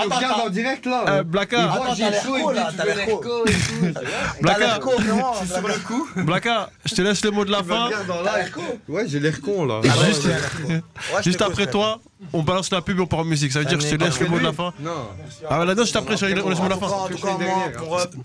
nous 0.09 0.15
regarde 0.17 0.41
en 0.41 0.51
direct 0.51 0.87
là. 0.87 1.05
euh, 1.09 1.23
que 1.25 1.57
j'ai 1.97 2.05
chaud, 2.21 2.37
l'ERCO, 2.37 2.51
il 2.51 2.55
là, 2.57 2.69
dit 2.71 2.77
t'as 2.77 2.85
tu 2.85 2.89
veux 2.91 2.97
l'ERCO. 2.97 3.23
l'ERCO 3.23 3.47
et 3.47 3.53
tout. 3.53 4.01
L'ERCO, 4.43 4.91
vraiment. 4.99 5.33
Je 5.35 5.39
suis 5.47 5.55
sur 5.55 5.69
le 5.69 5.75
coup. 5.75 6.09
Blaka, 6.17 6.71
je 6.85 6.95
te 6.95 7.03
laisse 7.03 7.25
le 7.25 7.31
mot 7.31 7.45
de 7.45 7.51
la 7.51 7.63
fin. 7.63 7.91
Ouais, 8.89 9.05
j'ai 9.09 9.21
l'air 9.21 9.41
con 9.41 9.65
là. 9.65 9.81
Juste- 10.05 10.27
l'ERCO. 10.27 11.45
Après 11.45 11.67
toi, 11.67 12.01
on 12.33 12.43
balance 12.43 12.71
la 12.71 12.81
pub 12.81 12.99
et 12.99 13.03
on 13.03 13.07
part 13.07 13.21
en 13.21 13.25
musique. 13.25 13.53
Ça 13.53 13.59
veut 13.61 13.65
dire 13.65 13.79
que 13.79 13.85
je 13.85 13.95
te 13.95 14.03
laisse 14.03 14.19
le 14.21 14.29
mot 14.29 14.39
de 14.39 14.45
la 14.45 14.53
fin. 14.53 14.73
Non. 14.81 15.09
Ah, 15.51 15.65
juste 15.95 15.97
après, 15.97 16.17
je 16.17 16.27
laisse 16.27 16.45
le 16.45 16.55
mot 16.55 16.65
de 16.65 16.69
la 16.71 16.77
fin. 16.77 16.89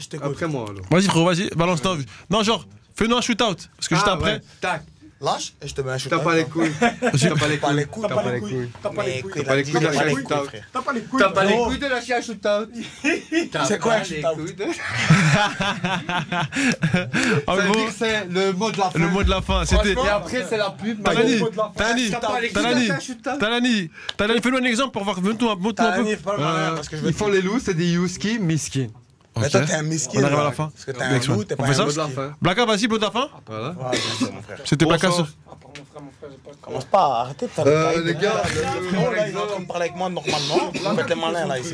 t'écoute. 0.09 0.31
Après 0.31 0.47
moi 0.47 0.65
alors. 0.69 0.85
Vas-y, 0.89 1.03
frérot, 1.03 1.25
vas-y, 1.25 1.49
balance 1.55 1.81
ta 1.81 1.95
Non, 2.29 2.43
genre, 2.43 2.65
fais-nous 2.95 3.15
un 3.15 3.21
shootout. 3.21 3.55
Parce 3.77 3.87
que 3.87 3.95
juste 3.95 4.07
Ah, 4.07 4.13
après. 4.13 4.41
Tac. 4.61 4.83
Lâche 5.21 5.53
et 5.61 5.67
je 5.67 5.73
te 5.75 5.81
mets 5.81 5.91
un 5.91 5.97
shoot. 5.97 6.09
T'as 6.09 6.19
pas 6.19 6.33
les 6.35 6.45
couilles. 6.45 6.71
T'as 6.79 6.91
pas 6.91 7.47
les 7.49 7.57
T'as 7.59 7.67
pas 7.67 7.73
les 7.73 7.85
couilles. 7.87 7.87
couilles. 7.87 8.07
T'as 8.07 8.15
pas 8.15 8.23
les 8.31 8.39
couilles. 8.39 8.69
T'as 8.81 8.89
pas 8.89 9.03
les 9.03 9.21
couilles. 9.21 9.33
T'as 9.33 9.43
pas 9.43 9.55
les 9.55 9.63
couilles 9.63 9.73
de 9.73 9.85
t'as 9.85 9.91
pas 9.91 10.03
les 10.05 10.13
shoot 10.15 10.23
couilles, 10.23 10.37
out. 10.37 10.49
T'as 10.71 10.81
pas 10.81 10.93
les 10.93 11.01
couilles. 11.01 11.19
T'as 11.19 11.29
pas 11.29 11.43
les 11.43 11.49
frérot. 11.49 11.65
couilles 11.65 11.79
de 11.79 11.87
lâcher 11.87 12.13
un 12.13 12.21
shootout. 12.21 12.69
C'est 13.67 13.79
quoi 13.79 13.95
un 13.95 14.03
En 17.47 17.57
gros, 17.57 17.89
c'est 17.97 18.25
le 18.29 18.53
mot 18.53 18.71
de 18.71 18.77
la 18.77 18.89
fin. 18.89 18.99
le 18.99 19.07
mot 19.09 19.23
de 19.23 19.29
la 19.29 19.41
fin, 19.41 19.65
c'était. 19.65 19.93
Et 19.93 20.07
après 20.07 20.45
c'est 20.47 20.57
la 20.57 20.69
pub. 20.71 21.05
Lâcher 21.05 21.41
un 22.91 22.99
shootout. 22.99 23.37
Talani, 23.39 23.89
Talani, 24.15 24.41
fais-nous 24.41 24.57
un 24.57 24.63
exemple 24.63 24.91
pour 24.91 25.03
voir. 25.03 25.19
Montre-nous 25.21 25.49
un 25.49 26.03
peu. 26.03 26.15
parce 26.75 26.87
que 26.87 26.97
je 26.97 27.11
font 27.11 27.27
les 27.27 27.41
loups, 27.41 27.59
c'est 27.59 27.73
des 27.73 27.91
Yuski, 27.91 28.39
miskin. 28.39 28.87
Mais 29.39 29.45
Ok. 29.45 29.51
toi, 29.51 29.61
t'es 29.61 29.73
un 29.73 29.83
miskin. 29.83 30.19
On 30.19 30.23
arrive 30.23 30.39
à 30.39 30.43
la 30.43 30.51
fin. 30.51 30.69
Parce 30.73 30.85
que 30.85 30.91
t'es 30.91 31.01
un 31.03 31.19
loup, 31.35 31.43
t'es 31.43 31.55
pas 31.55 31.63
un 31.65 31.67
Mot 31.85 31.91
de 31.91 31.97
la 31.97 32.07
fin. 32.07 32.33
Blaka, 32.41 32.65
vas-y, 32.65 32.87
mot 32.87 32.97
de 32.97 33.03
la 33.03 33.11
fin. 33.11 33.27
Voilà. 33.47 33.75
C'était 34.65 34.85
sur. 34.85 35.27
Commence 36.61 36.85
pas, 36.85 37.21
arrêtez 37.21 37.45
de 37.47 37.51
faire 37.51 37.65
Euh, 37.67 37.95
le 37.97 38.03
les 38.03 38.13
caïd. 38.13 38.21
gars, 38.23 38.43
le 38.45 38.87
frérot, 38.89 39.13
là, 39.13 39.27
il 39.27 39.33
est 39.33 39.37
en 39.37 39.47
train 39.47 39.59
de 39.59 39.65
parler 39.65 39.85
avec 39.85 39.95
moi 39.95 40.09
normalement. 40.09 40.71
Vous 40.73 40.95
faites 40.95 41.09
les 41.09 41.15
malins 41.15 41.45
là 41.47 41.59
ici. 41.59 41.73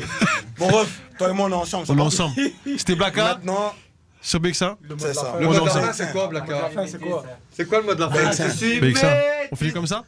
Bon, 0.58 0.68
ref, 0.68 1.00
toi 1.18 1.30
et 1.30 1.32
moi, 1.32 1.46
on 1.46 1.50
est 1.52 1.54
ensemble. 1.54 1.86
On 1.88 1.98
est 1.98 2.00
ensemble. 2.02 2.34
C'était 2.78 2.94
Blaka 2.94 3.24
Maintenant, 3.24 3.74
sur 4.20 4.40
BX1. 4.40 4.76
c'est 4.98 5.14
ça. 5.14 5.34
Le 5.38 5.46
mot 5.46 5.54
de 5.54 5.58
la 5.64 5.70
fin 5.70 5.92
c'est 5.92 6.12
quoi 6.12 6.30
fin, 6.74 6.86
c'est 6.86 6.98
quoi 7.00 7.24
C'est 7.52 7.68
quoi 7.68 7.78
le 7.80 7.84
mot 7.86 7.94
de 7.94 8.00
la 8.00 8.10
fin? 8.10 8.30
BX1. 8.30 8.46
Je 8.46 8.56
suis 8.56 8.80
BX1. 8.80 8.82
mec. 8.82 9.48
On 9.52 9.56
finit 9.56 9.72
comme 9.72 9.86
ça? 9.86 10.04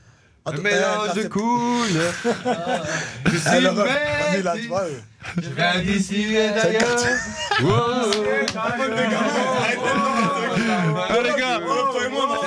Un 0.49 0.63
mélange 0.63 1.15
de 1.15 1.29
couleurs. 1.29 2.15
Je 3.27 3.37
suis 3.37 3.67
bête. 3.67 4.47
Je 5.37 5.49
viens 5.51 5.81
d'ici 5.81 6.35
et 6.35 6.49
d'ailleurs. 6.51 6.97
Les 11.23 11.41
gars, 11.41 11.61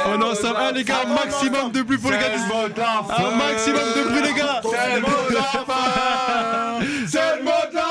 on 0.06 0.22
en 0.24 0.32
ensemble. 0.32 0.56
Ah 0.58 0.72
les 0.74 0.84
gars, 0.84 1.06
maximum 1.06 1.72
de 1.72 1.82
bruit 1.84 1.98
pour 1.98 2.12
les 2.12 2.18
gars. 2.18 2.26
Un 2.26 2.72
ah, 3.10 3.36
maximum 3.38 3.84
de 3.96 4.10
bruit 4.10 4.22
les 4.24 4.34
gars. 4.34 4.62
C'est 4.64 4.96
le 4.96 5.02
mot 5.02 5.08
de 5.30 5.36
la 5.36 5.42
fin. 5.42 6.80
C'est 7.08 7.38
le 7.38 7.44
mot 7.44 7.52
de 7.70 7.76
la 7.76 7.91